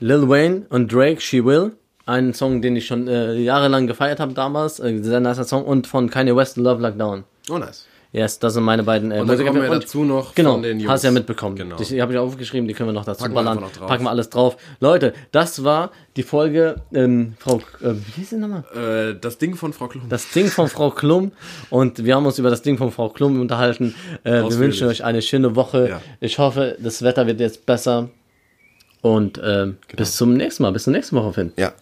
Lil 0.00 0.28
Wayne 0.28 0.62
und 0.70 0.92
Drake, 0.92 1.20
She 1.20 1.44
Will. 1.44 1.72
Ein 2.06 2.34
Song, 2.34 2.60
den 2.60 2.76
ich 2.76 2.86
schon 2.86 3.08
äh, 3.08 3.34
jahrelang 3.34 3.86
gefeiert 3.86 4.20
habe 4.20 4.34
damals. 4.34 4.78
Äh, 4.78 5.02
sehr 5.02 5.20
nicer 5.20 5.44
Song. 5.44 5.64
Und 5.64 5.86
von 5.86 6.10
Kanye 6.10 6.36
West, 6.36 6.56
Love 6.58 6.82
Lockdown. 6.82 7.24
Oh, 7.50 7.56
nice. 7.58 7.86
Yes, 8.12 8.38
das 8.38 8.54
sind 8.54 8.62
meine 8.62 8.84
beiden 8.84 9.10
äh, 9.10 9.18
Und 9.20 9.26
dann 9.26 9.38
kommen 9.44 9.60
wir 9.60 9.70
Und- 9.70 9.82
dazu 9.82 10.04
noch 10.04 10.36
Genau, 10.36 10.52
von 10.52 10.62
den 10.62 10.78
Jungs. 10.78 10.92
hast 10.92 11.02
du 11.02 11.08
ja 11.08 11.12
mitbekommen. 11.12 11.56
Genau. 11.56 11.74
Die 11.76 12.00
habe 12.00 12.12
ich 12.12 12.18
aufgeschrieben, 12.18 12.68
die 12.68 12.74
können 12.74 12.90
wir 12.90 12.92
noch 12.92 13.04
dazu 13.04 13.22
Packen 13.22 13.32
wir 13.34 13.42
ballern. 13.42 13.58
einfach 13.58 13.70
noch 13.70 13.76
drauf. 13.76 13.88
Packen 13.88 14.04
wir 14.04 14.10
alles 14.10 14.30
drauf. 14.30 14.56
Leute, 14.78 15.14
das 15.32 15.64
war 15.64 15.90
die 16.14 16.22
Folge, 16.22 16.76
ähm, 16.92 17.34
Frau, 17.40 17.56
äh, 17.80 17.94
wie 17.94 18.12
hieß 18.20 18.30
sie 18.30 18.36
nochmal? 18.36 18.62
Äh, 19.14 19.18
das 19.20 19.38
Ding 19.38 19.56
von 19.56 19.72
Frau 19.72 19.88
Klum. 19.88 20.02
Das 20.08 20.30
Ding 20.30 20.46
von 20.46 20.68
Frau 20.68 20.90
Klum. 20.90 21.32
Und 21.70 22.04
wir 22.04 22.14
haben 22.14 22.24
uns 22.26 22.38
über 22.38 22.50
das 22.50 22.62
Ding 22.62 22.78
von 22.78 22.92
Frau 22.92 23.08
Klum 23.08 23.40
unterhalten. 23.40 23.96
Äh, 24.22 24.42
wir 24.42 24.58
wünschen 24.58 24.86
euch 24.86 25.02
eine 25.02 25.20
schöne 25.20 25.56
Woche. 25.56 25.88
Ja. 25.88 26.02
Ich 26.20 26.38
hoffe, 26.38 26.76
das 26.80 27.02
Wetter 27.02 27.26
wird 27.26 27.40
jetzt 27.40 27.66
besser. 27.66 28.10
Und 29.04 29.38
ähm, 29.44 29.76
bis 29.94 30.16
zum 30.16 30.32
nächsten 30.32 30.62
Mal. 30.62 30.72
Bis 30.72 30.84
zur 30.84 30.94
nächsten 30.94 31.14
Woche, 31.14 31.34
Finn. 31.34 31.52
ja. 31.58 31.72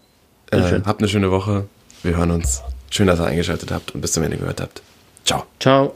Äh, 0.50 0.80
habt 0.84 1.00
eine 1.00 1.08
schöne 1.08 1.30
Woche. 1.30 1.66
Wir 2.02 2.16
hören 2.16 2.32
uns. 2.32 2.62
Schön, 2.90 3.06
dass 3.06 3.20
ihr 3.20 3.26
eingeschaltet 3.26 3.70
habt 3.70 3.94
und 3.94 4.00
bis 4.00 4.12
zum 4.12 4.24
Ende 4.24 4.38
gehört 4.38 4.60
habt. 4.60 4.82
Ciao. 5.24 5.44
Ciao. 5.60 5.94